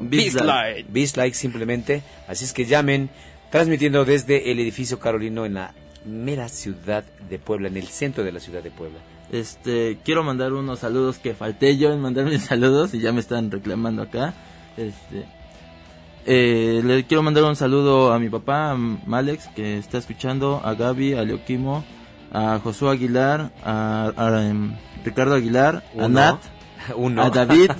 Beast 0.88 1.18
simplemente. 1.32 2.02
Así 2.28 2.44
es 2.44 2.52
que 2.52 2.64
llamen, 2.64 3.10
transmitiendo 3.50 4.04
desde 4.04 4.52
el 4.52 4.60
edificio 4.60 5.00
Carolino 5.00 5.44
en 5.44 5.54
la 5.54 5.74
mera 6.04 6.48
ciudad 6.48 7.02
de 7.28 7.38
Puebla, 7.40 7.66
en 7.66 7.76
el 7.76 7.88
centro 7.88 8.22
de 8.22 8.30
la 8.30 8.38
ciudad 8.38 8.62
de 8.62 8.70
Puebla. 8.70 9.00
Este, 9.32 9.98
quiero 10.04 10.22
mandar 10.22 10.52
unos 10.52 10.78
saludos 10.78 11.18
que 11.18 11.34
falté 11.34 11.76
yo 11.76 11.92
en 11.92 12.00
mandar 12.00 12.26
mis 12.26 12.44
saludos 12.46 12.94
y 12.94 13.00
ya 13.00 13.12
me 13.12 13.18
están 13.18 13.50
reclamando 13.50 14.02
acá. 14.02 14.34
Este, 14.76 15.26
eh, 16.26 16.82
le 16.84 17.04
quiero 17.04 17.22
mandar 17.22 17.44
un 17.44 17.56
saludo 17.56 18.12
a 18.12 18.18
mi 18.18 18.28
papá, 18.28 18.72
a 18.72 18.76
Malex, 18.76 19.48
que 19.48 19.78
está 19.78 19.98
escuchando, 19.98 20.60
a 20.64 20.74
Gaby, 20.74 21.14
a 21.14 21.22
Leoquimo, 21.22 21.84
a 22.32 22.58
Josué 22.62 22.90
Aguilar, 22.92 23.52
a, 23.64 24.12
a, 24.16 24.46
em, 24.46 24.74
Ricardo 25.04 25.34
Aguilar, 25.34 25.82
a. 25.98 26.08
Nat, 26.08 26.38
Uno. 26.96 27.22
a 27.22 27.30
David, 27.30 27.70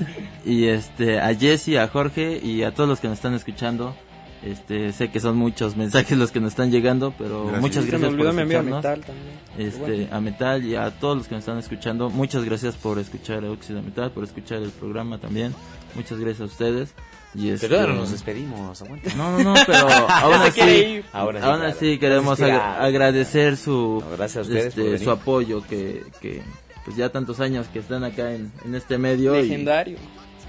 y 0.45 0.65
este, 0.67 1.21
a 1.21 1.35
Jesse, 1.35 1.77
a 1.79 1.89
Jorge 1.89 2.41
y 2.43 2.63
a 2.63 2.73
todos 2.75 2.89
los 2.89 3.01
que 3.01 3.09
nos 3.09 3.19
están 3.19 3.35
escuchando. 3.35 3.95
Este, 4.43 4.91
sé 4.95 5.11
que 5.11 5.21
son 5.21 5.37
muchos 5.37 5.77
mensajes 5.77 6.17
los 6.17 6.33
que 6.33 6.41
nos 6.41 6.53
están 6.53 6.71
llegando, 6.71 7.13
pero 7.19 7.43
Gracias. 7.43 7.61
muchas 7.61 7.85
me 7.85 7.91
gracias 7.91 8.15
por 8.15 8.27
escucharnos. 8.27 8.77
Metal 8.77 9.01
también. 9.01 9.35
Este, 9.59 9.79
Bueno. 9.81 10.17
a 10.17 10.21
Metal 10.23 10.65
y 10.65 10.75
a 10.77 10.91
todos 10.99 11.19
los 11.19 11.29
que 11.29 11.35
nos 11.35 11.43
están 11.43 11.59
escuchando, 11.59 12.09
muchas 12.09 12.45
gracias 12.45 12.75
por 12.77 12.99
escuchar 12.99 13.45
Óxido 13.45 13.83
Metal, 13.83 14.11
por 14.13 14.25
escuchar 14.25 14.63
el 14.63 14.71
programa 14.71 15.19
también. 15.19 15.55
Muchas 15.95 16.19
gracias 16.19 16.41
a 16.41 16.45
ustedes. 16.45 16.95
Y 17.35 17.51
este, 17.51 17.69
Pero 17.69 17.81
ahora 17.83 17.95
nos 17.95 18.11
despedimos, 18.11 18.83
aguanta. 18.83 19.15
No, 19.15 19.39
no, 19.39 19.55
no, 19.55 19.55
pero 19.67 19.87
aún 20.09 20.35
así. 20.35 21.03
Ahora 21.13 21.41
sí, 21.41 21.47
aún 21.47 21.59
claro. 21.59 21.65
así 21.73 21.99
queremos 21.99 22.41
ag- 22.41 22.79
agradecer 22.81 23.57
su, 23.57 24.03
No, 24.05 24.17
gracias 24.17 24.39
a 24.39 24.49
ustedes 24.49 24.67
este, 24.77 24.99
su 24.99 25.11
apoyo 25.11 25.63
que, 25.63 26.03
que 26.21 26.43
pues 26.85 26.97
ya 26.97 27.11
tantos 27.11 27.39
años 27.41 27.69
que 27.69 27.79
están 27.79 28.03
acá 28.05 28.33
en, 28.33 28.51
en 28.65 28.75
este 28.75 28.99
medio. 28.99 29.39
y- 29.39 29.43
Legendario. 29.43 29.97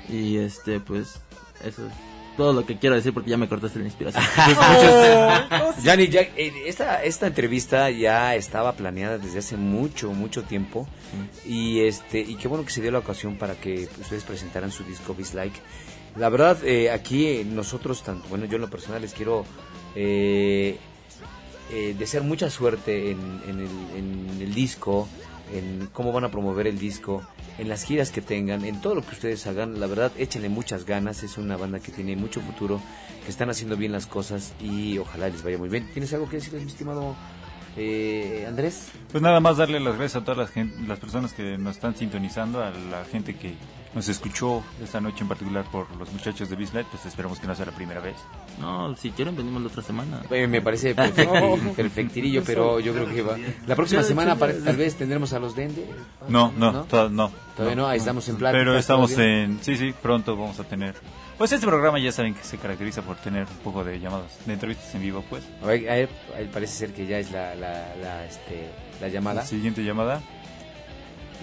Y, 0.09 0.38
este, 0.38 0.79
pues, 0.79 1.19
eso 1.63 1.86
es 1.86 1.93
todo 2.36 2.53
lo 2.53 2.65
que 2.65 2.77
quiero 2.79 2.95
decir 2.95 3.13
porque 3.13 3.29
ya 3.29 3.38
me 3.38 3.47
cortaste 3.47 3.77
la 3.77 3.86
inspiración. 3.86 4.23
Yanni, 5.84 6.07
ya, 6.07 6.21
eh, 6.21 6.51
esta, 6.65 7.03
esta 7.03 7.27
entrevista 7.27 7.89
ya 7.91 8.36
estaba 8.36 8.73
planeada 8.73 9.17
desde 9.17 9.39
hace 9.39 9.57
mucho, 9.57 10.11
mucho 10.13 10.43
tiempo. 10.43 10.88
Y 11.45 11.82
este 11.82 12.19
y 12.21 12.36
qué 12.36 12.47
bueno 12.47 12.63
que 12.65 12.71
se 12.71 12.82
dio 12.82 12.89
la 12.91 12.99
ocasión 12.99 13.36
para 13.36 13.55
que 13.55 13.88
ustedes 13.99 14.23
presentaran 14.23 14.71
su 14.71 14.84
disco 14.84 15.13
Beast 15.13 15.34
Like. 15.36 15.59
La 16.16 16.30
verdad, 16.30 16.64
eh, 16.64 16.91
aquí 16.91 17.43
nosotros, 17.45 18.03
tanto, 18.03 18.28
bueno, 18.28 18.45
yo 18.45 18.55
en 18.55 18.62
lo 18.62 18.70
personal 18.70 19.01
les 19.01 19.14
quiero 19.14 19.45
eh, 19.95 20.78
eh, 21.72 21.95
desear 21.97 22.24
mucha 22.24 22.49
suerte 22.49 23.12
en, 23.12 24.39
el, 24.41 24.53
disco, 24.53 25.07
en 25.53 25.88
cómo 25.93 26.12
van 26.12 26.26
a 26.26 26.30
promover 26.30 26.68
el 26.68 26.78
disco, 26.78 27.24
en 27.57 27.70
las 27.70 27.84
giras 27.84 28.12
que 28.12 28.22
tengan, 28.22 28.66
en 28.66 28.82
todo 28.82 28.95
lo 28.95 29.01
que 29.03 29.12
ustedes 29.12 29.47
hagan. 29.47 29.80
La 29.80 29.88
verdad, 29.88 30.12
échenle 30.18 30.49
muchas 30.49 30.86
ganas. 30.86 31.24
Es 31.24 31.38
una 31.38 31.55
banda 31.55 31.80
que 31.80 31.93
tiene 31.93 32.18
mucho 32.18 32.41
futuro, 32.41 32.82
que 33.24 33.32
están 33.32 33.49
haciendo 33.49 33.78
bien 33.78 33.93
las 33.93 34.05
cosas 34.05 34.53
y 34.59 34.97
ojalá 34.97 35.30
les 35.30 35.43
vaya 35.43 35.57
muy 35.57 35.70
bien. 35.70 35.89
¿Tienes 35.93 36.14
algo 36.14 36.28
que 36.28 36.38
decirles, 36.38 36.64
mi 36.64 36.72
estimado 36.72 37.16
eh, 37.78 38.45
Andrés? 38.47 38.91
Pues 39.09 39.22
nada 39.22 39.39
más 39.39 39.55
darle 39.55 39.80
las 39.80 39.95
gracias 39.95 40.22
a 40.22 40.26
todas 40.26 40.38
las, 40.38 40.66
las 40.88 40.99
personas 40.99 41.32
que 41.32 41.57
nos 41.57 41.78
están 41.78 41.95
sintonizando, 41.95 42.62
a 42.62 42.72
la 42.72 43.05
gente 43.05 43.36
que 43.36 43.53
nos 43.94 44.08
escuchó 44.08 44.64
esta 44.82 45.02
noche 45.02 45.18
en 45.22 45.28
particular 45.28 45.66
por 45.72 45.94
los 45.98 46.12
muchachos 46.14 46.50
de 46.50 46.56
Bislight, 46.56 46.88
pues 46.88 47.06
esperamos 47.06 47.39
que 47.39 47.48
no 47.48 47.56
sea 47.56 47.66
la 47.66 47.72
primera 47.74 48.00
vez. 48.00 48.16
No, 48.60 48.96
si 48.96 49.12
quieren 49.12 49.36
venimos 49.36 49.62
la 49.62 49.68
otra 49.68 49.84
semana. 49.84 50.22
Eh, 50.30 50.48
me 50.48 50.62
parece 50.62 50.96
perfecti- 50.96 51.76
perfectirillo, 51.76 52.44
pero 52.46 52.80
yo 52.80 52.94
creo 52.94 53.08
que 53.10 53.22
va. 53.22 53.38
La 53.68 53.76
próxima 53.76 54.04
semana 54.04 54.36
tal 54.38 54.78
vez 54.78 54.96
tendremos 54.96 55.34
a 55.34 55.39
los 55.39 55.56
Dende. 55.56 55.86
No, 56.30 56.52
no, 56.58 56.84
to- 56.86 57.10
no. 57.10 57.32
Todavía 57.56 57.76
no, 57.76 57.88
ahí 57.88 57.98
estamos 58.00 58.28
en 58.30 58.38
pláticas, 58.38 58.62
Pero 58.62 58.78
estamos 58.78 59.18
en... 59.18 59.60
Sí, 59.62 59.76
sí, 59.76 59.94
pronto 60.02 60.36
vamos 60.38 60.60
a 60.60 60.64
tener... 60.64 60.96
Pues 61.38 61.52
este 61.52 61.66
programa 61.66 61.98
ya 62.00 62.12
saben 62.12 62.36
que 62.36 62.44
se 62.44 62.58
caracteriza 62.58 63.02
por 63.02 63.16
tener 63.18 63.48
un 63.50 63.58
poco 63.64 63.84
de 63.84 64.00
llamadas, 64.00 64.38
de 64.46 64.54
entrevistas 64.54 64.94
en 64.94 65.02
vivo, 65.02 65.24
pues. 65.28 65.44
A 65.64 65.66
ver, 65.66 66.08
a 66.08 66.52
parece 66.54 66.74
ser 66.74 66.94
que 66.94 67.08
ya 67.08 67.18
es 67.18 67.32
la, 67.32 67.56
la, 67.56 67.96
la, 68.00 68.26
este, 68.26 68.70
la 69.02 69.08
llamada. 69.08 69.42
La 69.42 69.48
siguiente 69.48 69.84
llamada. 69.84 70.22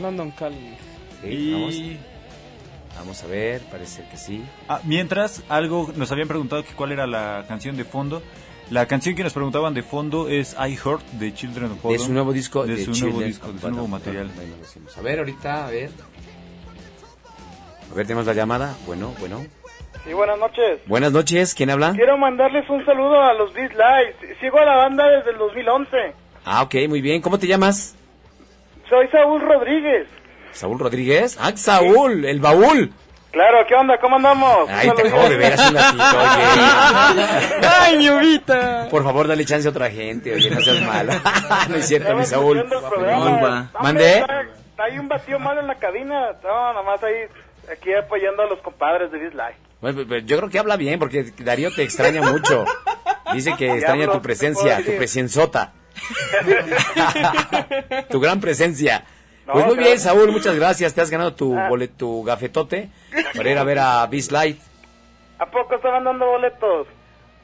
London 0.01 0.31
Calling. 0.31 0.77
Sí, 1.23 1.29
Y- 1.29 1.53
vamos. 1.53 1.75
Vamos 2.97 3.23
a 3.23 3.27
ver, 3.27 3.63
parece 3.71 4.05
que 4.11 4.17
sí. 4.17 4.45
Ah, 4.69 4.81
mientras, 4.85 5.43
algo 5.49 5.91
nos 5.97 6.11
habían 6.13 6.29
preguntado 6.29 6.65
que 6.65 6.73
cuál 6.75 6.93
era 6.93 7.07
la 7.07 7.45
canción 7.47 7.77
de 7.77 7.85
fondo. 7.85 8.23
La 8.71 8.87
canción 8.87 9.15
que 9.15 9.23
nos 9.23 9.33
preguntaban 9.33 9.73
de 9.73 9.83
fondo 9.83 10.29
es 10.29 10.55
I 10.55 10.77
Heart 10.77 11.03
de 11.13 11.33
Children 11.33 11.67
of 11.67 11.77
De 11.77 11.81
Bodom. 11.83 12.07
su 12.07 12.13
nuevo 12.13 12.33
disco. 12.33 12.67
De 12.67 12.77
de 12.77 12.85
su 12.85 12.91
nuevo 13.05 13.21
disco, 13.21 13.51
de 13.53 13.61
su 13.61 13.71
nuevo 13.71 13.89
material. 13.89 14.31
A 14.97 15.01
ver, 15.01 15.21
ahorita, 15.21 15.67
a 15.67 15.71
ver. 15.71 15.91
A 17.91 17.95
ver, 17.95 18.07
tenemos 18.07 18.27
la 18.27 18.35
llamada. 18.35 18.77
Bueno, 18.87 19.15
bueno. 19.21 19.47
Sí, 20.05 20.13
buenas 20.13 20.39
noches. 20.39 20.81
Buenas 20.87 21.13
noches, 21.13 21.55
¿quién 21.55 21.71
habla? 21.71 21.93
Quiero 21.95 22.19
mandarles 22.19 22.69
un 22.69 22.85
saludo 22.85 23.21
a 23.23 23.33
los 23.35 23.55
Lights. 23.55 24.39
Sigo 24.41 24.59
a 24.59 24.65
la 24.65 24.77
banda 24.77 25.09
desde 25.09 25.31
el 25.31 25.39
2011. 25.39 25.97
Ah, 26.45 26.63
ok, 26.63 26.75
muy 26.89 27.01
bien. 27.01 27.23
¿Cómo 27.23 27.39
te 27.39 27.47
llamas? 27.47 27.95
Soy 28.89 29.09
Saúl 29.09 29.41
Rodríguez. 29.41 30.07
Saúl 30.53 30.79
Rodríguez. 30.79 31.37
Ah, 31.41 31.53
Saúl, 31.57 32.25
el 32.25 32.41
baúl. 32.41 32.93
Claro, 33.31 33.59
¿qué 33.69 33.75
onda? 33.75 33.99
¿Cómo 34.01 34.17
andamos? 34.17 34.69
Ay, 34.71 34.91
te 34.97 35.07
acabo 35.07 35.29
de 35.29 35.37
ver 35.37 35.53
hace 35.53 35.69
un 35.69 35.75
ratito, 35.75 36.03
oye. 36.03 36.43
¡Ay, 37.81 37.99
mi 37.99 38.09
ovita! 38.09 38.89
Por 38.91 39.05
favor, 39.05 39.29
dale 39.29 39.45
chance 39.45 39.69
a 39.69 39.71
otra 39.71 39.91
gente, 39.91 40.33
oye, 40.35 40.51
no 40.51 40.61
seas 40.61 40.81
malo. 40.83 41.13
no 41.69 41.77
es 41.77 41.87
cierto, 41.87 42.17
mi 42.17 42.25
Saúl. 42.25 42.59
está- 42.59 44.47
Hay 44.79 44.99
un 44.99 45.09
batido 45.09 45.39
malo 45.39 45.61
en 45.61 45.67
la 45.67 45.75
cabina. 45.75 46.31
No, 46.43 46.73
nomás 46.73 47.03
ahí, 47.03 47.15
aquí 47.71 47.93
apoyando 47.93 48.43
a 48.43 48.47
los 48.47 48.61
compadres 48.61 49.13
de 49.13 49.19
Light. 49.35 49.57
Bueno, 49.81 50.03
pero 50.09 50.21
yo 50.25 50.39
creo 50.39 50.49
que 50.51 50.59
habla 50.59 50.77
bien 50.77 50.99
porque 50.99 51.25
Darío 51.39 51.71
te 51.73 51.83
extraña 51.83 52.23
mucho. 52.23 52.65
Dice 53.35 53.55
que 53.59 53.73
extraña 53.75 54.11
tu 54.11 54.23
presencia, 54.23 54.77
¿qué 54.79 54.83
tu 54.83 54.87
puedo 54.87 54.99
presenciota. 54.99 55.73
tu 58.11 58.21
gran 58.21 58.41
presencia. 58.41 59.05
Pues 59.53 59.67
muy 59.67 59.77
bien, 59.77 59.99
Saúl, 59.99 60.31
muchas 60.31 60.55
gracias. 60.57 60.95
Te 60.95 61.01
has 61.01 61.11
ganado 61.11 61.35
tu 61.35 61.55
bolet, 61.55 61.97
tu 61.97 62.23
gafetote 62.25 62.91
para 63.35 63.51
ir 63.51 63.59
a 63.59 63.65
ver 63.65 63.79
a 63.79 64.07
Beast 64.07 64.31
Light. 64.31 64.61
¿A 65.39 65.47
poco 65.47 65.75
estaban 65.77 66.05
dando 66.05 66.27
boletos? 66.27 66.87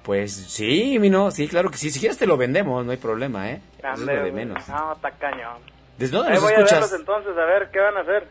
Pues 0.03 0.35
sí, 0.35 0.99
Mino, 0.99 1.31
sí, 1.31 1.49
claro 1.49 1.71
que 1.71 1.79
sí. 1.79 1.91
Si 1.91 1.99
quieres 1.99 2.19
te 2.19 2.27
lo 2.27 2.37
vendemos, 2.37 2.85
no 2.85 2.91
hay 2.91 2.99
problema, 2.99 3.51
¿eh? 3.51 3.63
Eso 3.79 3.93
es 3.95 4.01
lo 4.01 4.25
de 4.25 4.33
menos. 4.33 4.69
No, 4.69 4.97
cañón. 5.19 5.59
¿Desde 5.97 6.17
dónde 6.17 6.31
Ahí 6.31 6.35
nos 6.35 6.43
voy 6.43 6.53
a 6.53 6.57
escuchas? 6.57 6.81
verlos 6.81 7.01
entonces, 7.01 7.39
a 7.39 7.45
ver 7.47 7.71
qué 7.73 7.81
van 7.81 7.97
a 7.97 8.01
hacer. 8.01 8.29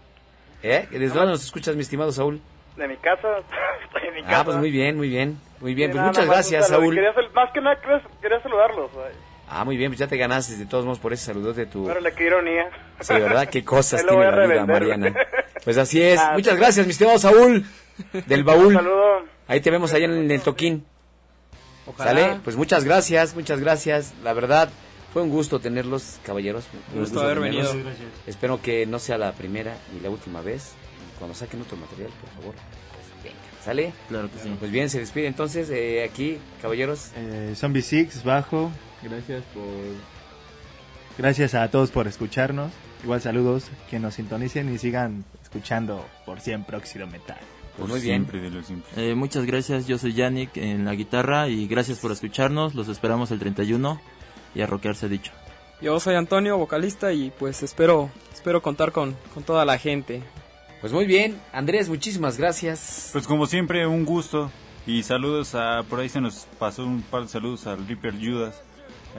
¿Eh? 0.62 0.88
¿Desde 0.92 1.08
dónde 1.16 1.32
nos 1.32 1.44
escuchas, 1.44 1.76
mi 1.76 1.82
estimado 1.82 2.12
Saúl? 2.12 2.42
De 2.78 2.88
mi 2.88 2.98
casa, 2.98 3.38
estoy 3.86 4.08
en 4.08 4.14
mi 4.16 4.22
casa. 4.24 4.40
Ah, 4.40 4.44
pues 4.46 4.58
muy 4.58 4.70
bien, 4.70 4.98
muy 4.98 5.10
bien. 5.10 5.40
Muy 5.62 5.74
bien, 5.74 5.90
Sí, 5.90 5.94
pues 5.94 6.02
nada 6.02 6.08
muchas 6.10 6.26
gracias. 6.28 6.68
Saúl. 6.68 6.94
Quería 6.94 7.14
más 7.34 7.52
que 7.52 7.62
nada 7.62 7.80
quería, 7.82 8.02
quería 8.22 8.42
saludarlos. 8.42 8.92
ay. 8.98 9.14
Ah, 9.50 9.64
muy 9.66 9.78
bien, 9.78 9.92
pues 9.92 10.00
ya 10.00 10.08
te 10.08 10.18
ganaste 10.18 10.56
de 10.56 10.66
todos 10.66 10.86
modos 10.86 11.00
por 11.00 11.14
ese 11.14 11.26
saludo 11.26 11.54
de 11.54 11.66
tu... 11.66 11.88
Órale, 11.90 12.14
qué 12.14 12.26
ironía. 12.26 12.70
Sí, 13.02 13.14
¿verdad? 13.14 13.48
Qué 13.50 13.64
cosas 13.64 14.04
tiene 14.08 14.24
la 14.32 14.46
vida. 14.48 14.66
Mariana. 14.66 15.14
Pues 15.64 15.78
así 15.78 16.02
es. 16.02 16.20
Ah, 16.20 16.32
Muchas 16.34 16.56
sí. 16.56 16.60
gracias, 16.60 16.86
mi 16.86 16.92
estimado 16.92 17.18
Saúl, 17.20 17.66
del 18.28 18.44
baúl. 18.44 18.68
Un 18.68 18.74
saludo. 18.74 19.22
Ahí 19.48 19.62
te 19.62 19.72
vemos 19.72 19.94
allá 19.94 20.06
en 20.08 20.30
el 20.30 20.42
toquín. 20.42 20.84
Ojalá. 21.86 22.10
¿Sale? 22.10 22.40
Pues 22.44 22.58
muchas 22.58 22.84
gracias, 22.84 23.34
muchas 23.34 23.62
gracias. 23.62 24.14
La 24.26 24.34
verdad, 24.34 24.68
fue 25.14 25.22
un 25.22 25.30
gusto 25.30 25.60
tenerlos, 25.62 26.20
caballeros. 26.26 26.66
Un 26.94 27.00
Gusto 27.00 27.22
haber 27.22 27.38
tenerlos. 27.40 27.72
venido. 27.78 27.92
Espero 28.28 28.62
que 28.62 28.86
no 28.86 29.00
sea 29.00 29.18
la 29.18 29.32
primera 29.32 29.78
ni 29.94 30.02
la 30.02 30.10
última 30.10 30.42
vez. 30.42 30.74
Cuando 31.18 31.34
saquen 31.34 31.62
otro 31.62 31.78
material, 31.78 32.10
por 32.20 32.30
favor, 32.32 32.56
pues 32.56 33.24
venga. 33.24 33.38
¿Sale? 33.64 33.94
Claro 34.10 34.30
que 34.32 34.40
sí. 34.40 34.54
Pues 34.60 34.70
bien, 34.70 34.90
se 34.90 35.00
despide 35.00 35.28
entonces 35.28 35.70
eh, 35.70 36.04
aquí, 36.04 36.40
caballeros. 36.62 37.12
Eh, 37.16 37.54
Zombie 37.56 37.84
Six, 37.84 38.26
bajo. 38.26 38.70
Gracias 39.04 39.44
por. 39.54 39.64
Gracias 41.18 41.54
a 41.54 41.70
todos 41.70 41.92
por 41.92 42.08
escucharnos. 42.08 42.72
Igual 43.04 43.22
saludos, 43.22 43.70
que 43.90 44.00
nos 44.00 44.16
sintonicen 44.16 44.74
y 44.74 44.78
sigan 44.78 45.26
escuchando 45.42 46.06
por 46.26 46.40
siempre 46.40 46.78
Óxido 46.78 47.06
Metal. 47.06 47.38
Pues 47.78 47.90
muy 47.90 48.00
bien. 48.00 48.26
De 48.28 48.50
lo. 48.50 48.62
Eh, 48.96 49.16
muchas 49.16 49.46
gracias, 49.46 49.88
yo 49.88 49.98
soy 49.98 50.14
Yannick 50.14 50.58
en 50.58 50.86
la 50.86 50.94
guitarra 50.94 51.50
y 51.50 51.68
gracias 51.68 52.00
por 52.00 52.12
escucharnos. 52.12 52.76
Los 52.76 52.88
esperamos 52.88 53.32
el 53.32 53.40
31 53.40 54.00
y 54.56 54.62
a 54.62 54.68
rockearse 54.68 55.10
dicho. 55.10 55.32
Yo 55.82 56.00
soy 56.00 56.16
Antonio, 56.16 56.58
vocalista, 56.58 57.12
y 57.12 57.32
pues 57.38 57.62
espero, 57.62 58.10
espero 58.34 58.62
contar 58.62 58.92
con, 58.92 59.18
con 59.34 59.44
toda 59.44 59.66
la 59.66 59.78
gente. 59.78 60.22
Pues 60.80 60.94
muy 60.94 61.06
bien, 61.06 61.40
Andrés, 61.52 61.90
muchísimas 61.90 62.38
gracias. 62.38 63.10
Pues 63.12 63.28
como 63.28 63.48
siempre, 63.48 63.86
un 63.88 64.06
gusto. 64.06 64.52
Y 64.86 65.04
saludos 65.04 65.56
a, 65.56 65.84
por 65.84 66.00
ahí 66.00 66.10
se 66.10 66.22
nos 66.22 66.46
pasó 66.60 66.86
un 66.86 67.02
par 67.02 67.24
de 67.24 67.30
saludos 67.30 67.68
al 67.68 67.88
Reaper 67.88 68.14
Judas. 68.14 68.62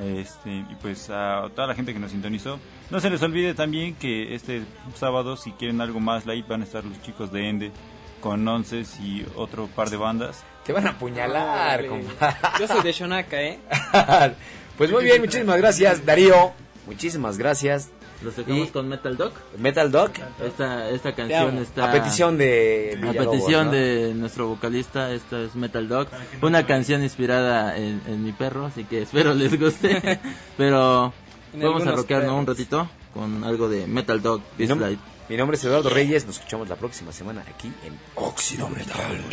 Este, 0.01 0.51
y 0.51 0.77
pues 0.81 1.09
a 1.11 1.49
toda 1.55 1.69
la 1.69 1.75
gente 1.75 1.93
que 1.93 1.99
nos 1.99 2.11
sintonizó. 2.11 2.59
No 2.91 3.01
se 3.01 3.11
les 3.11 3.23
olvide 3.23 3.55
también 3.55 3.95
que 3.95 4.35
este 4.35 4.63
sábado, 4.95 5.37
si 5.37 5.53
quieren 5.53 5.81
algo 5.81 6.01
más 6.01 6.27
light, 6.27 6.47
van 6.47 6.63
a 6.63 6.65
estar 6.65 6.85
los 6.85 7.01
chicos 7.03 7.31
de 7.33 7.49
Ende 7.49 7.73
con 8.21 8.47
Onces 8.47 8.99
y 9.01 9.25
otro 9.37 9.67
par 9.69 9.91
de 9.91 9.97
bandas. 9.97 10.43
Te 10.65 10.73
van 10.73 10.87
a 10.87 10.91
apuñalar, 10.91 11.87
compadre. 11.87 12.37
Yo 12.59 12.67
soy 12.67 12.83
de 12.83 12.93
Shonaka, 12.93 13.43
¿eh? 13.43 13.59
pues 14.79 14.91
muy 14.91 15.05
bien, 15.05 15.21
muchísimas 15.21 15.59
gracias, 15.59 16.05
Darío. 16.05 16.53
Muchísimas 16.87 17.39
gracias. 17.39 17.91
Los 18.25 18.37
dejamos 18.37 18.69
Y- 18.69 18.71
con 18.71 18.89
Metal 18.89 19.17
Dog. 19.17 19.33
Metal 19.59 19.91
Dog. 19.93 20.11
Esta, 20.45 20.89
esta 20.91 21.15
canción 21.15 21.59
está... 21.59 21.89
A 21.89 21.93
petición 21.93 22.39
de 22.39 22.99
A 23.07 23.13
petición 23.13 23.67
¿no? 23.67 23.73
de 23.73 24.13
nuestro 24.15 24.49
vocalista, 24.49 25.13
esta 25.13 25.41
es 25.41 25.55
Metal 25.55 25.87
Dog. 25.89 26.09
Una 26.43 26.67
canción 26.67 27.03
inspirada 27.03 27.77
en, 27.77 28.01
en 28.07 28.25
mi 28.25 28.33
perro, 28.33 28.67
así 28.67 28.85
que 28.85 29.03
espero 29.03 29.35
les 29.35 29.59
guste. 29.59 30.19
Pero 30.57 31.13
vamos 31.55 31.87
a 31.87 31.93
rockearnos 31.93 32.33
un 32.39 32.47
ratito 32.47 32.89
con 33.13 33.45
algo 33.45 33.69
de 33.69 33.87
Metal 33.87 34.21
Dog, 34.21 34.41
Mi, 34.59 34.67
nom- 34.67 34.81
Light. 34.81 34.99
mi 35.29 35.37
nombre 35.37 35.57
es 35.57 35.65
Eduardo 35.65 35.89
Reyes. 35.91 36.27
Nos 36.27 36.37
escuchamos 36.39 36.69
la 36.69 36.77
próxima 36.77 37.13
semana 37.13 37.43
aquí 37.49 37.73
en 37.85 37.97
Óxido 38.17 38.69
Metal. 38.69 39.25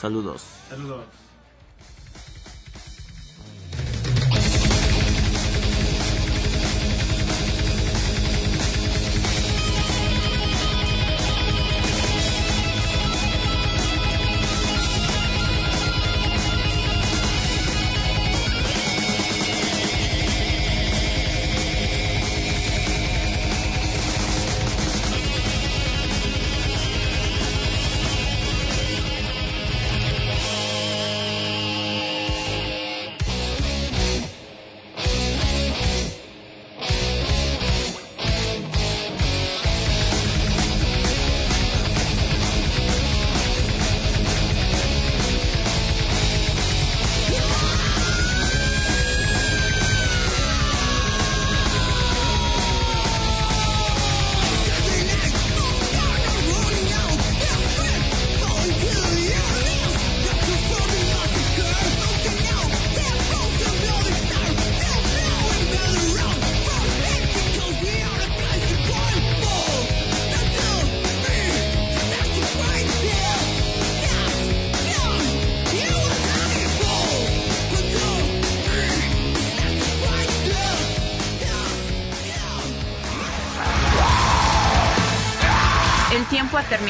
Saludos. 0.00 0.42
Saludos. 0.68 1.04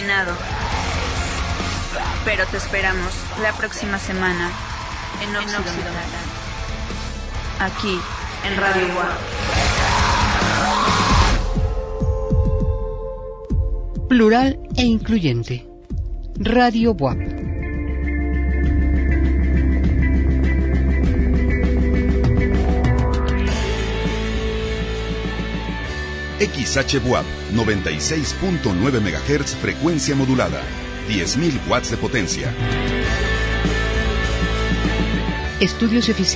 Terminado. 0.01 0.35
Pero 2.25 2.47
te 2.47 2.57
esperamos 2.57 3.13
la 3.43 3.53
próxima 3.53 3.99
semana 3.99 4.51
en 5.23 5.33
Metal. 5.33 5.65
Aquí, 7.59 8.01
en 8.47 8.57
Radio 8.57 8.87
Guap. 8.95 9.19
Plural 14.09 14.59
e 14.77 14.83
incluyente. 14.85 15.67
Radio 16.39 16.93
WAP. 16.93 17.30
XHWAP 26.41 27.27
96.9 27.53 29.01
MHz 29.01 29.55
frecuencia 29.57 30.17
modulada, 30.17 30.63
10.000 31.09 31.69
watts 31.69 31.91
de 31.91 31.99
potencia. 31.99 32.55
Estudios 35.61 36.09
y 36.09 36.13
oficinas. 36.13 36.31